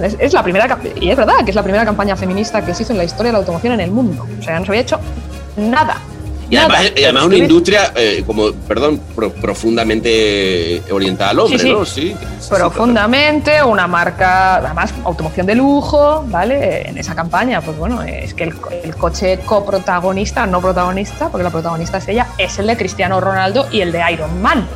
Es, 0.00 0.16
es 0.18 0.32
la 0.32 0.42
primera, 0.42 0.78
y 1.00 1.10
es 1.10 1.16
verdad 1.16 1.34
que 1.44 1.50
es 1.50 1.54
la 1.54 1.62
primera 1.62 1.84
campaña 1.84 2.16
feminista 2.16 2.64
que 2.64 2.74
se 2.74 2.82
hizo 2.84 2.92
en 2.92 2.98
la 2.98 3.04
historia 3.04 3.28
de 3.30 3.32
la 3.32 3.38
automoción 3.38 3.74
en 3.74 3.80
el 3.80 3.90
mundo. 3.90 4.26
O 4.38 4.42
sea, 4.42 4.58
no 4.58 4.64
se 4.64 4.70
había 4.70 4.80
hecho 4.82 4.98
nada. 5.56 5.96
Y 6.50 6.56
además, 6.56 6.82
Nada. 6.82 7.00
y 7.00 7.04
además 7.04 7.24
una 7.24 7.36
industria, 7.36 7.92
eh, 7.96 8.22
como, 8.26 8.52
perdón, 8.52 9.00
pro- 9.14 9.32
profundamente 9.32 10.82
orientada 10.90 11.30
al 11.30 11.38
hombre, 11.38 11.58
Sí, 11.58 11.64
sí. 11.66 11.72
¿no? 11.72 11.84
Sí. 11.86 12.14
profundamente, 12.50 13.62
una 13.62 13.86
marca, 13.86 14.56
además, 14.56 14.92
automoción 15.04 15.46
de 15.46 15.54
lujo, 15.54 16.24
¿vale? 16.28 16.88
En 16.88 16.98
esa 16.98 17.14
campaña, 17.14 17.60
pues 17.62 17.78
bueno, 17.78 18.02
es 18.02 18.34
que 18.34 18.44
el, 18.44 18.54
el 18.84 18.94
coche 18.96 19.38
coprotagonista, 19.44 20.46
no 20.46 20.60
protagonista, 20.60 21.28
porque 21.30 21.44
la 21.44 21.50
protagonista 21.50 21.98
es 21.98 22.08
ella, 22.08 22.26
es 22.38 22.58
el 22.58 22.66
de 22.66 22.76
Cristiano 22.76 23.20
Ronaldo 23.20 23.66
y 23.70 23.80
el 23.80 23.90
de 23.92 24.02
Iron 24.12 24.42
Man, 24.42 24.66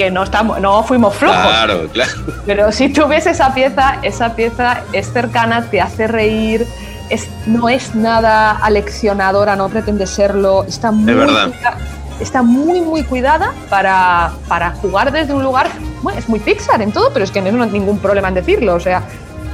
que 0.00 0.10
no, 0.10 0.22
estamos, 0.22 0.58
no 0.62 0.82
fuimos 0.82 1.14
flojos. 1.14 1.36
Claro, 1.42 1.86
claro. 1.92 2.10
Pero 2.46 2.72
si 2.72 2.88
tú 2.88 3.06
ves 3.06 3.26
esa 3.26 3.52
pieza, 3.52 3.98
esa 4.00 4.34
pieza 4.34 4.80
es 4.94 5.12
cercana, 5.12 5.66
te 5.70 5.78
hace 5.78 6.06
reír, 6.06 6.66
es, 7.10 7.28
no 7.46 7.68
es 7.68 7.94
nada 7.94 8.52
aleccionadora, 8.52 9.56
no 9.56 9.68
pretende 9.68 10.06
serlo, 10.06 10.64
está 10.64 10.90
muy, 10.90 11.12
cuida- 11.12 11.76
está 12.18 12.40
muy, 12.40 12.80
muy 12.80 13.02
cuidada 13.02 13.52
para, 13.68 14.32
para 14.48 14.70
jugar 14.70 15.12
desde 15.12 15.34
un 15.34 15.42
lugar, 15.42 15.68
bueno, 16.00 16.18
es 16.18 16.30
muy 16.30 16.38
Pixar 16.38 16.80
en 16.80 16.92
todo, 16.92 17.10
pero 17.12 17.26
es 17.26 17.30
que 17.30 17.42
no 17.42 17.62
hay 17.62 17.70
ningún 17.70 17.98
problema 17.98 18.28
en 18.28 18.34
decirlo, 18.34 18.76
o 18.76 18.80
sea, 18.80 19.02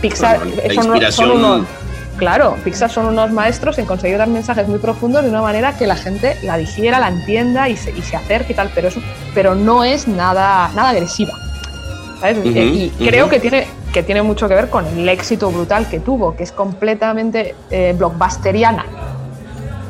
Pixar 0.00 0.38
Bueno, 0.38 0.54
la 0.54 0.62
son- 0.62 0.74
son 0.84 0.86
inspiración- 0.86 1.30
unos- 1.32 1.66
Claro, 2.18 2.56
Pixar 2.64 2.90
son 2.90 3.06
unos 3.06 3.30
maestros 3.30 3.76
en 3.78 3.84
conseguir 3.84 4.16
dar 4.16 4.28
mensajes 4.28 4.66
muy 4.66 4.78
profundos 4.78 5.22
de 5.22 5.28
una 5.28 5.42
manera 5.42 5.76
que 5.76 5.86
la 5.86 5.96
gente 5.96 6.36
la 6.42 6.56
digiera, 6.56 6.98
la 6.98 7.08
entienda 7.08 7.68
y 7.68 7.76
se, 7.76 7.90
y 7.90 8.00
se 8.00 8.16
acerque 8.16 8.52
y 8.52 8.56
tal, 8.56 8.70
pero 8.74 8.88
eso, 8.88 9.00
pero 9.34 9.54
no 9.54 9.84
es 9.84 10.08
nada, 10.08 10.70
nada 10.74 10.90
agresiva. 10.90 11.32
y 12.44 12.90
creo 13.06 13.28
que 13.28 13.38
tiene, 13.38 13.66
que 13.92 14.02
tiene 14.02 14.22
mucho 14.22 14.48
que 14.48 14.54
ver 14.54 14.70
con 14.70 14.86
el 14.86 15.08
éxito 15.08 15.50
brutal 15.50 15.88
que 15.88 16.00
tuvo, 16.00 16.34
que 16.34 16.42
es 16.44 16.52
completamente 16.52 17.54
eh, 17.70 17.94
blockbusteriana. 17.96 18.86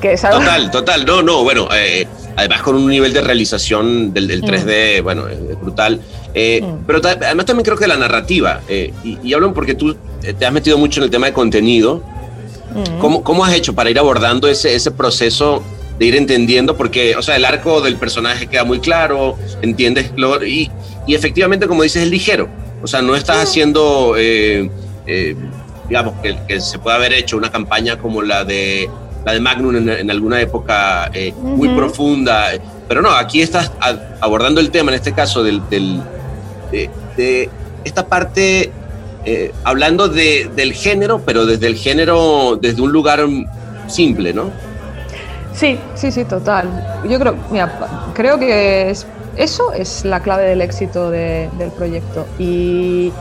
Que 0.01 0.15
es 0.15 0.25
algo- 0.25 0.41
Total, 0.41 0.71
total. 0.71 1.07
No, 1.07 1.23
no, 1.23 1.43
bueno, 1.45 1.69
eh, 1.75 2.07
además 2.37 2.63
con 2.63 2.75
un 2.75 2.89
nivel 2.89 3.13
de 3.13 3.21
realización 3.23 4.13
del, 4.13 4.27
del 4.29 4.43
Mm. 4.43 4.47
3D, 4.47 5.03
bueno, 5.03 5.29
es 5.29 5.39
es 5.39 5.61
brutal. 5.61 6.01
Eh, 6.35 6.63
Pero 6.87 7.01
ta- 7.01 7.13
además 7.13 7.47
también 7.47 7.65
creo 7.65 7.79
que 7.79 7.87
la 7.87 7.97
narrativa, 7.97 8.61
eh, 8.69 8.93
y, 9.05 9.19
y 9.23 9.33
hablan 9.33 9.55
porque 9.55 9.75
tú 9.75 9.97
te 10.39 10.45
has 10.45 10.53
metido 10.53 10.77
mucho 10.77 11.01
en 11.01 11.05
el 11.05 11.11
tema 11.11 11.27
de 11.29 11.33
contenido. 11.33 12.03
Mm. 12.77 12.99
¿Cómo, 13.01 13.23
cómo 13.25 13.45
has 13.45 13.55
hecho 13.55 13.75
para 13.75 13.91
ir 13.91 13.99
abordando 13.99 14.49
ese, 14.49 14.75
ese 14.75 14.91
proceso 14.91 15.63
de 15.99 16.07
ir 16.07 16.17
entendiendo? 16.17 16.77
Porque, 16.77 17.17
o 17.17 17.23
sea, 17.23 17.37
el 17.37 17.45
arco 17.45 17.81
del 17.81 17.97
personaje 17.97 18.47
queda 18.47 18.65
muy 18.65 18.81
claro, 18.81 19.37
entiendes, 19.63 20.13
lo- 20.17 20.45
y, 20.45 20.71
y 21.07 21.15
efectivamente, 21.15 21.67
como 21.67 21.83
dices, 21.83 22.03
es 22.05 22.11
ligero. 22.11 22.49
O 22.83 22.87
sea, 22.87 23.01
no 23.03 23.17
estás 23.17 23.39
haciendo, 23.39 24.15
eh, 24.19 24.71
eh, 25.07 25.35
digamos, 25.89 26.15
que, 26.23 26.37
que 26.47 26.61
se 26.61 26.79
pueda 26.79 26.97
haber 26.97 27.13
hecho 27.15 27.37
una 27.37 27.51
campaña 27.51 27.99
como 27.99 28.23
la 28.23 28.45
de, 28.45 28.89
la 29.25 29.33
de 29.33 29.41
Magnum 29.41 29.77
en, 29.77 29.89
en 29.89 30.11
alguna 30.11 30.41
época 30.41 31.11
eh, 31.15 31.33
muy 31.41 31.69
profunda. 31.71 32.49
Pero 32.89 33.01
no, 33.03 33.11
aquí 33.11 33.41
estás 33.41 33.73
abordando 34.21 34.61
el 34.61 34.71
tema, 34.71 34.91
en 34.91 34.97
este 34.97 35.13
caso, 35.13 35.43
del, 35.43 35.63
del- 35.71 36.01
de, 36.71 36.91
de 37.17 37.49
esta 37.85 38.07
parte, 38.07 38.71
eh, 39.27 39.53
hablando 39.65 40.09
de- 40.09 40.49
del 40.55 40.73
género, 40.73 41.21
pero 41.27 41.45
desde 41.47 41.67
el 41.67 41.75
género, 41.77 42.57
desde 42.61 42.81
un 42.81 42.93
lugar 42.93 43.21
simple, 43.89 44.33
¿no? 44.33 44.45
Sí, 45.53 45.79
sí, 45.95 46.13
sí, 46.13 46.25
total. 46.25 46.69
Yo 47.09 47.19
creo, 47.19 47.35
mira, 47.51 47.71
creo 48.15 48.39
que 48.39 48.91
es- 48.91 49.07
eso 49.37 49.73
es 49.73 50.05
la 50.05 50.21
clave 50.21 50.45
del 50.45 50.61
éxito 50.63 51.11
de- 51.11 51.49
del 51.59 51.71
proyecto. 51.71 52.27
Y, 52.39 53.13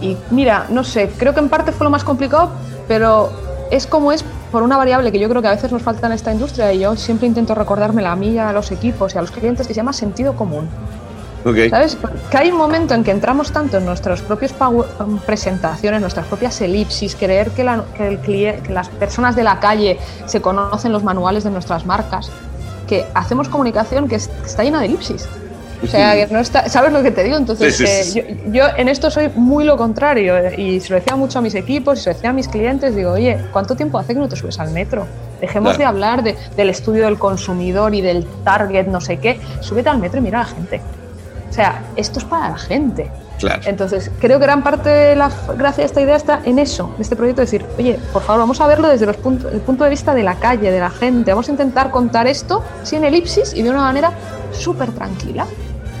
y 0.00 0.16
mira, 0.30 0.66
no 0.70 0.82
sé, 0.84 1.10
creo 1.16 1.32
que 1.32 1.40
en 1.40 1.48
parte 1.48 1.70
fue 1.72 1.84
lo 1.84 1.90
más 1.90 2.02
complicado, 2.04 2.50
pero 2.88 3.30
es 3.70 3.86
como 3.86 4.10
es 4.12 4.24
por 4.50 4.62
una 4.62 4.76
variable 4.76 5.10
que 5.12 5.18
yo 5.18 5.28
creo 5.28 5.42
que 5.42 5.48
a 5.48 5.52
veces 5.52 5.70
nos 5.72 5.82
falta 5.82 6.06
en 6.06 6.12
esta 6.12 6.32
industria 6.32 6.72
y 6.72 6.80
yo 6.80 6.96
siempre 6.96 7.26
intento 7.26 7.54
recordármela 7.54 8.12
a 8.12 8.16
mí 8.16 8.38
a 8.38 8.52
los 8.52 8.70
equipos 8.70 9.14
y 9.14 9.18
a 9.18 9.20
los 9.20 9.30
clientes 9.30 9.66
que 9.66 9.74
se 9.74 9.78
llama 9.78 9.92
sentido 9.92 10.34
común. 10.36 10.68
Ok. 11.50 11.56
¿Sabes? 11.68 11.98
Que 12.30 12.38
hay 12.38 12.50
un 12.50 12.56
momento 12.56 12.94
en 12.94 13.04
que 13.04 13.10
entramos 13.10 13.52
tanto 13.52 13.76
en 13.76 13.84
nuestras 13.84 14.22
propias 14.22 14.54
um, 14.60 15.18
presentaciones, 15.18 16.00
nuestras 16.00 16.26
propias 16.26 16.58
elipsis, 16.62 17.14
creer 17.14 17.50
que, 17.50 17.64
la- 17.64 17.84
que 17.96 18.08
el 18.08 18.18
que 18.20 18.62
las 18.70 18.88
personas 18.88 19.36
de 19.36 19.44
la 19.44 19.60
calle 19.60 19.98
se 20.26 20.40
conocen 20.40 20.90
los 20.92 21.02
manuales 21.04 21.44
de 21.44 21.50
nuestras 21.50 21.84
marcas, 21.84 22.30
que 22.88 23.04
hacemos 23.14 23.48
comunicación 23.50 24.08
que, 24.08 24.16
es- 24.16 24.28
que 24.28 24.46
está 24.46 24.64
llena 24.64 24.80
de 24.80 24.86
elipsis. 24.86 25.28
O 25.82 25.86
sea, 25.86 26.14
que 26.14 26.32
no 26.32 26.38
está, 26.40 26.66
¿sabes 26.70 26.92
lo 26.94 27.02
que 27.02 27.10
te 27.10 27.22
digo? 27.22 27.36
Entonces, 27.36 27.76
Sí, 27.76 27.86
sí, 27.86 27.92
eh, 27.92 28.04
sí. 28.04 28.40
Yo, 28.46 28.52
yo 28.52 28.64
en 28.78 28.88
esto 28.88 29.10
soy 29.10 29.28
muy 29.34 29.64
lo 29.64 29.76
contrario 29.76 30.38
eh, 30.38 30.58
y 30.58 30.80
se 30.80 30.88
lo 30.90 30.94
decía 30.98 31.14
mucho 31.14 31.40
a 31.40 31.42
mis 31.42 31.54
equipos 31.54 31.98
y 31.98 32.02
se 32.02 32.08
lo 32.10 32.14
decía 32.14 32.30
a 32.30 32.32
mis 32.32 32.48
clientes, 32.48 32.96
digo, 32.96 33.10
oye, 33.12 33.38
¿cuánto 33.52 33.76
tiempo 33.76 33.98
hace 33.98 34.14
que 34.14 34.20
no 34.20 34.28
te 34.28 34.36
subes 34.36 34.58
al 34.60 34.70
metro? 34.70 35.06
Dejemos 35.42 35.72
Claro. 35.76 35.78
de 35.78 35.84
hablar 35.84 36.22
de- 36.22 36.36
del 36.56 36.70
estudio 36.70 37.04
del 37.04 37.18
consumidor 37.18 37.94
y 37.94 38.00
del 38.00 38.24
target, 38.44 38.86
no 38.86 39.02
sé 39.02 39.18
qué, 39.18 39.38
súbete 39.60 39.90
al 39.90 39.98
metro 39.98 40.20
y 40.20 40.22
mira 40.22 40.40
a 40.40 40.44
la 40.44 40.48
gente. 40.48 40.80
O 41.54 41.56
sea, 41.56 41.84
esto 41.94 42.18
es 42.18 42.24
para 42.24 42.48
la 42.50 42.58
gente. 42.58 43.08
Claro. 43.38 43.62
Entonces, 43.64 44.10
creo 44.20 44.40
que 44.40 44.44
gran 44.44 44.64
parte 44.64 44.88
de 44.88 45.14
la 45.14 45.30
gracia 45.56 45.82
de 45.82 45.86
esta 45.86 46.00
idea 46.00 46.16
está 46.16 46.40
en 46.44 46.58
eso, 46.58 46.92
de 46.96 47.02
este 47.04 47.14
proyecto, 47.14 47.42
decir, 47.42 47.64
oye, 47.78 47.96
por 48.12 48.22
favor, 48.22 48.40
vamos 48.40 48.60
a 48.60 48.66
verlo 48.66 48.88
desde 48.88 49.06
los 49.06 49.16
punto- 49.18 49.48
el 49.48 49.60
punto 49.60 49.84
de 49.84 49.90
vista 49.90 50.14
de 50.14 50.24
la 50.24 50.34
calle, 50.34 50.72
de 50.72 50.80
la 50.80 50.90
gente, 50.90 51.30
vamos 51.30 51.46
a 51.46 51.52
intentar 51.52 51.92
contar 51.92 52.26
esto 52.26 52.64
sin 52.82 53.04
elipsis 53.04 53.54
y 53.54 53.62
de 53.62 53.70
una 53.70 53.82
manera 53.82 54.10
súper 54.50 54.90
tranquila. 54.90 55.46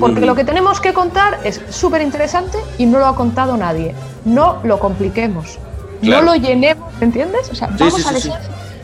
Porque 0.00 0.26
lo 0.26 0.34
que 0.34 0.42
tenemos 0.42 0.80
que 0.80 0.92
contar 0.92 1.38
es 1.44 1.60
súper 1.70 2.02
interesante 2.02 2.58
y 2.78 2.86
no 2.86 2.98
lo 2.98 3.06
ha 3.06 3.14
contado 3.14 3.56
nadie. 3.56 3.94
No 4.24 4.58
lo 4.64 4.80
compliquemos, 4.80 5.60
Claro. 6.02 6.24
no 6.24 6.32
lo 6.32 6.34
llenemos, 6.36 6.92
¿entiendes? 7.00 7.48
O 7.48 7.54
sea, 7.54 7.68
Sí, 7.68 7.74
vamos, 7.78 8.02
sí, 8.02 8.08
a 8.08 8.12
la 8.12 8.18
sí, 8.18 8.32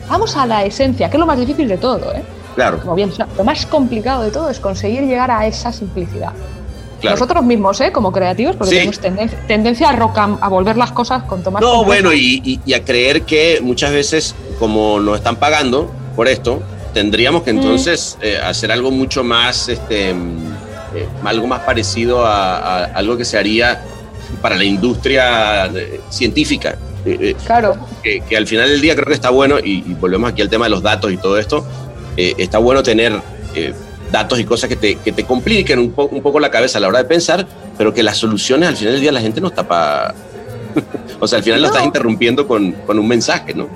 vamos 0.09 0.37
a 0.37 0.45
la 0.45 0.63
esencia, 0.63 1.09
que 1.09 1.17
es 1.17 1.19
lo 1.19 1.25
más 1.25 1.37
difícil 1.37 1.67
de 1.67 1.77
todo, 1.77 2.13
¿eh? 2.13 2.23
Claro, 2.55 2.79
Como 2.79 2.95
bien, 2.95 3.11
lo 3.37 3.43
más 3.45 3.65
complicado 3.65 4.23
de 4.23 4.31
todo 4.31 4.49
es 4.49 4.59
conseguir 4.59 5.03
llegar 5.03 5.31
a 5.31 5.45
esa 5.45 5.71
simplicidad. 5.71 6.33
Claro. 7.01 7.15
Nosotros 7.17 7.43
mismos, 7.43 7.81
¿eh? 7.81 7.91
como 7.91 8.11
creativos, 8.11 8.55
porque 8.55 8.69
Sí. 8.71 8.75
tenemos 8.77 9.01
tenden- 9.01 9.47
tendencia 9.47 9.89
a, 9.89 9.95
roca- 9.95 10.37
a 10.39 10.47
volver 10.47 10.77
las 10.77 10.91
cosas 10.91 11.23
con 11.23 11.43
más 11.51 11.61
No, 11.61 11.83
bueno, 11.83 12.13
y, 12.13 12.41
y- 12.45 12.59
y 12.65 12.73
a 12.73 12.83
creer 12.85 13.23
que 13.23 13.59
muchas 13.61 13.91
veces, 13.91 14.35
como 14.59 14.99
nos 14.99 15.17
están 15.17 15.35
pagando 15.35 15.91
por 16.15 16.27
esto, 16.27 16.61
tendríamos 16.93 17.43
que 17.43 17.51
Mm. 17.53 17.57
entonces 17.57 18.17
eh, 18.21 18.37
hacer 18.43 18.71
algo 18.71 18.91
mucho 18.91 19.23
más, 19.23 19.67
este, 19.69 20.13
mm, 20.13 20.53
eh, 20.95 21.07
algo 21.23 21.47
más 21.47 21.61
parecido 21.61 22.25
a, 22.25 22.57
a 22.57 22.83
algo 22.85 23.17
que 23.17 23.25
se 23.25 23.37
haría 23.37 23.81
para 24.41 24.55
la 24.55 24.63
industria 24.63 25.65
eh, 25.67 25.99
científica. 26.09 26.77
Claro, 27.47 27.75
que, 28.03 28.21
que 28.21 28.37
al 28.37 28.45
final 28.45 28.69
del 28.69 28.79
día 28.79 28.93
creo 28.93 29.07
que 29.07 29.13
está 29.13 29.31
bueno, 29.31 29.57
y, 29.59 29.83
y 29.87 29.95
volvemos 29.99 30.31
aquí 30.31 30.41
al 30.43 30.49
tema 30.49 30.65
de 30.65 30.69
los 30.71 30.83
datos 30.83 31.11
y 31.11 31.17
todo 31.17 31.39
esto, 31.39 31.65
está 32.15 32.59
bueno 32.59 32.83
tener 32.83 33.19
datos 34.11 34.39
y 34.39 34.43
cosas 34.45 34.67
que 34.69 34.75
te, 34.75 34.95
que 34.95 35.11
te 35.11 35.23
compliquen 35.23 35.79
un, 35.79 35.91
po- 35.91 36.09
un 36.11 36.21
poco 36.21 36.39
la 36.39 36.51
cabeza 36.51 36.77
a 36.77 36.81
la 36.81 36.87
hora 36.87 36.99
de 36.99 37.05
pensar, 37.05 37.47
pero 37.77 37.93
que 37.93 38.03
las 38.03 38.17
soluciones 38.17 38.67
al 38.69 38.75
final 38.77 38.93
del 38.93 39.01
día 39.01 39.11
la 39.11 39.21
gente 39.21 39.39
no 39.41 39.47
está 39.47 39.67
para... 39.67 40.13
o 41.19 41.27
sea, 41.27 41.37
al 41.37 41.43
final 41.43 41.61
lo 41.61 41.67
estás 41.67 41.85
interrumpiendo 41.85 42.47
con, 42.47 42.71
con 42.85 42.97
un 42.99 43.07
mensaje, 43.07 43.53
¿no? 43.53 43.67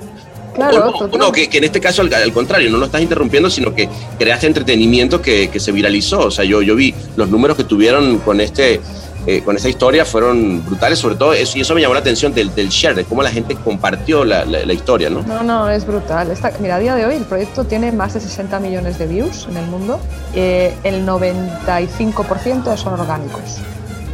claro, 0.54 0.76
o 0.76 0.80
no, 0.86 0.92
total. 0.92 1.10
o 1.12 1.18
no, 1.26 1.32
que, 1.32 1.48
que 1.48 1.58
en 1.58 1.64
este 1.64 1.80
caso 1.80 2.00
al, 2.02 2.12
al 2.14 2.32
contrario, 2.32 2.70
no 2.70 2.78
lo 2.78 2.86
estás 2.86 3.02
interrumpiendo, 3.02 3.50
sino 3.50 3.74
que 3.74 3.88
creaste 4.18 4.46
entretenimiento 4.46 5.20
que, 5.20 5.48
que 5.50 5.60
se 5.60 5.70
viralizó. 5.72 6.20
O 6.20 6.30
sea, 6.30 6.44
yo, 6.46 6.62
yo 6.62 6.74
vi 6.74 6.94
los 7.16 7.28
números 7.28 7.56
que 7.56 7.64
tuvieron 7.64 8.18
con 8.18 8.40
este... 8.40 8.80
eh, 9.26 9.42
con 9.42 9.56
esta 9.56 9.68
historia 9.68 10.04
fueron 10.04 10.64
brutales, 10.64 10.98
sobre 10.98 11.16
todo 11.16 11.32
eso, 11.32 11.58
y 11.58 11.62
eso 11.62 11.74
me 11.74 11.80
llamó 11.80 11.94
la 11.94 12.00
atención 12.00 12.32
del, 12.32 12.54
del 12.54 12.68
share, 12.68 12.94
de 12.94 13.04
cómo 13.04 13.22
la 13.22 13.30
gente 13.30 13.56
compartió 13.56 14.24
la, 14.24 14.44
la- 14.44 14.64
la 14.64 14.72
historia, 14.72 15.10
¿no? 15.10 15.22
No, 15.22 15.42
no, 15.42 15.68
es 15.68 15.84
brutal. 15.86 16.30
Esta- 16.30 16.52
mira, 16.60 16.76
a 16.76 16.78
día 16.78 16.94
de 16.94 17.04
hoy 17.06 17.14
el 17.16 17.24
proyecto 17.24 17.64
tiene 17.64 17.90
más 17.92 18.14
de 18.14 18.20
60 18.20 18.60
millones 18.60 18.98
de 18.98 19.06
views 19.06 19.46
en 19.50 19.56
el 19.56 19.66
mundo. 19.66 19.98
Eh, 20.34 20.72
el 20.84 21.04
95% 21.06 22.76
son 22.76 23.00
orgánicos. 23.00 23.42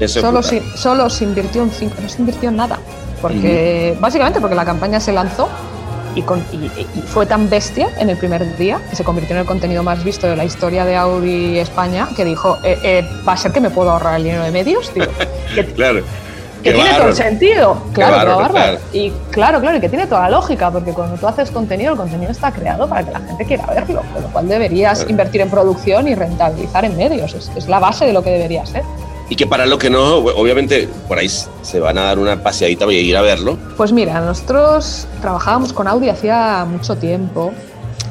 Eso 0.01 0.19
es 0.19 0.25
Solo 0.25 0.43
se, 0.43 0.63
solo 0.77 1.09
se 1.11 1.25
invirtió 1.25 1.63
un 1.63 1.71
5, 1.71 1.95
no 2.03 2.09
se 2.09 2.19
invirtió 2.21 2.49
en 2.49 2.57
nada. 2.57 2.79
Porque, 3.21 3.97
básicamente 4.01 4.41
porque 4.41 4.57
la 4.57 4.65
campaña 4.65 4.99
se 4.99 5.13
lanzó 5.13 5.49
y, 6.15 6.23
con- 6.23 6.45
y- 6.53 6.67
y 6.99 7.03
fue 7.07 7.27
tan 7.27 7.49
bestia 7.49 7.89
en 7.99 8.11
el 8.11 8.17
primer 8.17 8.57
día 8.57 8.81
que 8.91 8.97
se 8.97 9.05
convirtió 9.05 9.35
en 9.35 9.41
el 9.41 9.47
contenido 9.47 9.83
más 9.83 10.03
visto 10.05 10.27
de 10.27 10.37
la 10.37 10.45
historia 10.45 10.85
de 10.85 10.97
Audi 10.97 11.59
España 11.59 12.09
que 12.17 12.25
dijo, 12.25 12.59
eh, 12.65 12.79
eh, 12.83 13.09
va 13.27 13.33
a 13.33 13.37
ser 13.37 13.53
que 13.53 13.61
me 13.61 13.71
puedo 13.71 13.91
ahorrar 13.91 14.17
el 14.17 14.25
dinero 14.25 14.43
de 14.45 14.51
medios, 14.51 14.91
tío. 14.91 15.05
que, 15.55 15.65
Claro. 15.67 16.03
que 16.63 16.71
Qué 16.71 16.75
tiene 16.75 16.91
todo 16.91 16.97
el 16.99 17.03
bárbaro. 17.09 17.17
sentido. 17.17 17.83
Claro, 17.93 18.15
todo 18.25 18.37
bárbaro. 18.37 18.53
claro. 18.55 18.79
Y 18.93 19.11
claro, 19.31 19.61
claro, 19.61 19.77
y 19.79 19.81
que 19.81 19.89
tiene 19.89 20.07
toda 20.07 20.23
la 20.23 20.31
lógica, 20.31 20.71
porque 20.71 20.93
cuando 20.93 21.17
tú 21.17 21.27
haces 21.27 21.51
contenido, 21.51 21.93
el 21.93 21.99
contenido 21.99 22.31
está 22.31 22.53
creado 22.53 22.89
para 22.89 23.05
que 23.05 23.11
la 23.11 23.19
gente 23.21 23.45
quiera 23.47 23.67
verlo, 23.67 24.03
con 24.13 24.23
lo 24.23 24.29
cual 24.29 24.49
deberías 24.49 24.99
Claro. 24.99 25.11
invertir 25.11 25.41
en 25.41 25.51
producción 25.51 26.07
y 26.09 26.15
rentabilizar 26.15 26.85
en 26.85 26.97
medios. 26.97 27.35
Es, 27.35 27.51
es 27.57 27.67
la 27.69 27.81
base 27.81 28.05
de 28.07 28.13
lo 28.13 28.23
que 28.23 28.31
debería 28.31 28.65
ser. 28.65 28.83
Y 29.33 29.35
que 29.35 29.47
para 29.47 29.65
los 29.65 29.79
que 29.79 29.89
no, 29.89 30.17
obviamente 30.17 30.87
por 31.09 31.17
ahí 31.17 31.27
se 31.27 31.81
van 31.81 31.97
a 31.97 32.03
dar 32.03 32.19
una 32.19 32.43
paseadita 32.43 32.85
y 32.93 32.97
ir 32.97 33.17
a 33.17 33.23
verlo. 33.23 33.57
Pues 33.79 33.91
mira, 33.91 34.21
nosotros 34.21 35.07
trabajábamos 35.23 35.73
con 35.73 35.89
Audi 35.89 36.11
hacía 36.11 36.67
mucho 36.69 36.97
tiempo. 36.97 37.51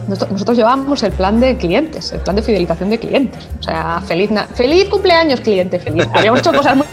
Nosotros, 0.07 0.57
llevábamos 0.57 1.03
el 1.03 1.11
plan 1.11 1.39
de 1.39 1.57
clientes, 1.57 2.11
el 2.11 2.21
plan 2.21 2.37
de 2.37 2.41
fidelización 2.41 2.89
de 2.89 2.97
clientes. 2.97 3.47
O 3.59 3.61
sea, 3.61 4.01
feliz, 4.07 4.31
feliz 4.55 4.89
cumpleaños 4.89 5.41
cliente, 5.41 5.77
feliz. 5.77 6.07
Habíamos 6.11 6.39
hecho 6.39 6.53
cosas 6.53 6.75
muy. 6.75 6.87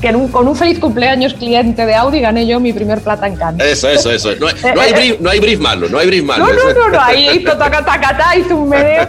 Que 0.00 0.08
en 0.08 0.16
un- 0.16 0.28
con 0.28 0.46
un 0.48 0.56
feliz 0.56 0.78
cumpleaños 0.78 1.34
cliente 1.34 1.84
de 1.86 1.94
Audi 1.94 2.20
gané 2.20 2.46
yo 2.46 2.60
mi 2.60 2.72
primer 2.72 3.00
plata 3.00 3.26
en 3.26 3.36
Cannes. 3.36 3.66
Eso, 3.66 3.88
eso, 3.88 4.10
eso. 4.10 4.30
No, 4.36 4.46
no 4.74 4.80
hay, 4.80 4.92
brief, 4.92 5.20
no 5.20 5.30
hay 5.30 5.40
brief 5.40 5.60
malo, 5.60 5.88
no 5.88 5.98
hay 5.98 6.06
brief 6.06 6.24
malo. 6.24 6.46
No, 6.46 6.52
no, 6.52 6.72
no, 6.74 6.88
no, 6.90 7.00
ahí 7.00 7.28
hizo 7.40 7.56
taca, 7.56 7.84
taca, 7.84 8.16
ta, 8.16 8.36
hizo 8.36 8.56
un 8.56 8.68
meneo. 8.68 9.08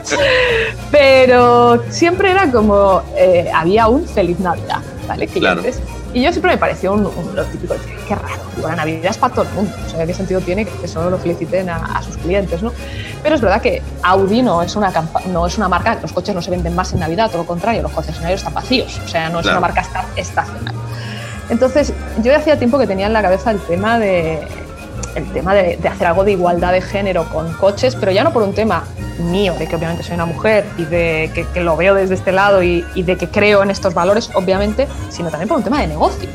Pero 0.92 1.84
siempre 1.90 2.32
era 2.32 2.52
como, 2.52 3.02
eh, 3.18 3.50
había 3.54 3.88
un 3.88 4.08
feliz 4.08 4.40
Navidad, 4.40 4.80
¿vale? 5.08 5.28
Claro. 5.28 5.62
Y 6.14 6.22
yo 6.22 6.32
siempre 6.32 6.52
me 6.52 6.58
pareció 6.58 6.94
un, 6.94 7.06
un- 7.06 7.36
lo 7.36 7.44
típico, 7.46 7.74
qué, 8.08 8.14
raro, 8.16 8.28
digo, 8.56 8.68
la 8.68 8.76
Navidad 8.76 9.10
es 9.12 9.18
para 9.18 9.34
todo 9.34 9.46
el 9.46 9.52
mundo, 9.54 9.72
o 9.86 9.90
sea, 9.90 10.06
¿qué 10.06 10.14
sentido 10.14 10.40
tiene 10.42 10.64
que, 10.66 10.88
solo 10.88 11.10
lo 11.10 11.18
feliciten 11.18 11.70
a, 11.70 11.78
a 11.98 12.04
sus 12.04 12.18
clientes, 12.18 12.62
no? 12.62 12.72
Pero 13.24 13.34
es 13.36 13.42
verdad 13.42 13.62
que 13.62 13.82
Audi 14.04 14.42
no 14.44 14.62
es, 14.62 14.76
una 14.76 14.92
no 15.32 15.48
es 15.48 15.58
una 15.58 15.68
marca, 15.68 15.98
los 16.02 16.12
coches 16.14 16.36
no 16.36 16.42
se 16.42 16.52
venden 16.52 16.76
más 16.76 16.94
en 16.94 17.00
Navidad, 17.00 17.30
todo 17.32 17.40
lo 17.40 17.48
contrario, 17.48 17.82
los 17.82 17.92
concesionarios 17.92 18.42
están 18.42 18.54
vacíos, 18.54 19.02
o 19.04 19.08
sea, 19.08 19.30
no 19.30 19.40
es 19.40 19.44
Claro. 19.44 19.58
una 19.58 19.68
marca 19.68 19.82
esta- 19.82 20.06
estacional. 20.16 20.76
Entonces, 21.50 21.92
yo 22.18 22.32
ya 22.32 22.38
hacía 22.38 22.58
tiempo 22.60 22.78
que 22.78 22.86
tenía 22.88 23.08
en 23.08 23.14
la 23.14 23.22
cabeza 23.22 23.50
el 23.52 23.60
tema 23.62 23.98
de, 23.98 24.48
el 25.16 25.32
tema 25.32 25.54
de, 25.54 25.78
de 25.78 25.88
hacer 25.88 26.08
algo 26.08 26.24
de 26.24 26.32
igualdad 26.34 26.72
de 26.72 26.82
género 26.82 27.26
con 27.30 27.52
coches, 27.54 27.96
pero 27.96 28.12
ya 28.12 28.24
no 28.24 28.32
por 28.34 28.44
un 28.44 28.54
tema 28.54 28.84
mío, 29.20 29.54
de 29.60 29.68
que 29.68 29.76
obviamente 29.76 30.04
soy 30.04 30.16
una 30.16 30.26
mujer 30.26 30.66
y 30.78 30.86
de 30.86 31.32
que, 31.34 31.46
que 31.46 31.62
lo 31.62 31.76
veo 31.78 31.94
desde 31.96 32.16
este 32.16 32.32
lado 32.32 32.64
y, 32.64 32.84
y 32.96 33.04
de 33.04 33.16
que 33.18 33.28
creo 33.30 33.62
en 33.64 33.70
estos 33.70 33.94
valores, 33.94 34.30
obviamente, 34.34 34.88
sino 35.10 35.30
también 35.30 35.48
por 35.48 35.58
un 35.58 35.64
tema 35.64 35.82
de 35.82 35.88
negocio. 35.88 36.28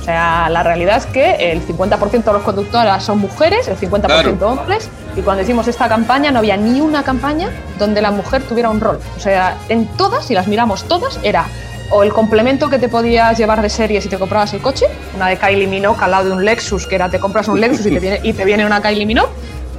O 0.00 0.04
sea, 0.06 0.48
la 0.50 0.62
realidad 0.62 0.98
es 0.98 1.06
que 1.06 1.50
el 1.50 1.66
50% 1.66 2.22
de 2.22 2.32
los 2.32 2.42
conductoras 2.42 3.02
son 3.02 3.18
mujeres, 3.18 3.66
el 3.66 3.76
50% 3.76 4.02
Claro. 4.06 4.48
hombres, 4.50 4.88
y 5.16 5.20
cuando 5.22 5.42
hicimos 5.42 5.66
esta 5.66 5.88
campaña 5.88 6.30
no 6.30 6.38
había 6.38 6.56
ni 6.56 6.80
una 6.80 7.02
campaña 7.02 7.50
donde 7.76 8.00
la 8.00 8.12
mujer 8.12 8.42
tuviera 8.42 8.70
un 8.70 8.80
rol. 8.80 9.00
O 9.16 9.20
sea, 9.20 9.56
en 9.68 9.86
todas, 9.96 10.24
si 10.26 10.34
las 10.34 10.46
miramos 10.46 10.84
todas, 10.84 11.18
era 11.24 11.46
o 11.90 12.02
el 12.02 12.12
complemento 12.12 12.68
que 12.68 12.78
te 12.78 12.88
podías 12.88 13.38
llevar 13.38 13.62
de 13.62 13.68
serie 13.68 14.00
si 14.00 14.08
te 14.08 14.18
comprabas 14.18 14.52
el 14.54 14.60
coche, 14.60 14.86
una 15.14 15.28
de 15.28 15.36
Kylie 15.36 15.66
Minogue 15.66 15.98
al 16.02 16.10
lado 16.10 16.24
de 16.26 16.32
un 16.32 16.44
Lexus, 16.44 16.86
que 16.86 16.94
era 16.96 17.08
te 17.08 17.18
compras 17.20 17.48
un 17.48 17.60
Lexus 17.60 17.86
y 17.86 17.90
te 17.90 18.00
viene, 18.00 18.20
y 18.22 18.32
te 18.32 18.44
viene 18.44 18.66
una 18.66 18.80
Kylie 18.82 19.06
Minogue, 19.06 19.30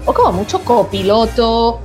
o 0.06 0.14
como 0.14 0.32
mucho 0.32 0.60
copiloto, 0.64 1.80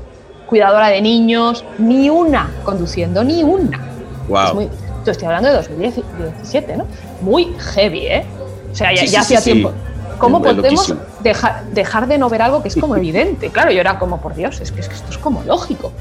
cuidadora 0.46 0.88
de 0.88 1.00
niños, 1.00 1.64
ni 1.78 2.08
una 2.10 2.50
conduciendo, 2.64 3.24
ni 3.24 3.42
una. 3.42 3.80
Wow. 4.28 4.44
Es 4.46 4.54
muy- 4.54 4.68
yo 5.04 5.10
estoy 5.12 5.26
hablando 5.26 5.48
de 5.48 5.56
2017, 5.56 6.76
¿no? 6.76 6.86
Muy 7.22 7.54
heavy, 7.74 8.06
¿eh? 8.06 8.24
O 8.70 8.74
sea, 8.74 8.92
ya, 8.94 9.00
Sí, 9.02 9.08
sí, 9.08 9.12
ya 9.14 9.22
sí, 9.24 9.34
hacía 9.34 9.40
sí. 9.40 9.52
tiempo. 9.52 9.72
¿Cómo 10.18 10.38
Es 10.46 10.54
podemos 10.54 10.94
dejar, 11.20 11.64
dejar 11.72 12.06
de 12.06 12.16
no 12.18 12.28
ver 12.28 12.42
algo 12.42 12.62
que 12.62 12.68
es 12.68 12.76
como 12.76 12.96
evidente? 12.96 13.48
Claro, 13.50 13.72
yo 13.72 13.80
era 13.80 13.98
como, 13.98 14.20
por 14.20 14.34
Dios, 14.36 14.60
es 14.60 14.70
que, 14.70 14.80
es 14.80 14.88
que 14.88 14.94
esto 14.94 15.10
es 15.10 15.18
como 15.18 15.42
lógico. 15.42 15.92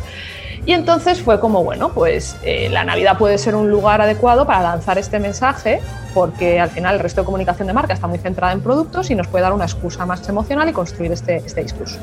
Y 0.66 0.74
entonces 0.74 1.22
fue 1.22 1.40
como, 1.40 1.64
bueno, 1.64 1.90
pues 1.90 2.36
eh, 2.44 2.70
la 2.72 2.84
Navidad 2.84 3.18
puede 3.18 3.38
ser 3.40 3.56
un 3.56 3.72
lugar 3.72 4.00
adecuado 4.02 4.46
para 4.46 4.62
lanzar 4.62 4.98
este 5.00 5.18
mensaje, 5.20 5.82
porque 6.14 6.60
al 6.60 6.70
final 6.70 6.96
el 6.96 7.00
resto 7.00 7.22
de 7.22 7.26
comunicación 7.26 7.68
de 7.68 7.74
marca 7.74 7.94
está 7.94 8.06
muy 8.06 8.20
centrada 8.20 8.54
en 8.54 8.62
productos 8.62 9.10
y 9.10 9.16
nos 9.16 9.28
puede 9.28 9.42
dar 9.44 9.54
una 9.54 9.66
excusa 9.66 10.06
más 10.06 10.28
emocional 10.30 10.70
y 10.70 10.72
construir 10.72 11.12
este, 11.12 11.38
este 11.38 11.64
discurso. 11.64 11.98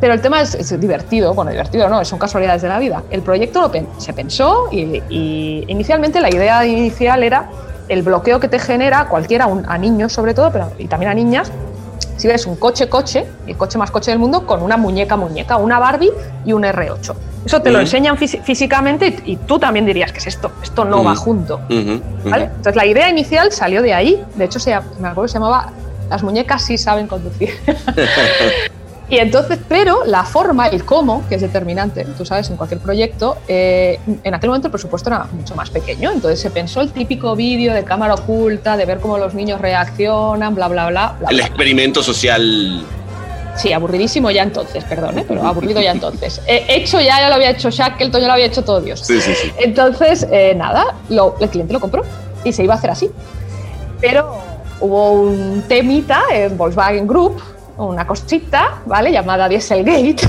Pero 0.00 0.12
el 0.12 0.20
tema 0.20 0.42
es, 0.42 0.78
divertido, 0.80 1.32
bueno, 1.34 1.50
divertido 1.52 1.88
no, 1.88 2.04
son 2.04 2.18
casualidades 2.18 2.62
de 2.62 2.68
la 2.68 2.78
vida. 2.78 3.02
El 3.10 3.22
proyecto 3.22 3.70
se 3.98 4.12
pensó 4.12 4.68
y, 4.70 5.02
y 5.08 5.64
inicialmente 5.68 6.20
la 6.20 6.28
idea 6.28 6.66
inicial 6.66 7.22
era 7.22 7.48
el 7.88 8.02
bloqueo 8.02 8.40
que 8.40 8.48
te 8.48 8.58
genera 8.58 9.06
cualquiera, 9.08 9.46
un- 9.46 9.64
a 9.68 9.78
niños 9.78 10.12
sobre 10.12 10.34
todo, 10.34 10.50
pero 10.50 10.72
y 10.78 10.86
también 10.88 11.12
a 11.12 11.14
niñas, 11.14 11.50
ves 12.26 12.46
un 12.46 12.56
coche 12.56 12.88
coche, 12.88 13.26
el 13.46 13.56
coche 13.56 13.78
más 13.78 13.90
coche 13.90 14.10
del 14.10 14.18
mundo, 14.18 14.46
con 14.46 14.62
una 14.62 14.76
muñeca 14.76 15.16
muñeca, 15.16 15.56
una 15.56 15.78
Barbie 15.78 16.12
y 16.44 16.52
un 16.52 16.62
R8. 16.62 17.14
Eso 17.44 17.62
te 17.62 17.70
lo 17.70 17.80
enseñan 17.80 18.18
físicamente 18.18 19.22
y, 19.24 19.32
y 19.32 19.36
tú 19.36 19.58
también 19.58 19.86
dirías 19.86 20.10
que 20.12 20.18
es 20.18 20.26
esto, 20.26 20.50
esto 20.62 20.84
no 20.84 21.04
va 21.04 21.14
junto. 21.14 21.60
Entonces 21.68 22.76
la 22.76 22.86
idea 22.86 23.08
inicial 23.08 23.52
salió 23.52 23.82
de 23.82 23.94
ahí, 23.94 24.24
de 24.34 24.44
hecho 24.44 24.58
se, 24.58 24.76
me 25.00 25.08
acuerdo 25.08 25.28
se 25.28 25.34
llamaba 25.34 25.70
Las 26.10 26.22
muñecas 26.22 26.62
sí 26.62 26.76
saben 26.76 27.06
conducir. 27.06 27.50
Y 29.08 29.18
entonces, 29.18 29.58
pero 29.68 30.04
la 30.04 30.24
forma, 30.24 30.66
el 30.66 30.84
cómo, 30.84 31.22
que 31.28 31.36
es 31.36 31.40
determinante, 31.40 32.04
tú 32.18 32.24
sabes, 32.26 32.50
en 32.50 32.56
cualquier 32.56 32.80
proyecto, 32.80 33.36
eh, 33.46 34.00
en 34.24 34.34
aquel 34.34 34.50
momento 34.50 34.66
el 34.66 34.72
presupuesto 34.72 35.10
era 35.10 35.26
mucho 35.32 35.54
más 35.54 35.70
pequeño. 35.70 36.10
Entonces 36.10 36.40
se 36.40 36.50
pensó 36.50 36.80
el 36.80 36.90
típico 36.90 37.36
vídeo 37.36 37.72
de 37.72 37.84
cámara 37.84 38.14
oculta, 38.14 38.76
de 38.76 38.84
ver 38.84 38.98
cómo 38.98 39.16
los 39.16 39.32
niños 39.34 39.60
reaccionan, 39.60 40.54
bla, 40.56 40.66
bla, 40.66 40.88
bla. 40.88 41.14
bla, 41.20 41.28
El 41.30 41.38
experimento 41.38 42.02
social. 42.02 42.84
Sí, 43.56 43.72
aburridísimo 43.72 44.30
ya 44.32 44.42
entonces, 44.42 44.82
perdón, 44.84 45.18
¿eh? 45.20 45.24
pero 45.26 45.42
aburrido 45.46 45.80
ya 45.80 45.92
entonces. 45.92 46.40
Eh, 46.48 46.64
hecho 46.68 47.00
ya, 47.00 47.20
ya 47.20 47.28
lo 47.28 47.36
había 47.36 47.50
hecho 47.50 47.70
Shackleton, 47.70 48.20
ya 48.20 48.26
lo 48.26 48.32
había 48.32 48.46
hecho 48.46 48.64
todo 48.64 48.80
Dios. 48.80 49.00
Sí, 49.06 49.20
sí, 49.20 49.32
sí. 49.40 49.52
Entonces, 49.60 50.26
eh, 50.32 50.52
nada, 50.56 50.96
lo- 51.10 51.36
el 51.40 51.48
cliente 51.48 51.72
lo 51.72 51.78
compró 51.80 52.02
y 52.44 52.52
se 52.52 52.64
iba 52.64 52.74
a 52.74 52.76
hacer 52.76 52.90
así. 52.90 53.08
Pero 54.00 54.36
hubo 54.80 55.12
un 55.12 55.62
temita 55.68 56.22
en 56.32 56.58
Volkswagen 56.58 57.06
Group, 57.06 57.40
una 57.78 58.06
cosita, 58.06 58.80
¿vale? 58.86 59.12
Llamada 59.12 59.48
Dieselgate. 59.48 60.16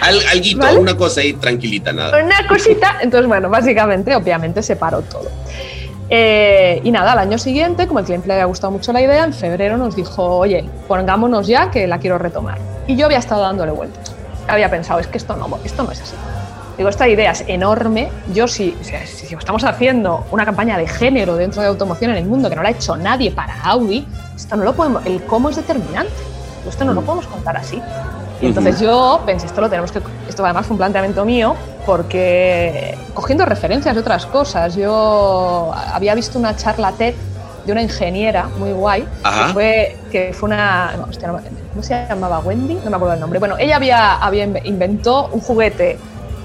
Al, 0.00 0.18
alguito, 0.26 0.58
¿Vale? 0.60 0.78
una 0.78 0.96
cosa 0.96 1.20
ahí 1.20 1.32
tranquilita, 1.34 1.92
nada. 1.92 2.22
una 2.22 2.46
cosita. 2.46 2.98
Entonces, 3.00 3.26
bueno, 3.26 3.48
básicamente, 3.48 4.14
obviamente, 4.14 4.62
se 4.62 4.76
paró 4.76 5.02
todo. 5.02 5.30
Eh, 6.10 6.80
y 6.84 6.90
nada, 6.90 7.12
al 7.12 7.18
año 7.18 7.38
siguiente, 7.38 7.86
como 7.86 8.00
el 8.00 8.04
cliente 8.04 8.26
le 8.28 8.34
había 8.34 8.44
gustado 8.44 8.70
mucho 8.70 8.92
la 8.92 9.00
idea, 9.00 9.24
en 9.24 9.32
febrero 9.32 9.76
nos 9.78 9.96
dijo, 9.96 10.22
oye, 10.36 10.64
pongámonos 10.86 11.46
ya 11.46 11.70
que 11.70 11.86
la 11.86 11.98
quiero 11.98 12.18
retomar. 12.18 12.58
Y 12.86 12.96
yo 12.96 13.06
había 13.06 13.18
estado 13.18 13.42
dándole 13.42 13.72
vueltas. 13.72 14.14
Había 14.46 14.68
pensado, 14.68 15.00
es 15.00 15.06
que 15.06 15.16
esto 15.16 15.34
no, 15.36 15.58
esto 15.64 15.82
no 15.82 15.92
es 15.92 16.02
así. 16.02 16.14
Digo, 16.76 16.88
esta 16.88 17.06
idea 17.08 17.30
es 17.32 17.44
enorme. 17.46 18.10
Yo, 18.32 18.48
si, 18.48 18.76
sea, 18.82 19.06
si 19.06 19.32
estamos 19.34 19.62
haciendo 19.64 20.26
una 20.32 20.44
campaña 20.44 20.76
de 20.76 20.88
género 20.88 21.36
dentro 21.36 21.62
de 21.62 21.68
automoción 21.68 22.10
en 22.10 22.16
el 22.16 22.24
mundo 22.24 22.50
que 22.50 22.56
no 22.56 22.62
la 22.62 22.70
ha 22.70 22.72
hecho 22.72 22.96
nadie 22.96 23.30
para 23.30 23.60
Audi, 23.62 24.06
esto 24.34 24.56
no 24.56 24.64
lo 24.64 24.74
podemos, 24.74 25.06
el 25.06 25.22
cómo 25.24 25.50
es 25.50 25.56
determinante. 25.56 26.12
Esto 26.68 26.84
no 26.84 26.92
lo 26.94 27.02
podemos 27.02 27.26
contar 27.26 27.56
así. 27.56 27.80
Y 28.40 28.46
entonces 28.46 28.80
yo 28.80 29.22
pensé, 29.24 29.46
esto 29.46 29.60
lo 29.60 29.68
tenemos 29.70 29.92
que. 29.92 30.00
Esto 30.28 30.44
además 30.44 30.66
fue 30.66 30.74
un 30.74 30.78
planteamiento 30.78 31.24
mío, 31.24 31.54
porque 31.86 32.96
cogiendo 33.14 33.44
referencias 33.44 33.94
de 33.94 34.00
otras 34.00 34.26
cosas, 34.26 34.74
yo 34.74 35.72
había 35.92 36.14
visto 36.14 36.38
una 36.38 36.56
charla 36.56 36.92
TED 36.92 37.14
de 37.64 37.72
una 37.72 37.82
ingeniera 37.82 38.48
muy 38.58 38.72
guay, 38.72 39.06
Ajá. 39.22 39.46
que 39.46 39.52
fue, 39.52 39.96
que 40.10 40.32
fue 40.34 40.48
una. 40.48 40.92
no, 40.96 41.04
hostia, 41.04 41.28
no 41.28 41.38
¿Cómo 41.70 41.82
se 41.82 42.06
llamaba? 42.08 42.38
Wendy, 42.40 42.74
no 42.84 42.90
me 42.90 42.96
acuerdo 42.96 43.14
el 43.14 43.20
nombre. 43.20 43.38
Bueno, 43.38 43.56
ella 43.58 43.76
había, 43.76 44.14
había 44.16 44.44
inve- 44.46 44.62
inventó 44.64 45.28
un 45.32 45.40
juguete 45.40 45.98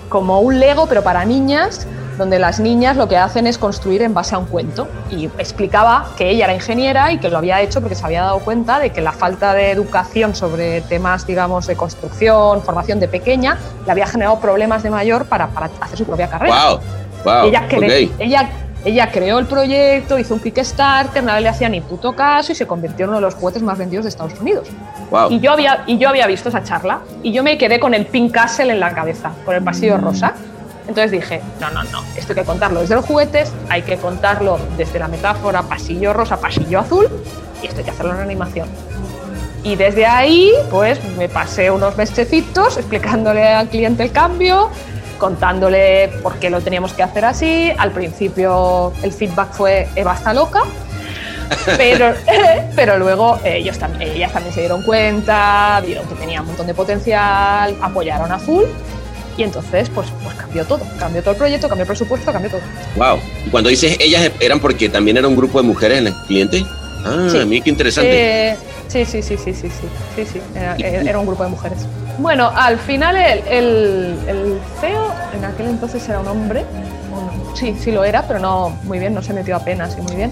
como 0.10 0.40
un 0.42 0.60
Lego, 0.60 0.88
pero 0.88 1.04
para 1.04 1.24
niñas, 1.24 1.88
donde 2.18 2.38
las 2.38 2.60
niñas 2.60 2.98
lo 2.98 3.08
que 3.08 3.16
hacen 3.16 3.48
es 3.48 3.58
construir 3.58 4.02
en 4.02 4.14
base 4.14 4.36
a 4.36 4.40
un 4.40 4.46
cuento. 4.46 4.88
Y 5.10 5.26
explicaba 5.38 6.08
que 6.18 6.30
ella 6.30 6.46
era 6.46 6.54
ingeniera 6.54 7.12
y 7.14 7.20
que 7.20 7.30
lo 7.30 7.38
había 7.38 7.62
hecho 7.62 7.80
porque 7.80 7.96
se 7.96 8.04
había 8.06 8.24
dado 8.24 8.40
cuenta 8.40 8.80
de 8.80 8.90
que 8.90 9.00
la 9.02 9.14
falta 9.14 9.54
de 9.54 9.72
educación 9.72 10.36
sobre 10.36 10.82
temas, 10.82 11.26
digamos, 11.26 11.66
de 11.68 11.76
construcción, 11.78 12.62
formación 12.62 13.00
de 13.00 13.08
pequeña, 13.08 13.58
le 13.86 13.92
había 13.92 14.06
generado 14.08 14.40
problemas 14.40 14.84
de 14.84 14.90
mayor 14.90 15.26
para, 15.26 15.48
para 15.48 15.70
hacer 15.80 15.98
su 15.98 16.06
propia 16.06 16.28
carrera. 16.28 16.72
Wow, 16.72 16.80
wow. 17.24 17.46
ella, 17.46 17.70
cre- 17.70 18.08
ok. 18.10 18.16
ella, 18.20 18.50
ella 18.86 19.12
creó 19.12 19.40
el 19.40 19.46
proyecto, 19.46 20.18
hizo 20.18 20.34
un 20.34 20.40
Kickstarter, 20.40 21.24
nadie 21.24 21.42
le 21.42 21.50
hacía 21.50 21.68
ni 21.68 21.82
puto 21.82 22.16
caso 22.16 22.52
y 22.52 22.56
se 22.56 22.66
convirtió 22.66 23.06
en 23.06 23.10
uno 23.10 23.18
de 23.18 23.22
los 23.24 23.36
juguetes 23.36 23.62
más 23.62 23.78
vendidos 23.78 24.06
de 24.06 24.10
Estados 24.10 24.40
Unidos. 24.40 24.70
Wow. 25.12 25.32
Y 25.32 25.40
yo, 25.40 25.52
había, 25.52 25.84
y 25.86 25.98
yo 25.98 26.10
había 26.10 26.28
visto 26.28 26.50
esa 26.50 26.64
charla 26.64 27.02
y 27.22 27.34
yo 27.34 27.44
me 27.44 27.58
quedé 27.58 27.80
con 27.80 27.94
el 27.94 28.06
Pink 28.06 28.32
Castle 28.32 28.72
en 28.72 28.80
la 28.80 28.94
cabeza, 28.94 29.32
con 29.46 29.56
el 29.56 29.64
pasillo 29.64 29.98
rosa. 29.98 30.34
Entonces 30.88 31.12
dije, 31.12 31.42
no, 31.60 31.70
no, 31.70 31.84
no, 31.84 32.04
esto 32.16 32.34
hay 32.34 32.40
que 32.40 32.46
contarlo 32.46 32.82
desde 32.82 32.96
los 32.96 33.06
juguetes, 33.06 33.52
hay 33.70 33.84
que 33.84 33.98
contarlo 33.98 34.58
desde 34.76 34.98
la 34.98 35.08
metáfora 35.08 35.62
pasillo 35.64 36.14
rosa, 36.14 36.40
pasillo 36.40 36.80
azul, 36.80 37.08
y 37.62 37.68
esto 37.68 37.80
hay 37.80 37.84
que 37.84 37.92
hacerlo 37.92 38.16
en 38.16 38.22
animación. 38.22 38.68
Y 39.64 39.76
desde 39.76 40.06
ahí, 40.06 40.52
pues 40.72 41.04
me 41.18 41.28
pasé 41.28 41.70
unos 41.70 41.98
mesecitos 41.98 42.78
explicándole 42.78 43.46
al 43.46 43.68
cliente 43.68 44.04
el 44.04 44.12
cambio, 44.12 44.70
contándole 45.20 46.10
por 46.24 46.36
qué 46.40 46.50
lo 46.50 46.62
teníamos 46.62 46.94
que 46.94 47.04
hacer 47.04 47.26
así. 47.26 47.72
Al 47.78 47.92
principio 47.92 48.92
el 49.04 49.12
feedback 49.12 49.52
fue 49.54 49.88
Eva 49.96 50.16
está 50.16 50.34
loca, 50.34 50.64
pero, 51.78 52.14
pero 52.76 52.98
luego 52.98 53.40
ellos 53.44 53.78
también, 53.78 54.12
ellas 54.14 54.32
también 54.32 54.54
se 54.54 54.62
dieron 54.62 54.82
cuenta, 54.84 55.82
vieron 55.86 56.08
que 56.08 56.16
tenía 56.16 56.42
un 56.42 56.48
montón 56.48 56.66
de 56.66 56.74
potencial, 56.74 57.76
apoyaron 57.82 58.32
a 58.32 58.40
full 58.40 58.64
y 59.38 59.44
entonces 59.44 59.90
pues, 59.94 60.08
pues 60.24 60.36
cambió 60.36 60.66
todo, 60.66 60.82
cambió 60.98 61.22
todo 61.22 61.32
el 61.32 61.38
proyecto, 61.38 61.70
cambió 61.70 61.84
el 61.84 61.88
presupuesto, 61.88 62.32
cambió 62.32 62.50
todo. 62.52 62.62
Wow. 62.96 63.20
Y 63.46 63.50
cuando 63.50 63.70
dices 63.70 63.96
ellas 64.00 64.32
eran 64.40 64.60
porque 64.60 64.90
también 64.90 65.18
era 65.18 65.28
un 65.28 65.36
grupo 65.36 65.62
de 65.62 65.68
mujeres 65.68 66.00
en 66.00 66.08
el 66.08 66.14
cliente. 66.28 66.66
Ah, 67.06 67.28
Sí. 67.32 67.38
mira 67.46 67.64
qué 67.64 67.70
interesante. 67.70 68.50
Eh, 68.50 68.56
Sí, 68.90 69.06
sí, 69.06 69.22
sí, 69.22 69.38
sí, 69.38 69.54
sí, 69.54 69.70
sí, 69.70 69.88
sí, 70.16 70.26
sí. 70.26 70.42
Era, 70.56 70.76
era 70.76 71.20
un 71.20 71.28
grupo 71.28 71.44
de 71.44 71.50
mujeres. 71.50 71.86
Bueno, 72.18 72.52
al 72.54 72.78
final 72.80 73.16
el, 73.16 73.40
el, 73.48 74.18
el 74.28 74.60
CEO 74.82 75.14
en 75.38 75.46
aquel 75.46 75.68
entonces 75.68 76.08
era 76.10 76.20
un 76.20 76.28
hombre. 76.28 76.66
Bueno, 77.12 77.56
sí, 77.56 77.76
sí 77.80 77.92
lo 77.92 78.04
era, 78.04 78.28
pero 78.28 78.40
no 78.40 78.78
muy 78.84 78.98
bien, 78.98 79.14
no 79.14 79.22
se 79.22 79.32
metió 79.34 79.56
apenas 79.56 79.96
y 79.98 80.02
muy 80.02 80.16
bien. 80.16 80.32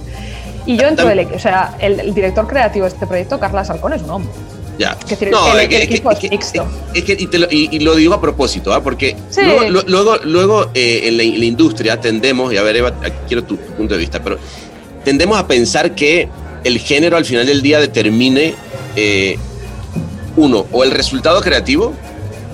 Y 0.65 0.75
yo 0.75 0.87
entro 0.87 1.07
del 1.07 1.19
o 1.19 1.39
sea, 1.39 1.75
el, 1.79 1.99
el, 1.99 2.13
director 2.13 2.47
creativo 2.47 2.85
de 2.85 2.93
este 2.93 3.05
proyecto, 3.07 3.39
Carla 3.39 3.63
Salcón, 3.63 3.93
es 3.93 4.01
un 4.01 4.09
hombre. 4.09 4.31
Ya. 4.79 4.97
Es 5.01 5.09
decir, 5.09 5.29
no, 5.31 5.53
el, 5.53 5.61
es 5.61 5.69
que, 5.69 5.83
equipo 5.83 6.11
es, 6.11 6.29
mixto. 6.29 6.67
Y, 6.93 7.37
lo, 7.37 7.47
y, 7.49 7.79
lo, 7.79 7.95
digo 7.95 8.15
a 8.15 8.21
propósito, 8.21 8.73
¿ah? 8.73 8.83
porque 8.83 9.15
sí. 9.29 9.41
luego, 9.43 9.83
luego, 9.87 10.17
luego 10.23 10.69
eh, 10.73 11.01
en 11.05 11.17
la, 11.17 11.23
la, 11.23 11.45
industria 11.45 12.01
tendemos, 12.01 12.51
y 12.53 12.57
a 12.57 12.63
ver, 12.63 12.77
Eva, 12.77 12.93
quiero 13.27 13.43
tu 13.43 13.55
punto 13.57 13.93
de 13.93 13.99
vista, 13.99 14.21
pero 14.21 14.37
tendemos 15.05 15.39
a 15.39 15.47
pensar 15.47 15.95
que 15.95 16.27
el 16.63 16.79
género 16.79 17.17
al 17.17 17.25
final 17.25 17.45
del 17.45 17.61
día 17.61 17.79
determine, 17.79 18.55
eh, 18.95 19.37
uno, 20.35 20.65
o 20.71 20.83
el 20.83 20.91
resultado 20.91 21.41
creativo 21.41 21.93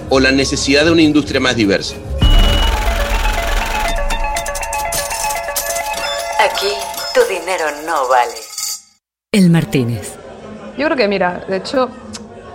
o 0.09 0.19
la 0.19 0.31
necesidad 0.31 0.85
de 0.85 0.91
una 0.91 1.01
industria 1.01 1.39
más 1.39 1.55
diversa. 1.55 1.95
Aquí 6.39 6.67
tu 7.13 7.21
dinero 7.33 7.65
no 7.85 8.07
vale. 8.07 8.33
El 9.31 9.49
Martínez. 9.49 10.13
Yo 10.77 10.85
creo 10.85 10.97
que, 10.97 11.07
mira, 11.07 11.45
de 11.47 11.57
hecho, 11.57 11.89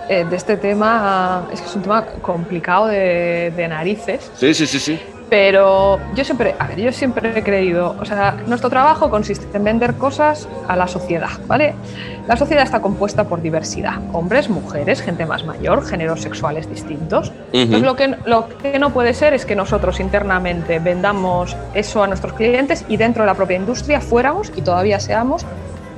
eh, 0.08 0.24
de 0.24 0.36
este 0.36 0.56
tema, 0.56 1.48
es 1.52 1.60
que 1.60 1.68
es 1.68 1.74
un 1.74 1.82
tema 1.82 2.06
complicado 2.22 2.86
de, 2.86 3.52
de 3.56 3.68
narices, 3.68 4.30
Sí, 4.38 4.54
sí, 4.54 4.66
sí, 4.66 4.78
sí. 4.78 5.00
Pero 5.28 5.98
yo 6.14 6.24
siempre, 6.24 6.54
a 6.58 6.66
ver, 6.66 6.80
yo 6.80 6.92
siempre 6.92 7.38
he 7.38 7.42
creído, 7.42 7.96
o 8.00 8.04
sea, 8.04 8.36
nuestro 8.46 8.70
trabajo 8.70 9.10
consiste 9.10 9.56
en 9.56 9.64
vender 9.64 9.94
cosas 9.94 10.48
a 10.66 10.76
la 10.76 10.88
sociedad, 10.88 11.30
¿vale? 11.46 11.74
La 12.26 12.36
sociedad 12.36 12.64
está 12.64 12.80
compuesta 12.80 13.24
por 13.24 13.42
diversidad, 13.42 13.96
hombres, 14.12 14.48
mujeres, 14.48 15.00
gente 15.02 15.26
más 15.26 15.44
mayor, 15.44 15.84
géneros 15.86 16.20
sexuales 16.20 16.68
distintos. 16.68 17.32
Entonces, 17.52 17.82
lo 17.82 17.96
que, 17.96 18.16
lo 18.26 18.48
que 18.48 18.78
no 18.78 18.90
puede 18.90 19.14
ser 19.14 19.34
es 19.34 19.46
que 19.46 19.56
nosotros 19.56 20.00
internamente 20.00 20.78
vendamos 20.78 21.56
eso 21.74 22.02
a 22.02 22.06
nuestros 22.06 22.34
clientes 22.34 22.84
y 22.88 22.96
dentro 22.96 23.22
de 23.22 23.26
la 23.26 23.34
propia 23.34 23.56
industria 23.56 24.00
fuéramos 24.00 24.52
y 24.56 24.62
todavía 24.62 25.00
seamos 25.00 25.46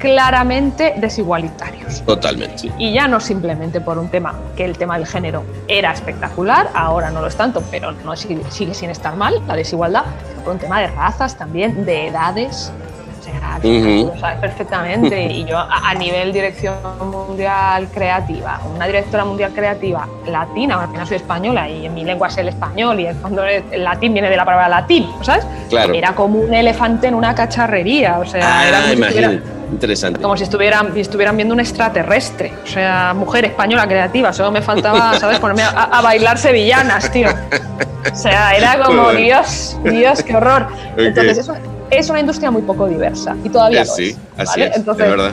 claramente 0.01 0.95
desigualitarios. 0.97 2.03
Totalmente. 2.05 2.73
Y 2.79 2.93
ya 2.93 3.07
no 3.07 3.21
simplemente 3.21 3.81
por 3.81 3.99
un 3.99 4.09
tema, 4.09 4.35
que 4.57 4.65
el 4.65 4.77
tema 4.77 4.97
del 4.99 5.07
género 5.07 5.45
era 5.69 5.93
espectacular, 5.93 6.69
ahora 6.75 7.11
no 7.11 7.21
lo 7.21 7.29
es 7.29 7.37
tanto, 7.37 7.63
pero 7.71 7.93
no 7.93 8.17
sigue, 8.17 8.41
sigue 8.51 8.75
sin 8.75 8.91
estar 8.91 9.15
mal, 9.15 9.35
la 9.47 9.55
desigualdad, 9.55 10.05
sino 10.29 10.43
por 10.43 10.53
un 10.55 10.59
tema 10.59 10.81
de 10.81 10.89
razas 10.89 11.37
también, 11.37 11.85
de 11.85 12.09
edades. 12.09 12.73
O 13.21 13.23
sea, 13.23 13.59
lo 13.63 14.19
sabes 14.19 14.39
perfectamente. 14.41 15.27
Y 15.31 15.45
yo, 15.45 15.59
a, 15.59 15.91
a 15.91 15.95
nivel 15.95 16.33
dirección 16.33 16.75
mundial 17.11 17.87
creativa, 17.93 18.59
una 18.75 18.87
directora 18.87 19.25
mundial 19.27 19.53
creativa 19.53 20.09
latina, 20.27 20.83
al 20.83 20.89
final 20.91 21.07
soy 21.07 21.17
española 21.19 21.69
y 21.69 21.85
en 21.85 21.93
mi 21.95 22.03
lengua 22.05 22.29
es 22.29 22.39
el 22.39 22.49
español 22.49 22.99
y 22.99 23.07
en 23.07 23.17
el 23.39 23.63
el 23.73 23.85
latín 23.85 24.15
viene 24.15 24.31
de 24.31 24.37
la 24.37 24.45
palabra 24.47 24.69
latín, 24.71 25.07
¿sabes? 25.21 25.47
Claro. 25.69 25.93
Era 25.93 26.15
como 26.15 26.39
un 26.41 26.55
elefante 26.55 27.09
en 27.09 27.15
una 27.15 27.35
cacharrería, 27.35 28.19
o 28.19 28.25
sea, 28.25 28.67
era 28.67 28.79
Ah, 28.79 28.81
como 28.93 29.05
estuviera- 29.05 29.33
imagínate. 29.33 29.60
Interesante. 29.71 30.21
como 30.21 30.37
si 30.37 30.43
estuvieran, 30.45 30.93
si 30.95 31.01
estuvieran 31.01 31.37
viendo 31.37 31.55
un 31.55 31.61
extraterrestre. 31.61 32.53
O 32.65 32.67
sea, 32.67 33.13
mujer 33.15 33.45
española 33.45 33.87
creativa. 33.87 34.33
Solo 34.33 34.51
me 34.51 34.63
faltaba, 34.63 35.15
¿sabes? 35.21 35.39
Ponerme 35.39 35.63
a, 35.63 35.69
a 35.85 36.01
bailar 36.03 36.39
sevillanas, 36.39 37.11
tío. 37.13 37.29
O 38.11 38.17
sea, 38.17 38.55
era 38.57 38.79
como. 38.83 39.11
Dios, 39.11 39.79
Dios, 39.85 40.23
qué 40.23 40.37
horror. 40.37 40.67
Entonces, 40.97 41.39
es, 41.39 41.49
una- 41.49 41.61
es 41.91 42.11
una 42.11 42.21
industria 42.21 42.51
muy 42.51 42.63
poco 42.63 42.87
diversa. 42.87 43.37
Y 43.45 43.49
todavía 43.51 43.83
Eh, 43.83 43.87
lo 43.87 43.93
sí, 43.95 44.09
es. 44.11 44.19
así 44.39 44.61
¿vale? 44.61 44.71
es, 44.73 44.77
Entonces, 44.77 45.09
verdad. 45.11 45.33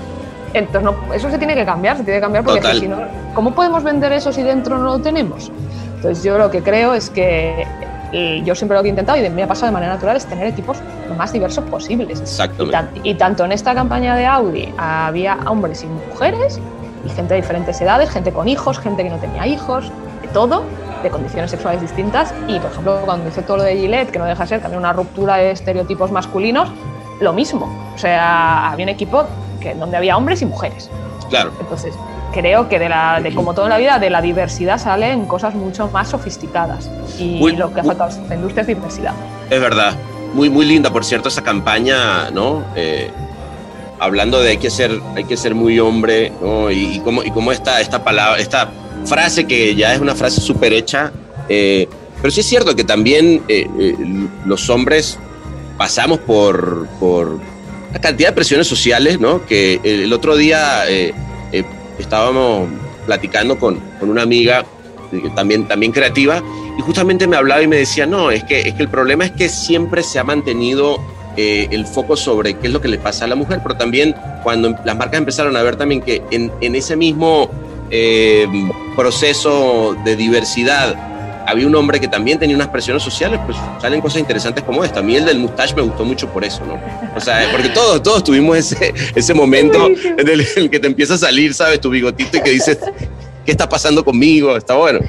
entonces 0.54 0.84
no- 0.84 1.14
eso 1.14 1.30
se 1.32 1.38
tiene 1.38 1.56
que 1.56 1.66
cambiar, 1.66 1.98
se 1.98 2.04
tiene 2.04 2.18
que 2.20 2.24
cambiar 2.24 2.44
porque 2.44 2.74
si 2.76 2.88
no, 2.88 2.98
¿cómo 3.34 3.54
podemos 3.54 3.84
vender 3.84 4.12
eso 4.14 4.32
si 4.32 4.44
dentro 4.44 4.78
no 4.78 4.84
lo 4.86 5.00
tenemos? 5.00 5.52
Entonces 5.96 6.24
yo 6.24 6.38
lo 6.38 6.52
que 6.52 6.62
creo 6.62 6.94
es 6.94 7.10
que 7.10 7.66
y 8.12 8.44
yo 8.44 8.56
siempre 8.56 8.78
lo 8.78 8.82
que 8.84 8.88
he 8.88 8.92
intentado 8.92 9.18
y 9.24 9.30
me 9.30 9.44
ha 9.44 9.48
pasado 9.48 9.68
de 9.68 9.74
manera 9.74 9.94
natural 9.94 10.16
es 10.18 10.26
tener 10.26 10.48
equipos 10.48 10.78
lo 11.08 11.16
más 11.16 11.32
diversos 11.34 11.64
posibles. 11.66 12.20
Y, 12.20 12.24
Exactamente. 12.24 12.72
tan- 12.72 12.90
y 13.04 13.14
tanto 13.16 13.46
en 13.46 13.52
esta 13.52 13.74
campaña 13.76 14.16
de 14.16 14.26
Audi 14.26 14.74
había 14.78 15.38
hombres 15.48 15.84
y 15.84 15.88
mujeres 15.88 16.60
y 17.06 17.10
gente 17.10 17.34
de 17.36 17.42
diferentes 17.42 17.80
edades, 17.82 18.10
gente 18.10 18.32
con 18.32 18.48
hijos, 18.48 18.80
gente 18.80 19.04
que 19.04 19.10
no 19.10 19.18
tenía 19.18 19.46
hijos, 19.48 19.92
de 20.22 20.28
todo, 20.30 20.64
de 21.04 21.10
condiciones 21.10 21.52
sexuales 21.52 21.82
distintas. 21.82 22.34
Y 22.48 22.60
por 22.60 22.72
ejemplo, 22.72 23.02
cuando 23.06 23.30
hice 23.30 23.42
todo 23.44 23.58
lo 23.58 23.64
de 23.64 23.76
Gillette, 23.78 24.10
que 24.12 24.20
no 24.20 24.26
deja 24.26 24.44
de 24.44 24.48
ser 24.50 24.62
también 24.62 24.80
una 24.80 24.94
ruptura 24.94 25.36
de 25.38 25.52
estereotipos 25.52 26.12
masculinos, 26.12 26.72
lo 27.20 27.34
mismo. 27.34 27.68
O 27.94 27.98
sea, 27.98 28.72
había 28.72 28.86
un 28.86 28.90
equipo 28.90 29.26
que, 29.62 29.74
donde 29.76 29.98
había 29.98 30.18
hombres 30.18 30.42
y 30.42 30.46
mujeres. 30.46 30.90
Claro. 31.30 31.52
Entonces, 31.60 31.94
creo 32.34 32.70
que 32.70 32.80
de, 32.80 32.90
la, 32.90 33.20
de 33.22 33.34
como 33.34 33.54
toda 33.54 33.70
la 33.70 33.78
vida, 33.78 34.00
de 34.00 34.10
la 34.10 34.22
diversidad 34.22 34.78
salen 34.80 35.26
cosas 35.26 35.56
mucho 35.56 35.90
más 35.90 36.10
sofisticadas. 36.10 36.90
Y 37.20 37.36
Muy- 37.40 37.56
lo 37.56 37.74
que 37.74 37.82
ha 37.82 37.84
faltado 37.84 38.10
a 38.12 38.14
esta 38.14 38.36
industria 38.36 38.62
es 38.62 38.68
diversidad. 38.68 39.14
Es 39.50 39.60
verdad. 39.62 39.96
Muy, 40.34 40.50
muy 40.50 40.66
linda, 40.66 40.92
por 40.92 41.06
cierto, 41.06 41.30
esa 41.30 41.42
campaña, 41.42 42.30
¿no? 42.32 42.64
Eh, 42.76 43.10
hablando 44.00 44.40
de 44.42 44.50
hay 44.52 44.58
que 44.58 44.70
ser, 44.70 44.92
hay 45.16 45.24
que 45.24 45.38
ser 45.38 45.56
muy 45.56 45.80
hombre, 45.80 46.32
¿no? 46.42 46.70
Y, 46.70 46.98
y 46.98 47.00
cómo, 47.00 47.24
y 47.24 47.32
cómo 47.32 47.52
esta, 47.52 47.82
esta 47.82 48.04
palabra, 48.04 48.40
esta 48.40 48.70
frase 49.06 49.46
que 49.46 49.74
ya 49.76 49.94
es 49.94 50.00
una 50.02 50.16
frase 50.16 50.42
súper 50.42 50.74
hecha. 50.74 51.12
eh, 51.50 51.88
pero 52.22 52.32
sí 52.32 52.40
es 52.40 52.48
cierto 52.48 52.76
que 52.76 52.84
también 52.84 53.44
eh, 53.48 53.68
eh, 53.80 53.96
los 54.46 54.70
hombres 54.72 55.20
pasamos 55.78 56.18
por, 56.20 56.88
por 57.00 57.40
una 57.92 58.02
cantidad 58.02 58.30
de 58.30 58.36
presiones 58.36 58.68
sociales, 58.68 59.20
¿no? 59.20 59.46
Que 59.46 59.80
el, 59.84 60.12
otro 60.12 60.36
día 60.36 60.90
eh, 60.90 61.14
estábamos 62.00 62.70
platicando 63.06 63.58
con, 63.58 63.80
con 64.00 64.10
una 64.10 64.24
amiga 64.24 64.66
eh, 65.12 65.30
también, 65.36 65.68
también 65.68 65.92
creativa 65.92 66.42
y 66.78 66.82
justamente 66.82 67.28
me 67.28 67.38
hablaba 67.38 67.62
y 67.62 67.68
me 67.68 67.78
decía, 67.78 68.06
no, 68.06 68.30
es 68.30 68.44
que, 68.44 68.62
es 68.62 68.74
que 68.76 68.84
el 68.84 68.90
problema 68.90 69.26
es 69.26 69.32
que 69.32 69.50
siempre 69.50 70.04
se 70.04 70.20
ha 70.20 70.24
mantenido 70.24 71.00
eh, 71.36 71.68
el 71.72 71.86
foco 71.86 72.16
sobre 72.16 72.56
qué 72.56 72.68
es 72.68 72.74
lo 72.74 72.82
que 72.82 72.88
le 72.88 72.98
pasa 72.98 73.26
a 73.26 73.28
la 73.28 73.36
mujer, 73.36 73.60
pero 73.64 73.76
también 73.76 74.16
cuando 74.44 74.76
las 74.86 74.98
marcas 74.98 75.20
empezaron 75.20 75.56
a 75.56 75.64
ver 75.64 75.76
también 75.76 76.02
que 76.02 76.24
en, 76.32 76.52
en 76.62 76.76
ese 76.76 76.96
mismo 76.96 77.50
eh, 77.90 78.48
proceso 78.96 79.96
de 80.04 80.16
diversidad 80.16 80.96
había 81.48 81.66
un 81.66 81.76
hombre 81.76 82.00
que 82.00 82.08
también 82.08 82.38
tenía 82.38 82.56
unas 82.56 82.68
presiones 82.68 83.02
sociales, 83.02 83.40
pues 83.46 83.58
salen 83.82 84.02
cosas 84.02 84.20
interesantes 84.20 84.64
como 84.64 84.84
esta. 84.84 85.00
A 85.00 85.04
mí 85.04 85.16
el 85.16 85.26
del 85.26 85.40
mustache 85.40 85.74
me 85.76 85.82
gustó 85.82 86.04
mucho 86.06 86.28
por 86.30 86.44
eso, 86.44 86.64
¿no? 86.66 86.78
O 87.16 87.20
sea, 87.20 87.48
porque 87.52 87.70
todos, 87.70 88.04
todos 88.04 88.24
tuvimos 88.24 88.58
ese, 88.58 88.94
ese 89.16 89.34
momento 89.34 89.88
en 89.88 90.28
el, 90.28 90.42
en 90.42 90.48
el 90.56 90.70
que 90.70 90.80
te 90.80 90.88
empieza 90.88 91.14
a 91.16 91.18
salir, 91.18 91.54
¿sabes? 91.54 91.80
Tu 91.82 91.90
bigotito 91.90 92.38
y 92.38 92.42
que 92.42 92.50
dices, 92.52 92.78
¿qué 93.46 93.52
está 93.52 93.68
pasando 93.68 94.04
conmigo? 94.04 94.56
Está 94.58 94.76
bueno. 94.76 95.00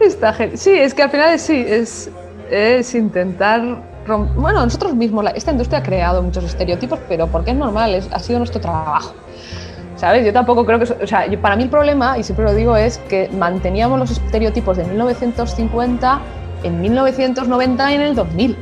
Está 0.00 0.36
sí, 0.54 0.70
es 0.70 0.92
que 0.92 1.02
al 1.02 1.10
final 1.10 1.38
sí, 1.38 1.64
es, 1.66 2.10
es 2.50 2.94
intentar... 2.94 3.60
rom- 4.06 4.34
Bueno, 4.34 4.62
nosotros 4.64 4.94
mismos, 4.94 5.24
esta 5.34 5.52
industria 5.52 5.78
ha 5.78 5.82
creado 5.82 6.22
muchos 6.22 6.44
estereotipos, 6.44 6.98
pero 7.08 7.26
porque 7.28 7.52
es 7.52 7.56
normal, 7.56 7.94
es, 7.94 8.06
ha 8.12 8.18
sido 8.18 8.38
nuestro 8.38 8.60
trabajo. 8.60 9.14
¿Sabes? 9.96 10.24
Yo 10.26 10.32
tampoco 10.32 10.64
creo 10.66 10.78
que... 10.78 10.84
O 11.02 11.06
sea, 11.06 11.26
yo- 11.26 11.40
para 11.40 11.56
mí 11.56 11.64
el 11.64 11.70
problema, 11.70 12.18
y 12.18 12.22
siempre 12.22 12.44
lo 12.44 12.54
digo, 12.54 12.76
es 12.76 12.98
que 13.08 13.28
manteníamos 13.36 13.98
los 13.98 14.10
estereotipos 14.10 14.76
de 14.76 14.84
1950 14.84 16.20
en 16.62 16.80
1990 16.80 17.92
y 17.92 17.94
en 17.94 18.00
el 18.02 18.14
2000. 18.14 18.56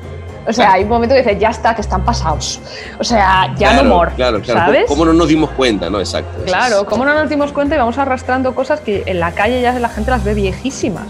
O 0.46 0.52
sea, 0.52 0.72
hay 0.74 0.82
un 0.82 0.90
momento 0.90 1.14
que 1.14 1.22
dices, 1.22 1.38
ya 1.38 1.48
está, 1.48 1.74
que 1.74 1.80
están 1.80 2.04
pasados. 2.04 2.60
O 2.98 3.04
sea, 3.04 3.46
ya 3.56 3.70
claro, 3.70 3.88
no 3.88 3.94
more. 3.94 4.10
Claro, 4.14 4.40
claro. 4.42 4.60
¿Sabes? 4.60 4.84
¿Cómo 4.88 5.06
no 5.06 5.14
nos 5.14 5.26
dimos 5.26 5.48
cuenta, 5.50 5.88
no? 5.88 5.98
Exacto. 6.00 6.42
Claro, 6.44 6.84
¿cómo 6.84 7.04
no 7.06 7.14
nos 7.14 7.30
dimos 7.30 7.50
cuenta 7.52 7.74
y 7.76 7.78
vamos 7.78 7.96
arrastrando 7.96 8.54
cosas 8.54 8.80
que 8.80 9.04
en 9.06 9.20
la 9.20 9.32
calle 9.32 9.62
ya 9.62 9.72
la 9.78 9.88
gente 9.88 10.10
las 10.10 10.22
ve 10.22 10.34
viejísimas? 10.34 11.06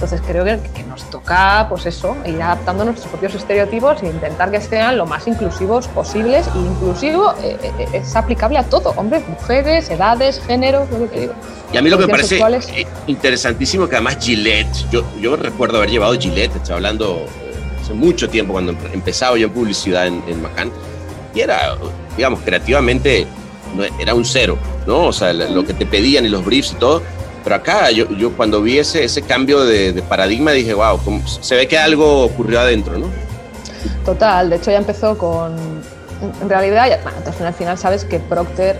Entonces 0.00 0.22
creo 0.26 0.44
que, 0.46 0.58
que 0.74 0.82
nos 0.84 1.10
toca, 1.10 1.66
pues 1.68 1.84
eso, 1.84 2.16
ir 2.24 2.40
adaptando 2.40 2.86
nuestros 2.86 3.08
propios 3.08 3.34
estereotipos 3.34 4.02
e 4.02 4.06
intentar 4.06 4.50
que 4.50 4.58
sean 4.58 4.96
lo 4.96 5.04
más 5.04 5.26
inclusivos 5.28 5.88
posibles. 5.88 6.46
Y 6.54 6.58
inclusivo 6.58 7.34
eh, 7.42 7.58
eh, 7.78 7.86
es 7.92 8.16
aplicable 8.16 8.56
a 8.56 8.62
todo, 8.62 8.94
hombres, 8.96 9.28
mujeres, 9.28 9.90
edades, 9.90 10.40
géneros, 10.46 10.88
lo 10.90 11.10
que 11.10 11.20
digo. 11.20 11.34
Y 11.70 11.76
a 11.76 11.82
mí 11.82 11.90
lo 11.90 11.98
que 11.98 12.06
me 12.06 12.12
parece 12.12 12.28
sexuales. 12.30 12.68
eh, 12.74 12.86
interesantísimo 13.08 13.90
que 13.90 13.96
además 13.96 14.16
Gillette, 14.18 14.88
yo, 14.90 15.04
yo 15.20 15.36
recuerdo 15.36 15.76
haber 15.76 15.90
llevado 15.90 16.14
Gillette, 16.18 16.56
estoy 16.56 16.76
hablando 16.76 17.26
eh, 17.42 17.52
hace 17.82 17.92
mucho 17.92 18.30
tiempo 18.30 18.54
cuando 18.54 18.72
empe- 18.72 18.94
empezaba 18.94 19.36
yo 19.36 19.48
en 19.48 19.52
publicidad 19.52 20.06
en, 20.06 20.24
en 20.28 20.40
Macán, 20.40 20.72
y 21.34 21.40
era, 21.40 21.76
digamos, 22.16 22.40
creativamente 22.40 23.26
era 23.98 24.14
un 24.14 24.24
cero, 24.24 24.56
¿no? 24.86 25.04
O 25.08 25.12
sea, 25.12 25.34
lo 25.34 25.62
que 25.66 25.74
te 25.74 25.84
pedían 25.84 26.24
y 26.24 26.30
los 26.30 26.42
briefs 26.42 26.72
y 26.72 26.76
todo. 26.76 27.02
Pero 27.42 27.56
acá 27.56 27.90
yo, 27.90 28.08
yo 28.10 28.32
cuando 28.32 28.62
vi 28.62 28.78
ese, 28.78 29.04
ese 29.04 29.22
cambio 29.22 29.64
de, 29.64 29.92
de 29.92 30.02
paradigma 30.02 30.52
dije, 30.52 30.74
wow, 30.74 31.00
se 31.40 31.56
ve 31.56 31.66
que 31.66 31.78
algo 31.78 32.24
ocurrió 32.24 32.60
adentro, 32.60 32.98
¿no? 32.98 33.06
Total, 34.04 34.50
de 34.50 34.56
hecho 34.56 34.70
ya 34.70 34.78
empezó 34.78 35.16
con... 35.16 35.56
En 36.42 36.48
realidad, 36.50 37.00
bueno, 37.02 37.18
final, 37.32 37.46
al 37.46 37.54
final 37.54 37.78
sabes 37.78 38.04
que 38.04 38.18
Procter 38.20 38.78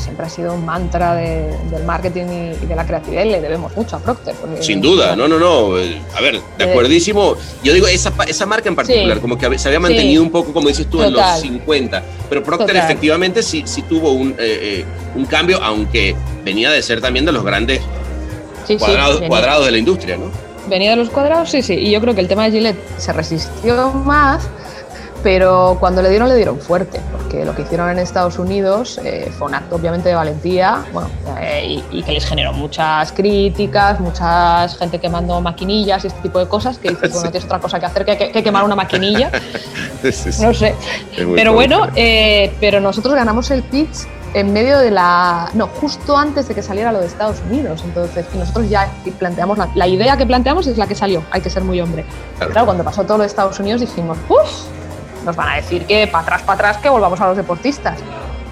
siempre 0.00 0.26
ha 0.26 0.28
sido 0.28 0.54
un 0.54 0.64
mantra 0.64 1.14
de- 1.14 1.56
del 1.70 1.84
marketing 1.84 2.24
y, 2.24 2.64
y 2.64 2.66
de 2.66 2.74
la 2.74 2.86
creatividad 2.86 3.24
y 3.24 3.30
le 3.30 3.40
debemos 3.40 3.76
mucho 3.76 3.96
a 3.96 3.98
Procter. 4.00 4.34
Sin 4.60 4.80
duda, 4.80 5.14
no, 5.14 5.28
no, 5.28 5.38
no. 5.38 5.78
eh, 5.78 6.00
A 6.16 6.20
ver, 6.20 6.40
de 6.58 6.64
acuerdísimo. 6.64 7.36
Yo 7.62 7.72
digo, 7.72 7.86
esa, 7.86 8.12
esa 8.26 8.46
marca 8.46 8.68
en 8.68 8.76
particular, 8.76 9.16
Sí. 9.16 9.20
como 9.20 9.38
que 9.38 9.58
se 9.58 9.68
había 9.68 9.80
mantenido 9.80 10.22
Sí. 10.22 10.26
un 10.26 10.32
poco, 10.32 10.52
como 10.52 10.68
dices 10.68 10.88
tú, 10.88 10.98
en 11.02 11.12
los 11.12 11.20
Total. 11.22 11.40
50. 11.40 12.02
Pero 12.28 12.42
Procter 12.42 12.68
Total. 12.68 12.84
efectivamente 12.84 13.42
sí, 13.42 13.62
sí 13.66 13.82
tuvo 13.82 14.12
un, 14.12 14.30
eh, 14.30 14.34
eh, 14.38 14.84
un 15.14 15.26
cambio, 15.26 15.60
aunque 15.62 16.16
venía 16.44 16.70
de 16.70 16.82
ser 16.82 17.00
también 17.00 17.24
de 17.26 17.32
los 17.32 17.44
grandes 17.44 17.80
Sí, 18.66 18.76
cuadrados, 18.76 19.20
cuadrados 19.22 19.64
de 19.66 19.72
la 19.72 19.78
industria, 19.78 20.16
¿no? 20.16 20.30
Venía 20.68 20.90
de 20.90 20.96
los 20.96 21.10
cuadrados, 21.10 21.50
sí, 21.50 21.62
sí. 21.62 21.74
Y 21.74 21.90
yo 21.90 22.00
creo 22.00 22.14
que 22.14 22.20
el 22.20 22.28
tema 22.28 22.44
de 22.44 22.52
Gillette 22.52 22.78
se 22.98 23.12
resistió 23.12 23.90
más, 23.92 24.48
pero 25.22 25.76
cuando 25.80 26.02
le 26.02 26.10
dieron, 26.10 26.28
le 26.28 26.34
dieron 26.36 26.58
fuerte, 26.58 27.00
porque 27.12 27.44
lo 27.44 27.54
que 27.54 27.62
hicieron 27.62 27.90
en 27.90 27.98
Estados 27.98 28.38
Unidos 28.38 28.98
eh, 29.04 29.30
fue 29.38 29.48
un 29.48 29.54
acto 29.54 29.76
obviamente 29.76 30.08
de 30.08 30.14
valentía, 30.14 30.84
bueno, 30.92 31.08
eh, 31.40 31.82
y, 31.90 31.98
y 31.98 32.02
que 32.02 32.12
les 32.12 32.24
generó 32.26 32.52
muchas 32.52 33.12
críticas, 33.12 34.00
mucha 34.00 34.68
gente 34.68 34.98
quemando 34.98 35.40
maquinillas 35.40 36.04
y 36.04 36.06
este 36.08 36.20
tipo 36.22 36.38
de 36.38 36.46
cosas, 36.48 36.78
que 36.78 36.90
dices, 36.90 37.12
bueno, 37.12 37.30
tienes 37.30 37.44
otra 37.44 37.58
cosa 37.60 37.78
que 37.80 37.86
hacer 37.86 38.04
que, 38.04 38.16
que- 38.16 38.32
que 38.32 38.42
quemar 38.42 38.64
una 38.64 38.76
maquinilla. 38.76 39.30
No 40.40 40.54
sé. 40.54 40.74
Pero 41.34 41.52
bueno, 41.52 41.86
eh, 41.94 42.54
pero 42.60 42.80
nosotros 42.80 43.14
ganamos 43.14 43.50
el 43.50 43.62
pitch 43.62 44.06
en 44.32 44.52
medio 44.52 44.78
de 44.78 44.90
la. 44.90 45.50
No, 45.54 45.66
justo 45.66 46.16
antes 46.16 46.48
de 46.48 46.54
que 46.54 46.62
saliera 46.62 46.90
lo 46.90 47.00
de 47.00 47.06
Estados 47.06 47.36
Unidos. 47.50 47.82
Entonces, 47.84 48.24
y 48.34 48.38
nosotros 48.38 48.70
ya 48.70 48.88
planteamos. 49.18 49.58
La, 49.58 49.68
la 49.74 49.86
idea 49.86 50.16
que 50.16 50.24
planteamos 50.24 50.66
es 50.68 50.78
la 50.78 50.86
que 50.86 50.94
salió. 50.94 51.22
Hay 51.30 51.42
que 51.42 51.50
ser 51.50 51.64
muy 51.64 51.80
hombre. 51.82 52.04
Claro. 52.38 52.52
Claro, 52.52 52.66
cuando 52.66 52.84
pasó 52.84 53.02
todo 53.04 53.18
lo 53.18 53.22
de 53.24 53.26
Estados 53.28 53.58
Unidos 53.60 53.80
dijimos, 53.82 54.16
uff, 54.28 54.50
nos 55.24 55.36
van 55.36 55.50
a 55.50 55.56
decir 55.56 55.86
que 55.86 56.06
para 56.06 56.22
atrás, 56.22 56.42
para 56.42 56.54
atrás, 56.54 56.76
que 56.78 56.88
volvamos 56.88 57.20
a 57.20 57.28
los 57.28 57.36
deportistas. 57.36 57.98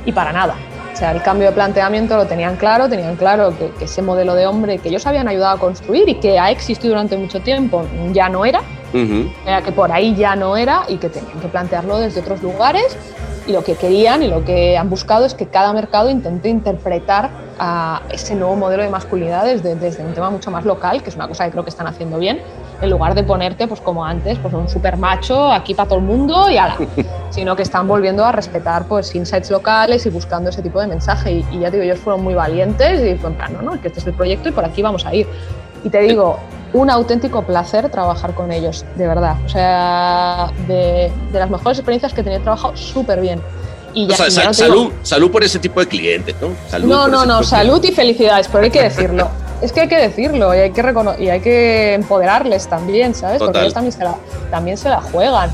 Y 0.04 0.12
para 0.12 0.32
nada. 0.32 0.54
O 0.92 0.96
sea, 0.96 1.12
el 1.12 1.22
cambio 1.22 1.46
de 1.46 1.52
planteamiento 1.52 2.16
lo 2.16 2.26
tenían 2.26 2.56
claro, 2.56 2.88
tenían 2.88 3.14
claro 3.14 3.56
que, 3.56 3.70
que 3.78 3.84
ese 3.84 4.02
modelo 4.02 4.34
de 4.34 4.46
hombre 4.46 4.78
que 4.78 4.88
ellos 4.88 5.06
habían 5.06 5.28
ayudado 5.28 5.56
a 5.56 5.60
construir 5.60 6.08
y 6.08 6.16
que 6.16 6.40
ha 6.40 6.50
existido 6.50 6.94
durante 6.94 7.16
mucho 7.16 7.40
tiempo 7.40 7.84
ya 8.12 8.28
no 8.28 8.44
era, 8.44 8.62
era 9.46 9.62
que 9.62 9.70
por 9.70 9.92
ahí 9.92 10.16
ya 10.16 10.34
no 10.34 10.56
era 10.56 10.82
y 10.88 10.96
que 10.96 11.08
tenían 11.08 11.38
que 11.40 11.46
plantearlo 11.46 11.98
desde 11.98 12.20
otros 12.20 12.42
lugares 12.42 12.96
y 13.46 13.52
lo 13.52 13.62
que 13.62 13.76
querían 13.76 14.22
y 14.22 14.28
lo 14.28 14.44
que 14.44 14.76
han 14.76 14.90
buscado 14.90 15.24
es 15.24 15.34
que 15.34 15.46
cada 15.46 15.72
mercado 15.72 16.10
intente 16.10 16.48
interpretar 16.48 17.30
a 17.58 18.02
ese 18.10 18.34
nuevo 18.34 18.56
modelo 18.56 18.82
de 18.82 18.90
masculinidad 18.90 19.44
desde, 19.44 19.74
desde 19.74 20.04
un 20.04 20.14
tema 20.14 20.30
mucho 20.30 20.50
más 20.50 20.64
local, 20.64 21.02
que 21.02 21.10
es 21.10 21.16
una 21.16 21.28
cosa 21.28 21.44
que 21.44 21.52
creo 21.52 21.64
que 21.64 21.70
están 21.70 21.86
haciendo 21.86 22.18
bien, 22.18 22.40
en 22.80 22.90
lugar 22.90 23.14
de 23.14 23.24
ponerte, 23.24 23.66
pues 23.66 23.80
como 23.80 24.04
antes, 24.04 24.38
pues 24.38 24.54
un 24.54 24.68
super 24.68 24.96
macho 24.96 25.50
aquí 25.50 25.74
para 25.74 25.88
todo 25.88 25.98
el 25.98 26.04
mundo 26.04 26.48
y 26.48 26.56
ala, 26.56 26.76
sino 27.30 27.56
que 27.56 27.62
están 27.62 27.88
volviendo 27.88 28.24
a 28.24 28.30
respetar 28.32 28.84
pues 28.86 29.14
insights 29.14 29.50
locales 29.50 30.06
y 30.06 30.10
buscando 30.10 30.50
ese 30.50 30.62
tipo 30.62 30.80
de 30.80 30.86
mensaje 30.86 31.32
y, 31.32 31.46
y 31.50 31.58
ya 31.60 31.70
te 31.70 31.76
digo, 31.78 31.84
ellos 31.84 31.98
fueron 31.98 32.22
muy 32.22 32.34
valientes 32.34 33.00
y 33.00 33.14
plan, 33.16 33.52
no, 33.52 33.62
no, 33.62 33.80
que 33.80 33.88
este 33.88 34.00
es 34.00 34.06
el 34.06 34.14
proyecto 34.14 34.48
y 34.48 34.52
por 34.52 34.64
aquí 34.64 34.80
vamos 34.82 35.04
a 35.06 35.14
ir. 35.14 35.26
Y 35.84 35.90
te 35.90 36.00
digo, 36.00 36.38
un 36.72 36.90
auténtico 36.90 37.42
placer 37.42 37.88
trabajar 37.88 38.34
con 38.34 38.50
ellos, 38.52 38.84
de 38.96 39.06
verdad. 39.08 39.36
O 39.44 39.48
sea, 39.48 40.50
de, 40.66 41.10
de 41.32 41.38
las 41.38 41.48
mejores 41.50 41.78
experiencias 41.78 42.12
que 42.12 42.20
he 42.20 42.24
tenido, 42.24 42.42
trabajado 42.42 42.76
súper 42.76 43.20
bien. 43.20 43.40
Y 43.94 44.04
O 44.06 44.08
ya, 44.08 44.16
sea, 44.16 44.26
y 44.26 44.30
ya 44.30 44.34
sal- 44.34 44.44
no 44.44 44.52
digo- 44.52 44.66
salud, 44.84 44.92
salud 45.02 45.30
por 45.30 45.42
ese 45.44 45.58
tipo 45.58 45.80
de 45.80 45.86
clientes, 45.88 46.34
¿no? 46.40 46.48
Salud 46.68 46.88
no, 46.88 47.08
no, 47.08 47.24
no, 47.26 47.42
salud 47.42 47.82
y 47.84 47.90
felicidades, 47.92 48.48
pero 48.48 48.64
hay 48.64 48.70
que 48.70 48.82
decirlo. 48.82 49.28
Es 49.60 49.72
que 49.72 49.80
hay 49.80 49.88
que 49.88 49.96
decirlo 49.98 50.54
y 50.54 50.58
hay 50.58 50.70
que, 50.70 50.94
y 51.18 51.28
hay 51.28 51.40
que 51.40 51.94
empoderarles 51.94 52.68
también, 52.68 53.14
¿sabes? 53.14 53.38
Porque 53.38 53.60
ellos 53.60 53.74
también 53.74 53.92
se, 53.92 54.04
la, 54.04 54.14
también 54.50 54.76
se 54.76 54.88
la 54.88 55.00
juegan. 55.00 55.50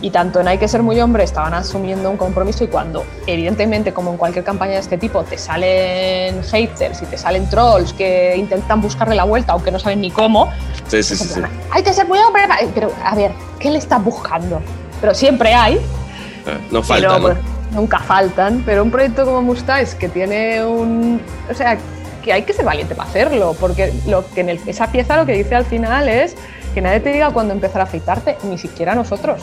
Y 0.00 0.10
tanto 0.10 0.40
en 0.40 0.48
Hay 0.48 0.58
que 0.58 0.66
ser 0.66 0.82
muy 0.82 1.00
hombre 1.00 1.22
estaban 1.22 1.54
asumiendo 1.54 2.10
un 2.10 2.16
compromiso 2.16 2.64
y 2.64 2.66
cuando, 2.66 3.04
evidentemente, 3.28 3.92
como 3.92 4.10
en 4.10 4.16
cualquier 4.16 4.44
campaña 4.44 4.72
de 4.72 4.80
este 4.80 4.98
tipo, 4.98 5.22
te 5.22 5.38
salen 5.38 6.42
haters 6.42 7.02
y 7.02 7.06
te 7.06 7.16
salen 7.16 7.48
trolls 7.48 7.92
que 7.92 8.34
intentan 8.36 8.80
buscarle 8.80 9.14
la 9.14 9.22
vuelta 9.22 9.52
aunque 9.52 9.70
no 9.70 9.78
saben 9.78 10.00
ni 10.00 10.10
cómo, 10.10 10.50
Sí, 10.88 11.02
sí, 11.04 11.16
sí, 11.16 11.40
hay 11.70 11.82
que 11.82 11.92
ser 11.92 12.06
muy 12.06 12.18
hombre. 12.18 12.42
Pero, 12.74 12.90
a 13.04 13.14
ver, 13.14 13.30
¿qué 13.60 13.70
le 13.70 13.78
estás 13.78 14.02
buscando? 14.02 14.60
Pero 15.00 15.14
siempre 15.14 15.54
hay, 15.54 15.80
Ah, 16.46 16.58
No 16.70 16.82
falta, 16.82 17.08
pero, 17.08 17.18
¿no? 17.18 17.24
pues, 17.26 17.38
nunca 17.72 17.98
faltan, 18.00 18.62
pero 18.66 18.82
un 18.82 18.90
proyecto 18.90 19.24
como 19.24 19.42
Mustache 19.42 19.96
que 19.96 20.08
tiene 20.08 20.64
un... 20.64 21.20
O 21.50 21.54
sea, 21.54 21.78
que 22.22 22.32
hay 22.32 22.42
que 22.42 22.52
ser 22.52 22.64
valiente 22.64 22.94
para 22.94 23.08
hacerlo, 23.10 23.54
porque 23.58 23.92
lo 24.06 24.24
que 24.32 24.40
en 24.40 24.48
el- 24.50 24.60
esa 24.66 24.90
pieza 24.90 25.16
lo 25.16 25.26
que 25.26 25.32
dice 25.34 25.54
al 25.54 25.64
final 25.66 26.08
es 26.08 26.34
que 26.74 26.80
nadie 26.80 27.00
te 27.00 27.12
diga 27.12 27.30
cuándo 27.30 27.52
empezar 27.52 27.80
a 27.80 27.84
afeitarte, 27.84 28.36
ni 28.44 28.56
siquiera 28.58 28.94
nosotros. 28.94 29.40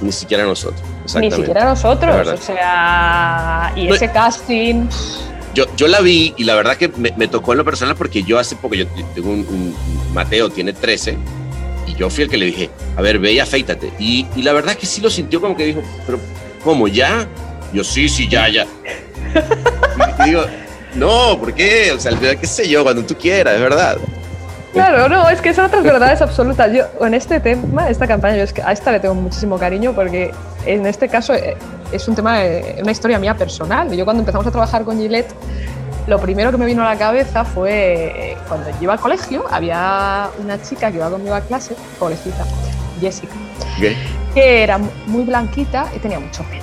Ni 0.00 0.12
siquiera 0.12 0.44
nosotros. 0.44 0.80
Ni 0.82 1.02
Exactamente. 1.04 1.36
siquiera 1.36 1.60
Es 1.60 1.66
nosotros. 1.66 2.28
O 2.28 2.36
sea, 2.36 3.72
y 3.76 3.86
No, 3.86 3.94
ese 3.94 4.10
casting... 4.10 4.86
Yo, 5.54 5.64
yo 5.76 5.86
la 5.86 6.00
vi 6.00 6.32
y 6.38 6.44
la 6.44 6.54
verdad 6.54 6.76
que 6.76 6.88
me, 6.88 7.12
me 7.16 7.28
tocó 7.28 7.52
en 7.52 7.58
lo 7.58 7.64
personal 7.64 7.94
porque 7.94 8.22
yo 8.22 8.38
hace 8.38 8.56
poco, 8.56 8.74
yo 8.74 8.86
tengo 9.14 9.28
un, 9.30 9.40
un- 9.40 9.76
Mateo, 10.14 10.48
tiene 10.50 10.72
13, 10.72 11.16
y 11.86 11.94
yo 11.94 12.08
fui 12.10 12.24
el 12.24 12.30
que 12.30 12.36
le 12.38 12.46
dije, 12.46 12.70
a 12.96 13.02
ver, 13.02 13.18
ve 13.18 13.32
y 13.32 13.38
afeítate. 13.38 13.92
Y, 13.98 14.26
y 14.36 14.42
la 14.42 14.52
verdad 14.54 14.74
que 14.76 14.86
sí 14.86 15.00
lo 15.02 15.10
sintió 15.10 15.40
como 15.42 15.54
que 15.56 15.66
dijo, 15.66 15.82
pero 16.06 16.18
¿cómo 16.64 16.88
ya? 16.88 17.26
Yo, 17.72 17.84
sí, 17.84 18.08
sí, 18.08 18.28
ya, 18.28 18.48
ya. 18.48 18.66
Y 20.24 20.30
digo, 20.30 20.44
no, 20.94 21.38
¿por 21.38 21.54
qué? 21.54 21.92
O 21.92 22.00
sea, 22.00 22.12
qué 22.18 22.46
sé 22.46 22.68
yo, 22.68 22.82
cuando 22.82 23.04
tú 23.04 23.14
quieras, 23.16 23.54
es 23.54 23.60
verdad. 23.60 23.96
Claro, 24.72 25.08
no, 25.08 25.28
es 25.28 25.40
que 25.42 25.52
son 25.52 25.66
otras 25.66 25.82
verdades 25.82 26.22
absolutas. 26.22 26.72
Yo, 26.72 26.84
en 27.04 27.12
este 27.12 27.40
tema, 27.40 27.90
esta 27.90 28.06
campaña, 28.06 28.36
yo 28.36 28.44
es 28.44 28.52
que 28.54 28.62
a 28.62 28.72
esta 28.72 28.90
le 28.90 29.00
tengo 29.00 29.14
muchísimo 29.14 29.58
cariño 29.58 29.92
porque 29.94 30.32
en 30.64 30.86
este 30.86 31.08
caso 31.08 31.34
eh, 31.34 31.56
es 31.92 32.08
un 32.08 32.14
tema, 32.14 32.42
eh, 32.44 32.78
una 32.80 32.90
historia 32.92 33.18
mía 33.18 33.34
personal. 33.36 33.92
Yo 33.92 34.04
cuando 34.04 34.22
empezamos 34.22 34.46
a 34.46 34.50
trabajar 34.50 34.84
con 34.84 34.98
Gillette, 34.98 35.34
lo 36.06 36.18
primero 36.18 36.50
que 36.50 36.56
me 36.56 36.64
vino 36.64 36.82
a 36.82 36.86
la 36.94 36.98
cabeza 36.98 37.44
fue 37.44 38.30
eh, 38.32 38.36
cuando 38.48 38.70
yo 38.70 38.76
iba 38.80 38.94
al 38.94 39.00
colegio, 39.00 39.44
había 39.50 40.30
una 40.42 40.60
chica 40.62 40.90
que 40.90 40.96
iba 40.96 41.10
conmigo 41.10 41.34
a 41.34 41.42
clase, 41.42 41.74
pobrecita, 41.98 42.46
Jessica, 42.98 43.34
que 44.34 44.62
era 44.62 44.78
muy 45.06 45.24
blanquita 45.24 45.86
y 45.94 45.98
tenía 45.98 46.18
mucho 46.18 46.42
pelo. 46.44 46.62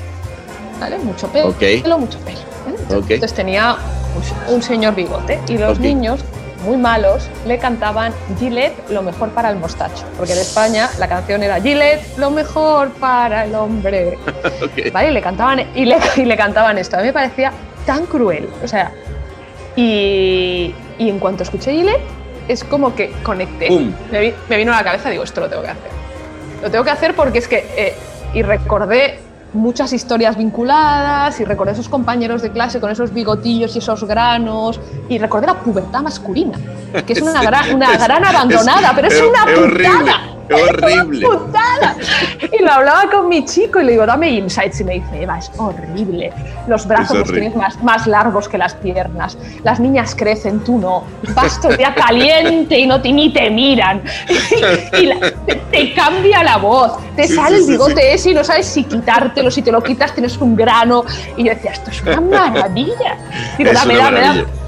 ¿Vale? 0.80 0.98
Mucho 0.98 1.28
pelo, 1.28 1.50
Ok. 1.50 1.60
pelo 1.84 2.00
mucho 2.00 2.18
pelo. 2.20 2.40
¿vale? 2.66 3.00
Ok. 3.00 3.12
Entonces 3.12 3.36
tenía 3.36 3.78
un, 4.50 4.62
señor 4.62 4.96
bigote 4.96 5.40
y 5.48 5.58
los 5.58 5.80
niños, 5.80 6.20
muy 6.66 6.76
malos, 6.78 7.30
le 7.46 7.58
cantaban 7.58 8.14
Gillette, 8.38 8.90
lo 8.90 9.02
mejor 9.02 9.30
para 9.30 9.50
el 9.50 9.56
mostacho. 9.58 10.04
Porque 10.18 10.34
en 10.34 10.40
España 10.40 10.90
la 11.00 11.08
canción 11.08 11.42
era 11.44 11.62
Gillette, 11.62 12.18
lo 12.18 12.32
mejor 12.32 12.90
para 12.92 13.46
el 13.46 13.56
hombre. 13.56 14.18
¿Vale? 14.94 15.10
Y 15.10 15.14
le 15.14 15.22
cantaban, 15.22 15.62
y 15.74 15.86
le, 15.86 15.98
y 16.18 16.26
le 16.26 16.36
cantaban 16.36 16.78
esto. 16.78 16.98
A 16.98 17.00
mí 17.00 17.06
me 17.08 17.14
parecía 17.14 17.52
tan 17.86 18.06
cruel. 18.06 18.50
O 18.64 18.68
sea, 18.68 18.92
y, 19.76 20.74
y 20.98 21.10
en 21.10 21.20
cuanto 21.20 21.44
escuché 21.44 21.72
Gillette, 21.72 22.02
es 22.48 22.64
como 22.64 22.94
que 22.96 23.12
conecté. 23.24 23.70
Me, 24.12 24.20
vi- 24.20 24.34
me 24.50 24.58
vino 24.58 24.74
a 24.74 24.78
la 24.78 24.84
cabeza, 24.84 25.10
digo, 25.10 25.24
esto 25.24 25.42
lo 25.42 25.50
tengo 25.50 25.62
que 25.64 25.70
hacer. 25.70 25.92
Lo 26.62 26.70
tengo 26.72 26.84
que 26.84 26.92
hacer 26.92 27.16
porque 27.16 27.40
es 27.40 27.48
que. 27.48 27.66
eh, 27.78 27.94
y 28.34 28.42
recordé 28.44 29.20
muchas 29.54 29.94
historias 29.94 30.38
vinculadas 30.38 31.40
y 31.40 31.46
recordé 31.46 31.72
esos 31.72 31.90
compañeros 31.90 32.42
de 32.42 32.52
clase 32.52 32.80
con 32.80 32.92
esos 32.92 33.14
bigotillos 33.14 33.76
y 33.76 33.80
esos 33.80 34.04
granos 34.04 34.80
y 35.08 35.18
recordé 35.18 35.48
la 35.48 35.60
pubertad 35.60 36.02
masculina 36.02 36.58
que 37.06 37.14
es 37.14 37.22
una 37.24 37.42
gran, 37.42 37.74
una 37.74 37.98
gran 37.98 38.24
abandonada 38.24 38.92
pero 38.96 39.08
es, 39.08 39.22
una 39.22 39.46
putada 39.46 40.39
horrible. 40.56 41.28
putada. 41.28 41.96
Y 42.52 42.64
lo 42.64 42.72
hablaba 42.72 43.10
con 43.12 43.30
mi 43.30 43.46
chico 43.46 43.80
y 43.80 43.84
le 43.86 43.92
digo, 43.94 44.06
dame 44.06 44.30
insights. 44.30 44.80
Y 44.82 44.84
me 44.84 44.94
dice, 44.96 45.22
Eva, 45.24 45.38
es 45.40 45.52
horrible. 45.58 46.32
Los 46.68 46.88
brazos 46.88 47.18
los 47.20 47.32
tienes 47.32 47.56
más, 47.56 47.82
más 47.84 48.08
largos 48.08 48.48
que 48.50 48.58
las 48.58 48.74
piernas. 48.76 49.38
Las 49.64 49.80
niñas 49.80 50.16
crecen, 50.16 50.60
tú 50.64 50.78
no. 50.80 51.04
Vas 51.34 51.60
día 51.78 51.94
caliente 51.94 52.78
y 52.80 52.88
no 52.88 53.02
te, 53.02 53.12
ni 53.12 53.32
te 53.34 53.50
miran. 53.50 54.02
Y 55.00 55.06
la- 55.06 55.20
te, 55.46 55.56
te 55.56 55.94
cambia 55.94 56.44
la 56.44 56.58
voz. 56.58 56.94
Te 57.16 57.28
Sí, 57.28 57.36
sale 57.36 57.50
sí, 57.58 57.62
el 57.62 57.64
sí, 57.66 57.72
bigote 57.72 58.14
ese 58.14 58.32
y 58.32 58.34
no 58.34 58.44
sabes 58.44 58.66
si 58.68 58.84
quitártelo. 58.84 59.52
Si 59.52 59.62
te 59.62 59.72
lo 59.72 59.82
quitas 59.84 60.14
tienes 60.14 60.38
un 60.38 60.56
grano. 60.56 61.04
Y 61.38 61.44
yo 61.44 61.54
decía, 61.54 61.72
esto 61.72 61.92
es 61.92 62.02
una 62.02 62.22
maravilla. 62.22 63.18
Digo, 63.58 63.70
Es 63.72 63.76
dame, 63.80 63.96
una 63.96 64.04
dame, 64.06 64.20
dame. 64.22 64.28
maravilla. 64.42 64.59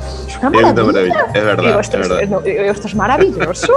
Una 0.49 0.61
maravilla. 0.73 0.83
maravilla, 0.85 1.25
es 1.33 1.43
verdad, 1.45 1.63
Digo, 1.63 1.79
esto 1.79 1.97
es 1.97 2.03
es, 2.03 2.09
verdad. 2.09 2.27
no, 2.29 2.39
digo, 2.41 2.61
esto 2.63 2.87
es 2.87 2.95
maravilloso. 2.95 3.73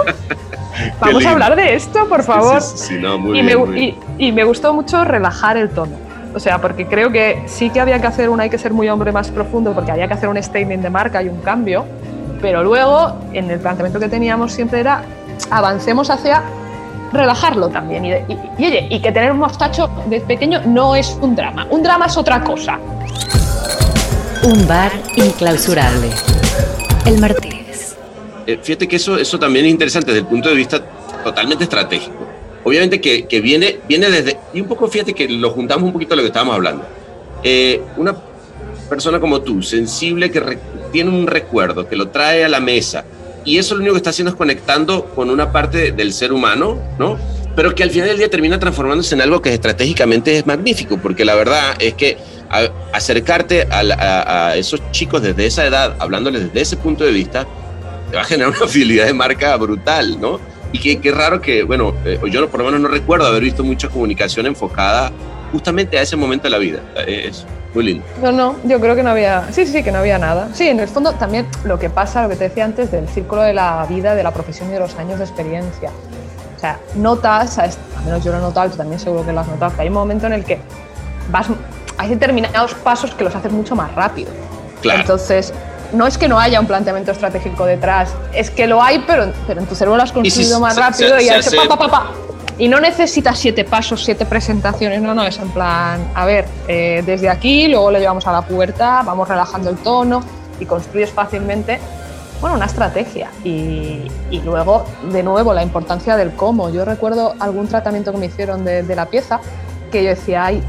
Vamos 1.01 1.25
a 1.25 1.31
hablar 1.31 1.55
de 1.57 1.75
esto, 1.75 2.09
por 2.09 2.23
favor. 2.25 2.61
Sí, 2.61 2.73
sí, 2.79 2.87
sí, 2.87 2.99
no, 3.01 3.19
muy 3.19 3.39
y, 3.39 3.43
bien, 3.43 3.47
me, 3.47 3.57
muy 3.67 3.75
bien. 3.75 3.97
y- 4.19 4.27
y 4.29 4.33
me 4.33 4.45
gustó 4.45 4.73
mucho 4.75 5.05
relajar 5.05 5.57
el 5.57 5.71
tono. 5.71 5.97
O 6.35 6.41
sea, 6.41 6.61
porque 6.61 6.87
creo 6.87 7.13
que 7.13 7.45
sí 7.47 7.71
que 7.71 7.81
había 7.81 8.01
que 8.01 8.09
hacer 8.09 8.29
un 8.29 8.41
hay 8.41 8.51
que 8.51 8.59
ser 8.59 8.73
muy 8.73 8.89
hombre 8.89 9.13
más 9.13 9.29
profundo, 9.31 9.73
porque 9.73 9.93
había 9.93 10.09
que 10.09 10.15
hacer 10.15 10.29
un 10.29 10.43
statement 10.43 10.83
de 10.83 10.91
marca 10.91 11.23
y 11.23 11.29
un 11.29 11.41
cambio. 11.43 11.85
Pero 12.43 12.65
luego, 12.65 13.17
en 13.33 13.51
el 13.51 13.61
planteamiento 13.61 14.01
que 14.01 14.09
teníamos 14.09 14.53
siempre 14.53 14.81
era 14.81 15.03
avancemos 15.51 16.11
hacia 16.11 16.43
relajarlo 17.13 17.69
también. 17.69 18.05
Y, 18.05 18.11
de- 18.11 18.25
y- 18.29 18.63
y, 18.63 18.67
oye, 18.67 18.87
y 18.91 19.01
que 19.01 19.13
tener 19.13 19.31
un 19.31 19.39
mostacho 19.39 19.89
de 20.07 20.21
pequeño 20.23 20.61
no 20.67 20.97
es 20.97 21.17
un 21.21 21.37
drama. 21.37 21.69
Un 21.71 21.85
drama 21.85 22.07
es 22.07 22.17
otra 22.17 22.43
cosa. 22.43 22.79
Un 24.43 24.67
bar 24.67 24.91
inclausurable. 25.15 26.11
El 27.07 27.19
Martínez. 27.19 27.97
Eh, 28.47 28.59
fíjate 28.63 28.89
que 28.89 28.97
eso, 28.97 29.17
eso 29.19 29.39
también 29.39 29.67
es 29.67 29.71
interesante 29.73 30.09
desde 30.09 30.21
el 30.21 30.27
punto 30.27 30.49
de 30.49 30.55
vista 30.55 30.83
totalmente 31.23 31.65
estratégico. 31.65 32.27
Obviamente 32.65 33.01
que, 33.01 33.27
que 33.27 33.41
viene, 33.41 33.79
viene 33.89 34.11
desde, 34.11 34.39
y 34.53 34.61
un 34.61 34.69
poco 34.69 34.89
fíjate 34.89 35.15
que 35.15 35.29
lo 35.29 35.51
juntamos 35.51 35.85
un 35.85 35.93
poquito 35.93 36.15
a 36.15 36.17
lo 36.17 36.23
que 36.23 36.29
estábamos 36.29 36.55
hablando. 36.55 36.87
Eh, 37.43 37.83
una 37.97 38.17
persona 38.89 39.21
como 39.21 39.41
tú, 39.43 39.63
sensible, 39.63 40.31
que 40.31 40.41
re- 40.41 40.59
tiene 40.93 41.11
un 41.11 41.27
recuerdo, 41.27 41.87
que 41.89 41.97
lo 41.97 42.09
trae 42.09 42.45
a 42.45 42.49
la 42.49 42.61
mesa, 42.61 43.05
y 43.45 43.59
eso 43.59 43.75
lo 43.75 43.81
único 43.81 43.95
que 43.95 43.99
está 43.99 44.11
haciendo 44.11 44.31
es 44.31 44.37
conectando 44.37 45.07
con 45.15 45.29
una 45.29 45.53
parte 45.53 45.93
del 45.93 46.13
ser 46.15 46.33
humano, 46.33 46.79
¿no? 46.99 47.19
Pero 47.57 47.75
que 47.75 47.83
al 47.85 47.91
final 47.91 48.09
del 48.09 48.19
día 48.19 48.29
termina 48.29 48.59
transformándose 48.59 49.15
en 49.15 49.21
algo 49.21 49.41
que 49.41 49.53
estratégicamente 49.55 50.39
es 50.39 50.47
magnífico, 50.47 50.99
porque 50.99 51.25
la 51.25 51.35
verdad 51.35 51.75
es 51.79 51.95
que 51.95 52.19
a- 52.51 52.69
acercarte 52.93 53.69
a, 53.71 53.81
a- 53.81 54.49
a 54.49 54.57
esos 54.57 54.81
chicos 54.91 55.23
desde 55.23 55.47
esa 55.47 55.65
edad, 55.67 55.95
hablándoles 56.01 56.45
desde 56.47 56.61
ese 56.61 56.77
punto 56.77 57.05
de 57.05 57.13
vista, 57.13 57.47
te 58.11 58.17
va 58.17 58.23
a 58.23 58.25
generar 58.25 58.53
una 58.57 58.67
fidelidad 58.67 59.07
de 59.07 59.13
marca 59.15 59.57
brutal, 59.57 60.21
¿no? 60.21 60.41
Y 60.73 60.79
que, 60.81 61.01
qué 61.01 61.13
raro 61.13 61.41
que, 61.41 61.63
bueno, 61.63 61.95
eh, 62.05 62.19
yo 62.31 62.49
por 62.49 62.59
lo 62.61 62.67
menos 62.67 62.81
no 62.81 62.89
recuerdo 62.89 63.27
haber 63.27 63.43
visto 63.45 63.63
mucha 63.63 63.89
comunicación 63.89 64.47
enfocada 64.47 65.13
justamente 65.53 65.97
a 65.97 66.03
ese 66.03 66.17
momento 66.17 66.45
de 66.45 66.51
la 66.51 66.59
vida. 66.59 66.81
Eh, 67.07 67.27
Es 67.29 67.47
muy 67.73 67.85
lindo. 67.85 68.05
No, 68.21 68.33
no, 68.33 68.57
yo 68.65 68.81
creo 68.81 68.97
que 68.97 69.05
no 69.05 69.11
había. 69.11 69.47
Sí, 69.53 69.65
sí, 69.67 69.85
que 69.85 69.93
no 69.93 69.99
había 69.99 70.19
nada. 70.19 70.49
Sí, 70.53 70.67
en 70.69 70.81
el 70.81 70.89
fondo 70.89 71.13
también 71.13 71.47
lo 71.65 71.79
que 71.79 71.91
pasa, 71.91 72.25
lo 72.25 72.29
que 72.29 72.35
te 72.37 72.49
decía 72.49 72.65
antes, 72.65 72.91
del 72.91 73.09
círculo 73.09 73.43
de 73.43 73.53
la 73.55 73.87
vida, 73.89 74.17
de 74.17 74.25
la 74.25 74.33
profesión 74.33 74.69
y 74.71 74.73
de 74.73 74.81
los 74.81 74.97
años 74.97 75.19
de 75.21 75.25
experiencia. 75.25 75.91
Sea, 76.65 76.79
notas, 76.95 77.59
a 77.59 77.65
al 77.65 77.71
menos 78.07 78.25
yo 78.25 78.33
lo 78.33 78.39
he 78.39 78.41
notado, 78.41 78.71
tú 78.71 78.79
también 78.79 78.99
seguro 78.99 79.23
que 79.27 79.33
lo 79.35 79.41
has 79.41 79.47
notado, 79.49 79.75
que 79.77 79.83
hay 79.83 79.89
un 79.89 79.93
momento 79.95 80.27
en 80.27 80.33
el 80.33 80.47
que 80.47 80.59
vas. 81.31 81.49
Hay 81.99 82.09
determinados 82.09 82.73
pasos 82.77 83.15
que 83.15 83.23
los 83.23 83.35
haces 83.37 83.53
mucho 83.53 83.77
más 83.77 83.95
rápido. 83.95 84.31
Claro. 84.81 85.01
Entonces, 85.01 85.53
no 85.93 86.07
es 86.07 86.17
que 86.17 86.27
no 86.27 86.41
haya 86.41 86.59
un 86.59 86.67
planteamiento 86.67 87.13
estratégico 87.13 87.67
detrás, 87.67 88.15
es 88.33 88.51
que 88.51 88.67
lo 88.67 88.83
hay, 88.83 89.05
pero, 89.07 89.31
pero 89.47 89.61
en 89.61 89.67
tu 89.67 89.75
cerebro 89.75 89.99
lo 89.99 90.05
has 90.05 90.13
construido 90.13 90.55
se- 90.57 90.61
más 90.63 90.75
se- 90.75 90.81
rápido 90.81 91.19
se- 91.19 91.25
y 91.25 91.29
hace- 91.29 91.55
pa, 91.69 91.77
pa, 91.77 91.89
pa. 91.89 92.07
Y 92.57 92.69
no 92.69 92.81
necesitas 92.81 93.39
siete 93.39 93.65
pasos, 93.65 94.03
siete 94.03 94.25
presentaciones, 94.25 95.03
no, 95.03 95.13
no, 95.13 95.23
es 95.27 95.37
en 95.39 95.51
plan, 95.51 96.01
a 96.15 96.25
ver, 96.25 96.47
eh, 96.67 97.03
desde 97.05 97.29
aquí, 97.29 97.69
luego 97.69 97.91
lo 97.91 97.99
llevamos 97.99 98.27
a 98.27 98.33
la 98.33 98.41
pubertad, 98.41 99.03
vamos 99.05 99.29
relajando 99.29 99.69
el 99.69 99.77
tono 99.77 100.23
y 100.59 100.65
construyes 100.65 101.11
fácilmente, 101.11 101.79
bueno, 102.45 102.59
una 102.59 102.67
estrategia. 102.67 103.31
Y, 103.43 104.03
y 104.31 104.41
luego, 104.45 104.85
de 105.11 105.23
nuevo, 105.23 105.55
la 105.55 105.63
importancia 105.63 106.15
del 106.15 106.33
cómo. 106.35 106.69
Yo 106.69 106.85
recuerdo 106.85 107.35
algún 107.41 107.69
tratamiento 107.69 108.13
que 108.13 108.19
me 108.19 108.27
hicieron 108.27 108.67
de, 108.67 108.83
de 108.83 108.95
la 108.95 109.07
pieza 109.07 109.41
que 109.91 110.03
yo 110.05 110.11
decía, 110.11 110.45
ay, 110.45 110.63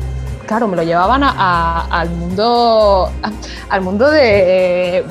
claro, 0.47 0.69
me 0.69 0.77
lo 0.77 0.83
llevaban 0.83 1.21
a- 1.21 1.33
a- 1.35 1.99
al 1.99 2.11
mundo, 2.11 3.11
a- 3.21 3.31
al 3.75 3.81
mundo 3.81 4.09
de, 4.09 5.03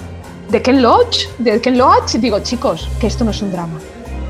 de 0.48 0.62
Ken 0.62 0.80
Loach, 0.80 1.26
de 1.36 1.60
Ken 1.60 1.76
Loach. 1.76 2.12
Digo, 2.14 2.38
chicos, 2.38 2.88
que 2.98 3.08
esto 3.08 3.24
no 3.24 3.32
es 3.32 3.42
un 3.42 3.52
drama. 3.52 3.78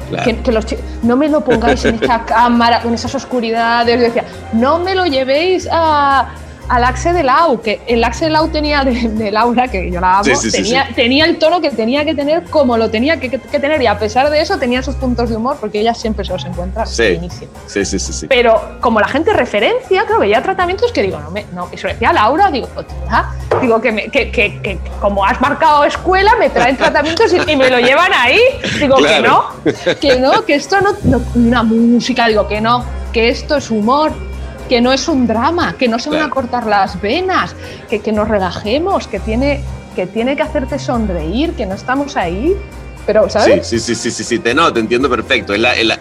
Claro. 0.09 0.25
Que, 0.25 0.41
que 0.43 0.51
los 0.51 0.67
no 1.05 1.17
me 1.17 1.29
lo 1.29 1.41
pongáis 1.45 1.85
en 1.85 2.03
esa 2.03 2.25
cámara, 2.27 2.83
en 2.85 2.95
esas 2.95 3.15
oscuridades. 3.15 3.97
Yo 3.97 4.03
decía, 4.07 4.25
no 4.53 4.81
me 4.81 4.97
lo 4.97 5.07
llevéis 5.07 5.69
a, 5.71 6.31
al 6.69 6.85
Axe 6.85 7.13
de 7.13 7.23
Lau, 7.23 7.61
que 7.61 7.81
el 7.87 8.03
Axe 8.05 8.27
de 8.27 8.31
Lau 8.31 8.49
tenía 8.49 8.85
de, 8.85 8.93
de 9.09 9.31
Laura, 9.31 9.69
que 9.69 9.91
yo 9.91 10.01
la 10.01 10.15
amo, 10.19 10.25
Sí, 10.25 10.35
sí, 10.37 10.51
sí, 10.51 10.57
tenía, 10.63 10.89
tenía 10.95 11.25
el 11.27 11.39
tono 11.39 11.61
que 11.61 11.71
tenía 11.71 12.05
que 12.05 12.15
tener 12.15 12.45
como 12.45 12.77
lo 12.77 12.91
tenía 12.91 13.19
que, 13.21 13.29
que- 13.31 13.39
que 13.41 13.61
tener. 13.61 13.81
Y 13.83 13.87
a 13.87 13.99
pesar 13.99 14.31
de 14.31 14.41
eso, 14.41 14.59
tenía 14.59 14.83
sus 14.83 14.95
puntos 14.97 15.29
de 15.31 15.37
humor, 15.37 15.57
porque 15.61 15.81
ella 15.81 15.95
siempre 15.95 16.25
se 16.25 16.33
los 16.33 16.45
encuentra 16.45 16.87
Sí, 16.87 17.03
buenísimos. 17.13 17.55
sí, 17.67 17.85
sí, 17.85 17.99
sí. 17.99 18.13
sí. 18.13 18.27
Pero 18.29 18.61
como 18.81 19.01
la 19.01 19.09
gente 19.09 19.33
referencia, 19.33 20.05
creo 20.07 20.21
que 20.21 20.29
ya 20.29 20.43
tratamientos 20.43 20.93
que 20.93 21.03
digo, 21.03 21.19
no, 21.21 21.31
me, 21.31 21.45
no, 21.53 21.69
y 21.73 21.77
se 21.77 21.87
lo 21.87 21.93
decía 21.93 22.13
Laura, 22.13 22.51
digo, 22.51 22.69
tía, 22.69 23.27
digo 23.61 23.81
que, 23.81 23.93
me- 23.93 24.09
que, 24.09 24.31
que- 24.31 24.61
que 24.63 24.79
como 25.01 25.25
has 25.25 25.41
marcado 25.41 25.85
escuela, 25.85 26.33
me 26.39 26.51
traen 26.51 26.77
tratamientos 26.77 27.33
y, 27.33 27.51
y 27.51 27.57
me 27.57 27.69
lo 27.71 27.79
llevan 27.79 28.13
ahí. 28.15 28.39
Digo 28.81 28.97
Claro. 28.97 29.49
que 29.63 29.73
no, 29.73 30.01
que 30.01 30.21
no, 30.21 30.45
que 30.45 30.55
esto 30.55 30.81
no, 30.81 30.91
no, 31.05 31.21
una 31.35 31.63
música, 31.63 32.27
digo 32.29 32.47
que 32.49 32.61
no, 32.61 32.85
que 33.13 33.29
esto 33.29 33.57
es 33.57 33.71
humor. 33.71 34.13
Que 34.69 34.81
no 34.81 34.93
es 34.93 35.09
un 35.09 35.27
drama, 35.27 35.75
que 35.79 35.89
no 35.89 35.99
se 35.99 36.11
van 36.11 36.23
a 36.23 36.31
cortar 36.31 36.67
las 36.67 37.01
venas, 37.01 37.55
que, 37.91 38.01
que 38.01 38.13
nos 38.13 38.29
relajemos, 38.29 39.07
que 39.07 39.21
tiene, 39.21 39.61
que 39.95 40.07
tiene 40.07 40.37
que 40.37 40.43
hacerte 40.43 40.79
sonreír, 40.79 41.53
que 41.53 41.67
no 41.67 41.75
estamos 41.75 42.17
ahí. 42.17 42.55
Pero, 43.07 43.29
¿sabes? 43.29 43.67
Sí, 43.67 43.79
sí, 43.79 43.95
sí, 43.95 44.11
sí, 44.11 44.11
sí, 44.11 44.25
sí, 44.25 44.39
te, 44.39 44.55
no, 44.55 44.73
te 44.73 44.81
entiendo 44.81 45.11
perfecto. 45.11 45.53
Es 45.53 45.61
la- 45.61 45.75
es 45.75 45.85
la- 45.85 45.99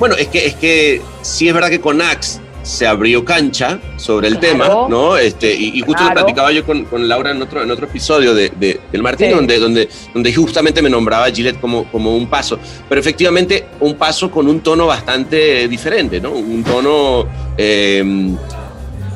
bueno, 0.00 0.16
es 0.16 0.26
que, 0.28 0.46
es 0.46 0.54
que 0.56 1.00
sí 1.22 1.46
es 1.46 1.54
verdad 1.54 1.68
que 1.68 1.80
con 1.80 2.02
Axe 2.02 2.40
se 2.62 2.86
abrió 2.86 3.24
cancha 3.24 3.78
sobre 3.96 4.28
el 4.28 4.38
Claro. 4.38 4.52
tema, 4.52 4.68
¿no? 4.88 5.16
Este, 5.16 5.54
y, 5.54 5.68
y 5.78 5.80
justo 5.80 6.02
lo 6.02 6.10
Claro. 6.10 6.14
platicaba 6.14 6.52
yo 6.52 6.64
con, 6.64 6.84
con 6.84 7.08
Laura 7.08 7.30
en 7.30 7.40
otro, 7.42 7.62
en 7.62 7.70
otro 7.70 7.86
episodio 7.86 8.34
de, 8.34 8.50
de- 8.50 8.80
del 8.92 9.02
Martín, 9.02 9.28
Sí. 9.28 9.34
donde, 9.34 9.58
donde, 9.58 9.88
donde 10.12 10.34
justamente 10.34 10.82
me 10.82 10.90
nombraba 10.90 11.24
a 11.26 11.30
Gillette 11.30 11.60
como, 11.60 11.84
como 11.90 12.14
un 12.16 12.28
paso. 12.28 12.58
Pero 12.88 13.00
efectivamente, 13.00 13.66
un 13.80 13.94
paso 13.94 14.30
con 14.30 14.46
un 14.48 14.60
tono 14.60 14.86
bastante 14.86 15.66
diferente, 15.68 16.20
¿no? 16.20 16.32
Un 16.32 16.62
tono. 16.64 17.26
eh, 17.56 18.04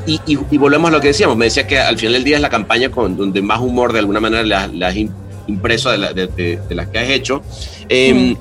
y, 0.07 0.21
y- 0.27 0.39
y 0.51 0.59
volvemos 0.59 0.89
a 0.89 0.93
lo 0.93 1.01
que 1.01 1.09
decíamos. 1.09 1.37
Me 1.37 1.47
decía 1.47 1.67
que 1.67 1.79
al 1.79 1.97
final 1.97 2.13
del 2.15 2.25
día 2.25 2.37
es 2.37 2.43
la 2.43 2.51
campaña 2.51 2.91
con 2.91 3.17
donde 3.17 3.41
más 3.41 3.61
humor 3.61 3.93
de 3.93 4.01
alguna 4.01 4.21
manera 4.21 4.65
has 4.65 4.95
im- 4.97 5.11
impreso 5.47 5.91
de, 5.91 5.99
la- 5.99 6.13
de- 6.13 6.27
de- 6.27 6.61
las 6.75 6.89
que 6.89 6.99
has 6.99 7.09
hecho. 7.09 7.43
Eh, 7.89 8.37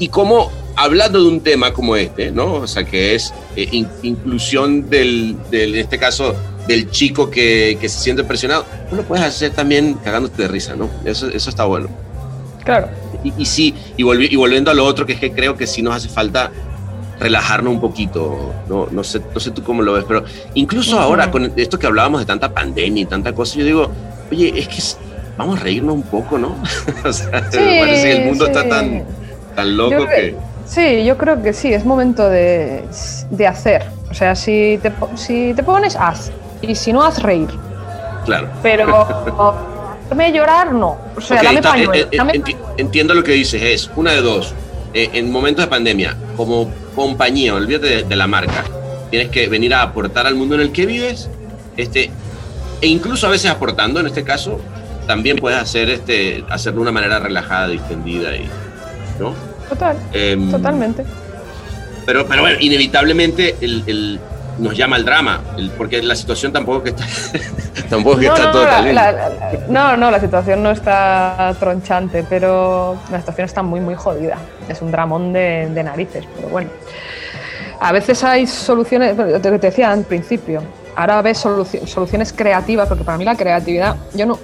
Y 0.00 0.08
cómo, 0.08 0.50
hablando 0.82 1.20
de 1.22 1.28
un 1.28 1.40
tema 1.40 1.72
como 1.72 1.96
este, 1.96 2.30
¿no? 2.30 2.54
O 2.54 2.66
sea, 2.66 2.84
que 2.84 3.14
es 3.14 3.32
eh, 3.56 3.68
in- 3.72 3.88
inclusión 4.02 4.88
del, 4.88 5.36
del, 5.50 5.74
en 5.74 5.80
este 5.80 5.98
caso, 5.98 6.34
del 6.66 6.90
chico 6.90 7.30
que, 7.30 7.76
que 7.80 7.88
se 7.88 7.98
siente 7.98 8.24
presionado, 8.24 8.64
tú 8.88 8.96
lo 8.96 9.02
puedes 9.02 9.24
hacer 9.24 9.50
también 9.52 9.94
cagándote 10.04 10.42
de 10.42 10.48
risa, 10.48 10.76
¿no? 10.76 10.88
Eso, 11.04 11.28
eso 11.28 11.50
está 11.50 11.64
bueno. 11.64 11.88
Claro. 12.64 12.88
Y, 13.24 13.32
y 13.38 13.46
sí, 13.46 13.74
y, 13.96 14.02
volvi- 14.02 14.28
y 14.30 14.36
volviendo 14.36 14.70
a 14.70 14.74
lo 14.74 14.84
otro, 14.84 15.04
que 15.06 15.14
es 15.14 15.20
que 15.20 15.32
creo 15.32 15.56
que 15.56 15.66
sí 15.66 15.82
nos 15.82 15.94
hace 15.94 16.08
falta 16.08 16.50
relajarnos 17.18 17.72
un 17.72 17.80
poquito, 17.80 18.54
no, 18.68 18.86
no, 18.90 19.02
sé, 19.02 19.20
no 19.34 19.40
sé 19.40 19.50
tú 19.50 19.62
cómo 19.64 19.82
lo 19.82 19.94
ves, 19.94 20.04
pero 20.06 20.24
incluso 20.54 20.92
Ujú. 20.96 21.04
ahora 21.04 21.30
con 21.30 21.52
esto 21.56 21.78
que 21.78 21.86
hablábamos 21.86 22.20
de 22.20 22.26
tanta 22.26 22.52
pandemia 22.52 23.02
y 23.02 23.06
tanta 23.06 23.32
cosa, 23.34 23.58
yo 23.58 23.64
digo, 23.64 23.90
oye, 24.30 24.52
es 24.56 24.68
que 24.68 24.80
vamos 25.36 25.58
a 25.58 25.62
reírnos 25.62 25.94
un 25.96 26.02
poco, 26.04 26.38
¿no? 26.38 26.56
o 27.04 27.12
sea, 27.12 27.50
Sí, 27.50 27.58
me 27.58 27.80
parece 27.80 28.02
que 28.02 28.12
el 28.18 28.24
mundo 28.26 28.46
está 28.46 28.62
sí. 28.62 28.68
tan, 28.68 29.04
tan 29.56 29.76
loco 29.76 29.90
Yo 29.98 30.06
que... 30.06 30.36
Sí, 30.68 31.04
yo 31.04 31.16
creo 31.16 31.42
que 31.42 31.52
sí, 31.52 31.72
es 31.72 31.84
momento 31.84 32.28
de, 32.28 32.84
de 33.30 33.46
hacer. 33.46 33.86
O 34.10 34.14
sea, 34.14 34.34
si 34.34 34.78
te, 34.82 34.92
si 35.16 35.54
te 35.54 35.62
pones, 35.62 35.96
haz. 35.96 36.30
Y 36.60 36.74
si 36.74 36.92
no, 36.92 37.02
haz 37.02 37.22
reír. 37.22 37.48
Claro. 38.24 38.48
Pero 38.62 39.06
hacerme 40.04 40.32
llorar, 40.32 40.72
no. 40.72 40.98
O 41.16 41.20
sea, 41.20 41.42
dame 41.42 41.62
pañuelo. 41.62 41.94
eh, 41.94 42.08
eh, 42.10 42.16
dame- 42.16 42.34
enti- 42.34 42.56
entiendo 42.76 43.14
lo 43.14 43.24
que 43.24 43.32
dices, 43.32 43.62
es 43.62 43.90
una 43.96 44.12
de 44.12 44.20
dos. 44.20 44.54
Eh, 44.94 45.10
en 45.14 45.30
momentos 45.30 45.64
de 45.64 45.70
pandemia, 45.70 46.16
como 46.36 46.70
compañía, 46.94 47.54
olvídate 47.54 47.86
de, 47.86 48.02
de 48.04 48.16
la 48.16 48.26
marca, 48.26 48.64
tienes 49.10 49.28
que 49.30 49.46
venir 49.48 49.72
a 49.74 49.82
aportar 49.82 50.26
al 50.26 50.34
mundo 50.34 50.54
en 50.54 50.62
el 50.62 50.72
que 50.72 50.86
vives, 50.86 51.28
este, 51.76 52.10
e 52.80 52.86
incluso 52.86 53.26
a 53.26 53.30
veces 53.30 53.50
aportando, 53.50 54.00
en 54.00 54.06
este 54.06 54.24
caso, 54.24 54.58
también 55.06 55.36
puedes 55.36 55.58
hacer 55.58 55.88
este, 55.90 56.44
hacerlo 56.50 56.78
de 56.80 56.82
una 56.82 56.92
manera 56.92 57.18
relajada, 57.18 57.68
distendida 57.68 58.34
y, 58.36 58.48
¿no? 59.18 59.34
Total, 59.68 59.96
Em, 60.12 60.50
totalmente. 60.50 61.04
Pero, 62.06 62.26
pero 62.26 62.42
bueno, 62.42 62.56
inevitablemente 62.60 63.56
el, 63.60 63.82
el- 63.86 64.20
nos 64.58 64.76
llama 64.76 64.96
el 64.96 65.04
drama, 65.04 65.40
el- 65.56 65.70
porque 65.70 66.02
la 66.02 66.16
situación 66.16 66.52
tampoco 66.52 66.82
que 66.82 66.90
está, 66.90 67.04
tampoco 67.90 68.18
que 68.18 68.26
no, 68.26 68.34
está 68.34 68.46
no, 68.46 68.52
todo 68.52 68.64
la, 68.64 69.30
no, 69.68 69.96
no, 69.96 70.10
la 70.10 70.18
situación 70.20 70.62
no 70.62 70.70
está 70.70 71.54
tronchante, 71.60 72.24
pero 72.28 72.98
la 73.10 73.18
situación 73.20 73.44
está 73.44 73.62
muy, 73.62 73.80
muy 73.80 73.94
jodida. 73.94 74.36
Es 74.68 74.80
un 74.82 74.90
dramón 74.90 75.32
de, 75.32 75.68
de 75.72 75.82
narices, 75.84 76.24
pero 76.36 76.48
bueno. 76.48 76.70
A 77.80 77.92
veces 77.92 78.24
hay 78.24 78.46
soluciones, 78.48 79.16
lo 79.16 79.40
que 79.40 79.58
te 79.58 79.68
decía 79.68 79.92
al 79.92 80.02
principio, 80.02 80.60
ahora 80.96 81.22
ves 81.22 81.44
soluci- 81.44 81.86
soluciones 81.86 82.32
creativas, 82.32 82.88
porque 82.88 83.04
para 83.04 83.16
mí 83.18 83.24
la 83.24 83.36
creatividad, 83.36 83.94
yo 84.14 84.26
no, 84.26 84.38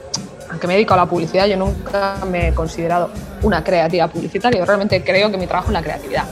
aunque 0.55 0.69
me 0.69 0.75
dedico 0.75 0.95
a 0.95 0.99
la 0.99 1.07
publicidad, 1.07 1.47
yo 1.47 1.57
nunca 1.57 2.19
me 2.31 2.49
he 2.49 2.55
considerado 2.55 3.11
una 3.43 3.65
creativa 3.65 4.07
publicitaria, 4.07 4.61
yo 4.61 4.65
realmente 4.65 5.03
creo 5.03 5.29
que 5.29 5.37
mi 5.37 5.49
trabajo 5.49 5.69
es 5.69 5.73
la 5.73 5.83
creatividad. 5.83 6.25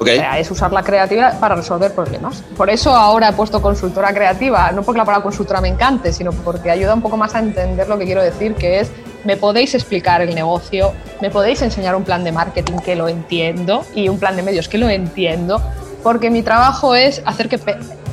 O 0.00 0.04
sea, 0.04 0.38
es 0.38 0.50
usar 0.50 0.72
la 0.72 0.82
creatividad 0.82 1.38
para 1.38 1.54
resolver 1.54 1.94
problemas. 1.94 2.42
Por 2.56 2.70
eso 2.70 2.90
ahora 2.90 3.28
he 3.28 3.32
puesto 3.32 3.62
consultora 3.62 4.12
creativa, 4.12 4.72
no 4.72 4.82
porque 4.82 4.98
la 4.98 5.04
palabra 5.04 5.22
consultora 5.22 5.60
me 5.60 5.68
encante, 5.68 6.12
sino 6.12 6.32
porque 6.32 6.70
ayuda 6.70 6.94
un 6.94 7.02
poco 7.02 7.16
más 7.16 7.34
a 7.34 7.38
entender 7.38 7.86
lo 7.86 7.96
que 7.96 8.06
quiero 8.06 8.22
decir, 8.22 8.54
que 8.54 8.80
es, 8.80 8.90
me 9.24 9.36
podéis 9.36 9.74
explicar 9.74 10.20
el 10.20 10.34
negocio, 10.34 10.92
me 11.20 11.30
podéis 11.30 11.62
enseñar 11.62 11.94
un 11.94 12.02
plan 12.02 12.24
de 12.24 12.32
marketing 12.32 12.78
que 12.78 12.96
lo 12.96 13.08
entiendo 13.08 13.84
y 13.94 14.08
un 14.08 14.18
plan 14.18 14.34
de 14.34 14.42
medios 14.42 14.68
que 14.68 14.78
lo 14.78 14.88
entiendo, 14.88 15.62
porque 16.02 16.30
mi 16.30 16.42
trabajo 16.42 16.94
es 16.96 17.22
hacer 17.24 17.48
que 17.48 17.58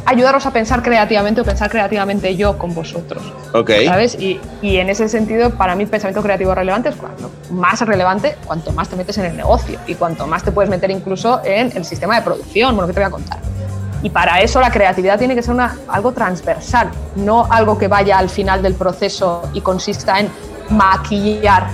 ayudaros 0.07 0.45
a 0.45 0.51
pensar 0.51 0.81
creativamente 0.81 1.41
o 1.41 1.43
pensar 1.43 1.69
creativamente 1.69 2.35
yo 2.37 2.57
con 2.57 2.73
vosotros. 2.73 3.21
Ok. 3.53 3.71
¿Sabes? 3.85 4.15
Y, 4.15 4.39
y 4.61 4.77
en 4.77 4.89
ese 4.89 5.09
sentido, 5.09 5.51
para 5.51 5.75
mí, 5.75 5.85
pensamiento 5.85 6.23
creativo 6.23 6.55
relevante 6.55 6.89
es 6.89 6.95
cuando 6.95 7.29
más 7.51 7.81
relevante, 7.81 8.37
cuanto 8.45 8.71
más 8.71 8.87
te 8.87 8.95
metes 8.95 9.17
en 9.17 9.25
el 9.25 9.35
negocio 9.35 9.77
y 9.85 9.95
cuanto 9.95 10.25
más 10.25 10.43
te 10.43 10.51
puedes 10.51 10.69
meter 10.69 10.89
incluso 10.91 11.41
en 11.43 11.75
el 11.75 11.83
sistema 11.83 12.15
de 12.15 12.21
producción, 12.21 12.73
bueno, 12.73 12.87
que 12.87 12.93
te 12.93 13.01
voy 13.01 13.07
a 13.07 13.11
contar. 13.11 13.39
Y 14.01 14.09
para 14.09 14.39
eso 14.41 14.61
la 14.61 14.71
creatividad 14.71 15.19
tiene 15.19 15.35
que 15.35 15.41
ser 15.41 15.53
una, 15.53 15.75
algo 15.89 16.13
transversal, 16.13 16.89
no 17.17 17.45
algo 17.49 17.77
que 17.77 17.89
vaya 17.89 18.17
al 18.17 18.29
final 18.29 18.61
del 18.61 18.75
proceso 18.75 19.41
y 19.53 19.59
consista 19.59 20.19
en 20.19 20.29
maquillar 20.69 21.67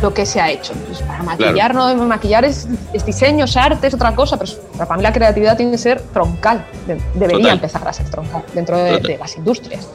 lo 0.00 0.12
que 0.12 0.26
se 0.26 0.40
ha 0.40 0.50
hecho. 0.50 0.72
Pues 0.86 1.00
para 1.02 1.22
maquillar, 1.22 1.74
no, 1.74 1.94
maquillar 2.06 2.44
es, 2.44 2.66
es 2.92 3.04
diseño, 3.06 3.44
es 3.46 3.56
arte, 3.56 3.86
es 3.86 3.94
otra 3.94 4.14
cosa, 4.14 4.36
pero 4.38 4.52
para 4.76 4.96
mí 4.96 5.02
la 5.02 5.12
creatividad 5.12 5.56
tiene 5.56 5.72
que 5.72 5.78
ser 5.78 6.00
troncal, 6.12 6.64
de- 6.86 7.00
debería 7.14 7.38
Total. 7.38 7.54
empezar 7.54 7.88
a 7.88 7.92
ser 7.92 8.08
troncal 8.10 8.42
dentro 8.54 8.76
de- 8.78 9.00
de 9.00 9.18
las 9.18 9.36
industrias. 9.36 9.88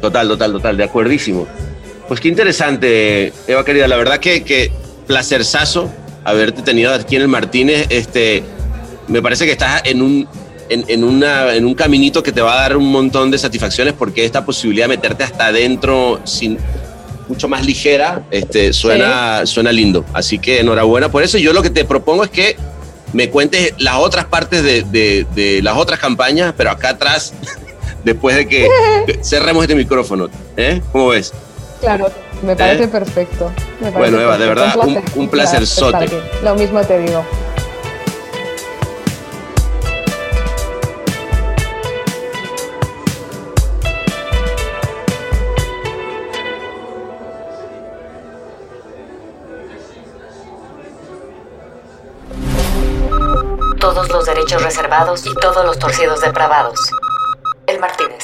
Total, 0.00 0.28
total, 0.28 0.52
total, 0.52 0.76
de 0.76 0.84
acuerdísimo. 0.84 1.46
Pues 2.08 2.20
qué 2.20 2.28
interesante, 2.28 3.32
Eva 3.46 3.64
querida. 3.64 3.86
La 3.88 3.96
verdad 3.96 4.18
que, 4.18 4.42
que 4.44 4.70
placerzazo 5.06 5.88
haberte 6.24 6.62
tenido 6.62 6.92
aquí 6.92 7.16
en 7.16 7.22
el 7.22 7.28
Martínez. 7.28 7.86
Este, 7.88 8.42
me 9.08 9.22
parece 9.22 9.46
que 9.46 9.52
estás 9.52 9.82
en 9.84 10.02
un, 10.02 10.28
en, 10.68 10.84
en 10.88 11.04
una, 11.04 11.54
en 11.54 11.64
un 11.64 11.74
caminito 11.74 12.22
que 12.22 12.32
te 12.32 12.40
va 12.40 12.54
a 12.54 12.60
dar 12.62 12.76
un 12.76 12.90
montón 12.90 13.30
de 13.30 13.38
satisfacciones 13.38 13.94
porque 13.94 14.24
esta 14.24 14.44
posibilidad 14.44 14.84
de 14.84 14.96
meterte 14.96 15.24
hasta 15.24 15.46
adentro 15.46 16.20
sin 16.24 16.58
mucho 17.28 17.48
más 17.48 17.64
ligera, 17.64 18.22
este, 18.30 18.72
suena, 18.72 19.46
suena 19.46 19.72
lindo. 19.72 20.04
Así 20.12 20.38
que 20.38 20.60
enhorabuena 20.60 21.10
por 21.10 21.22
eso. 21.22 21.38
Yo 21.38 21.52
lo 21.52 21.62
que 21.62 21.70
te 21.70 21.84
propongo 21.84 22.24
es 22.24 22.30
que 22.30 22.56
me 23.12 23.28
cuentes 23.30 23.74
las 23.78 23.96
otras 23.96 24.24
partes 24.26 24.62
de, 24.62 24.82
de- 24.82 25.26
de 25.34 25.62
las 25.62 25.76
otras 25.76 25.98
campañas, 26.00 26.54
pero 26.56 26.70
acá 26.70 26.90
atrás, 26.90 27.32
después 28.04 28.36
de 28.36 28.48
que 28.48 28.68
cerremos 29.22 29.62
este 29.62 29.74
micrófono. 29.74 30.28
¿eh? 30.56 30.80
¿Cómo 30.92 31.08
ves? 31.08 31.32
Claro, 31.80 32.10
me 32.42 32.54
parece 32.56 32.84
¿Eh? 32.84 32.88
perfecto. 32.88 33.50
me 33.80 33.90
parece 33.92 33.98
Bueno, 33.98 34.20
Eva, 34.20 34.38
de 34.38 34.46
verdad, 34.46 34.74
un- 34.84 35.02
un 35.16 35.28
placerzote. 35.28 36.04
estar 36.04 36.18
aquí. 36.20 36.28
Lo 36.44 36.54
mismo 36.54 36.80
te 36.82 36.98
digo. 37.00 37.24
Los 54.22 54.36
derechos 54.36 54.62
reservados 54.62 55.26
y 55.26 55.34
todos 55.34 55.64
los 55.64 55.76
torcidos 55.80 56.20
depravados. 56.20 56.78
El 57.66 57.80
Martínez. 57.80 58.22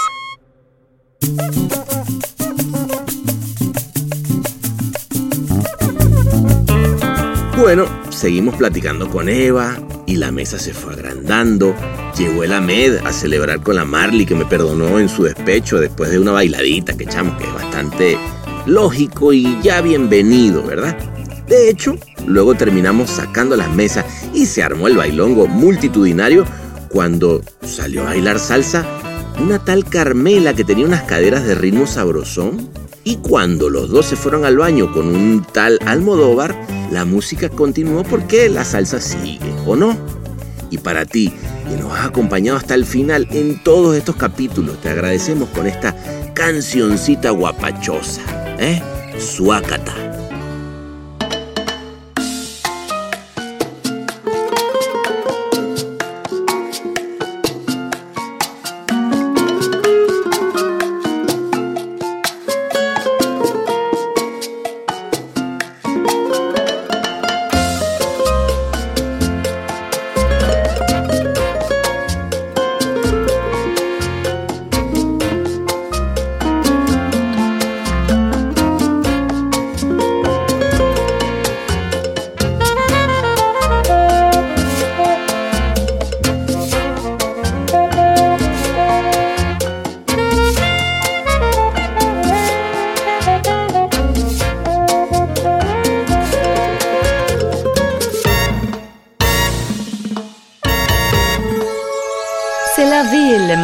Bueno, 7.57 7.87
seguimos 8.11 8.55
platicando 8.55 9.11
con 9.11 9.29
Eva 9.29 9.77
y 10.07 10.15
la 10.17 10.31
mesa 10.31 10.61
se 10.61 10.73
fue 10.73 10.93
agrandando. 10.93 11.75
Llegó 12.17 12.45
el 12.45 12.53
Ahmed 12.53 13.05
a 13.05 13.13
celebrar 13.13 13.61
con 13.61 13.75
la 13.75 13.85
Marley 13.85 14.25
que 14.25 14.37
me 14.37 14.47
perdonó 14.47 15.01
en 15.01 15.09
su 15.09 15.25
despecho 15.25 15.81
después 15.81 16.13
de 16.13 16.21
una 16.21 16.31
bailadita 16.31 16.97
que 16.97 17.05
echamos, 17.05 17.37
que 17.39 17.45
es 17.49 17.55
bastante 17.55 18.17
lógico 18.67 19.33
y 19.33 19.61
ya 19.63 19.81
bienvenido, 19.81 20.63
¿verdad? 20.63 20.97
De 21.49 21.71
hecho, 21.71 21.97
luego 22.29 22.55
terminamos 22.55 23.11
sacando 23.11 23.57
las 23.57 23.75
mesas 23.75 24.05
y 24.33 24.47
se 24.47 24.63
armó 24.63 24.87
el 24.87 24.97
bailongo 24.97 25.47
multitudinario 25.47 26.45
cuando 26.89 27.43
salió 27.63 28.03
a 28.03 28.07
bailar 28.07 28.39
salsa 28.39 28.87
una 29.41 29.59
tal 29.59 29.85
Carmela 29.85 30.55
que 30.55 30.65
tenía 30.65 30.85
unas 30.85 31.03
caderas 31.03 31.45
de 31.45 31.55
ritmo 31.55 31.87
sabrosón. 31.87 32.69
Y 33.05 33.17
cuando 33.17 33.71
los 33.71 33.89
dos 33.89 34.07
se 34.07 34.17
fueron 34.17 34.45
al 34.45 34.59
baño 34.59 34.93
con 34.93 35.07
un 35.09 35.45
tal 35.53 35.79
Almodóvar, 35.87 36.55
la 36.91 37.05
música 37.05 37.49
continuó 37.49 38.03
porque 38.03 38.49
la 38.49 38.65
salsa 38.65 39.01
sigue, 39.01 39.55
¿o 39.67 39.77
no? 39.77 39.97
Y 40.71 40.79
para 40.79 41.07
ti, 41.07 41.33
que 41.69 41.77
nos 41.77 41.93
has 41.93 42.07
acompañado 42.07 42.59
hasta 42.59 42.75
el 42.75 42.85
final 42.85 43.27
en 43.31 43.63
todos 43.63 43.97
estos 43.97 44.17
capítulos, 44.17 44.81
te 44.83 44.91
agradecemos 44.91 45.49
con 45.51 45.67
esta 45.67 45.97
cancioncita 46.35 47.31
guapachosa, 47.31 48.21
¿eh? 48.59 48.83
Suácata. 49.19 50.08
C'est 103.11 103.39
la 103.39 103.57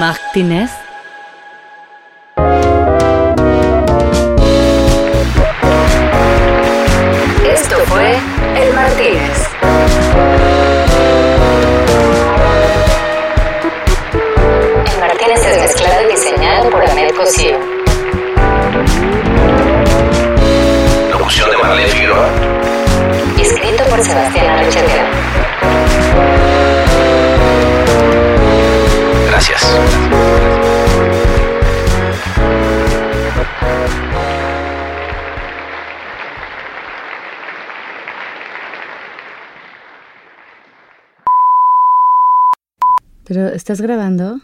¿estás 43.75 43.89
grabando? 43.89 44.41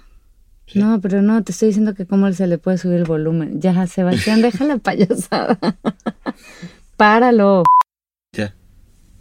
No, 0.75 1.01
pero 1.01 1.23
no, 1.23 1.45
te 1.45 1.53
estoy 1.53 1.69
diciendo 1.69 1.95
que 1.95 2.05
cómo 2.05 2.33
se 2.33 2.49
le 2.49 2.59
puede 2.59 2.79
subir 2.79 2.97
el 2.97 3.05
volumen. 3.05 3.61
Ya, 3.61 3.87
Sebastián, 3.87 4.43
deja 4.43 4.65
la 4.65 4.79
payasada. 4.79 5.57
Páralo, 6.97 7.63
Ya. 8.33 8.53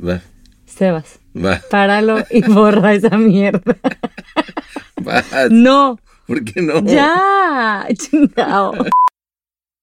Va. 0.03 0.19
Sebas. 0.65 1.19
Va. 1.35 1.61
Páralo 1.69 2.25
y 2.31 2.41
borra 2.41 2.95
esa 2.95 3.17
mierda. 3.19 3.77
Va. 5.07 5.23
No, 5.51 5.99
¿Por 6.25 6.43
qué 6.43 6.63
no? 6.63 6.83
ya, 6.83 7.87
chingao. 7.93 8.73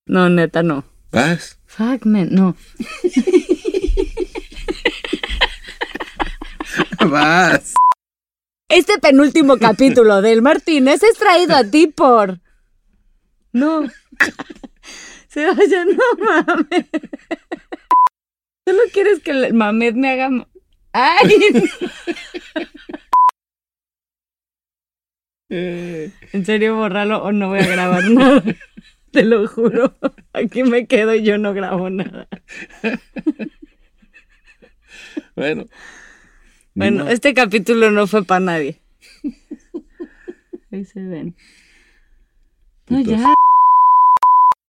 No, 0.06 0.28
neta, 0.28 0.64
no. 0.64 0.84
Vas. 1.12 1.60
Fuck, 1.66 2.04
man, 2.04 2.30
no. 2.32 2.56
Vas. 7.08 7.74
Este 8.68 8.98
penúltimo 8.98 9.56
capítulo 9.60 10.22
del 10.22 10.42
Martínez 10.42 11.02
es 11.02 11.18
traído 11.18 11.56
a 11.56 11.64
ti 11.64 11.86
por. 11.86 12.40
No. 13.52 13.86
Sebastián, 15.28 15.88
no 15.96 16.24
mames. 16.24 16.86
Solo 18.66 18.80
quieres 18.92 19.20
que 19.20 19.30
el 19.30 19.54
Mamed 19.54 19.94
me 19.94 20.10
haga. 20.10 20.46
¡Ay! 20.92 21.36
En 25.48 26.44
serio, 26.44 26.74
borralo 26.74 27.22
o 27.22 27.32
no 27.32 27.50
voy 27.50 27.60
a 27.60 27.66
grabar 27.66 28.04
nada. 28.10 28.42
Te 29.12 29.24
lo 29.24 29.46
juro. 29.46 29.94
Aquí 30.32 30.64
me 30.64 30.86
quedo 30.86 31.14
y 31.14 31.22
yo 31.22 31.38
no 31.38 31.54
grabo 31.54 31.90
nada. 31.90 32.26
Bueno. 35.36 35.66
Bueno, 36.76 37.08
este 37.08 37.32
capítulo 37.32 37.90
no 37.90 38.06
fue 38.06 38.22
para 38.22 38.40
nadie. 38.40 38.78
Ahí 40.70 40.84
se 40.84 41.00
ven. 41.00 41.34
No, 42.88 43.00
ya. 43.00 43.32